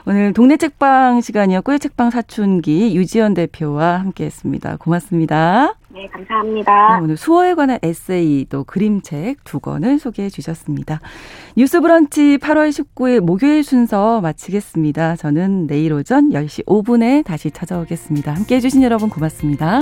오늘 0.06 0.32
동네 0.32 0.56
책방 0.56 1.20
시간이었고요. 1.20 1.78
책방 1.78 2.10
사춘기 2.10 2.94
유지연 2.96 3.34
대표와 3.34 3.98
함께했습니다. 4.00 4.76
고맙습니다. 4.78 5.74
네, 5.92 6.06
감사합니다. 6.12 6.98
네, 6.98 7.04
오늘 7.04 7.16
수어에 7.16 7.54
관한 7.54 7.78
에세이 7.82 8.46
또 8.48 8.64
그림책 8.64 9.42
두 9.44 9.58
권을 9.58 9.98
소개해 9.98 10.28
주셨습니다. 10.28 11.00
뉴스 11.56 11.80
브런치 11.80 12.38
8월 12.38 12.70
19일 12.70 13.20
목요일 13.20 13.64
순서 13.64 14.20
마치겠습니다. 14.20 15.16
저는 15.16 15.66
내일 15.66 15.92
오전 15.92 16.30
10시 16.30 16.66
5분에 16.66 17.24
다시 17.24 17.50
찾아오겠습니다. 17.50 18.32
함께 18.32 18.56
해주신 18.56 18.82
여러분 18.82 19.08
고맙습니다. 19.08 19.80